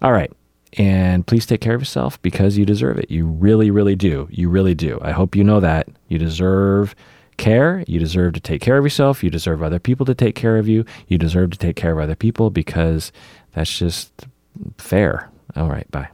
All 0.00 0.12
right. 0.12 0.32
And 0.78 1.26
please 1.26 1.44
take 1.44 1.60
care 1.60 1.74
of 1.74 1.80
yourself 1.80 2.20
because 2.22 2.56
you 2.56 2.64
deserve 2.64 2.98
it. 2.98 3.10
You 3.10 3.26
really, 3.26 3.70
really 3.70 3.94
do. 3.94 4.26
You 4.30 4.48
really 4.48 4.74
do. 4.74 4.98
I 5.02 5.12
hope 5.12 5.36
you 5.36 5.44
know 5.44 5.60
that. 5.60 5.88
You 6.08 6.18
deserve 6.18 6.94
care. 7.36 7.84
You 7.86 7.98
deserve 7.98 8.34
to 8.34 8.40
take 8.40 8.62
care 8.62 8.78
of 8.78 8.84
yourself. 8.84 9.22
You 9.22 9.30
deserve 9.30 9.62
other 9.62 9.78
people 9.78 10.06
to 10.06 10.14
take 10.14 10.34
care 10.34 10.56
of 10.56 10.68
you. 10.68 10.84
You 11.08 11.18
deserve 11.18 11.50
to 11.50 11.58
take 11.58 11.76
care 11.76 11.92
of 11.92 11.98
other 11.98 12.14
people 12.14 12.50
because 12.50 13.12
that's 13.52 13.78
just 13.78 14.26
fair. 14.78 15.30
All 15.56 15.68
right. 15.68 15.90
Bye. 15.90 16.08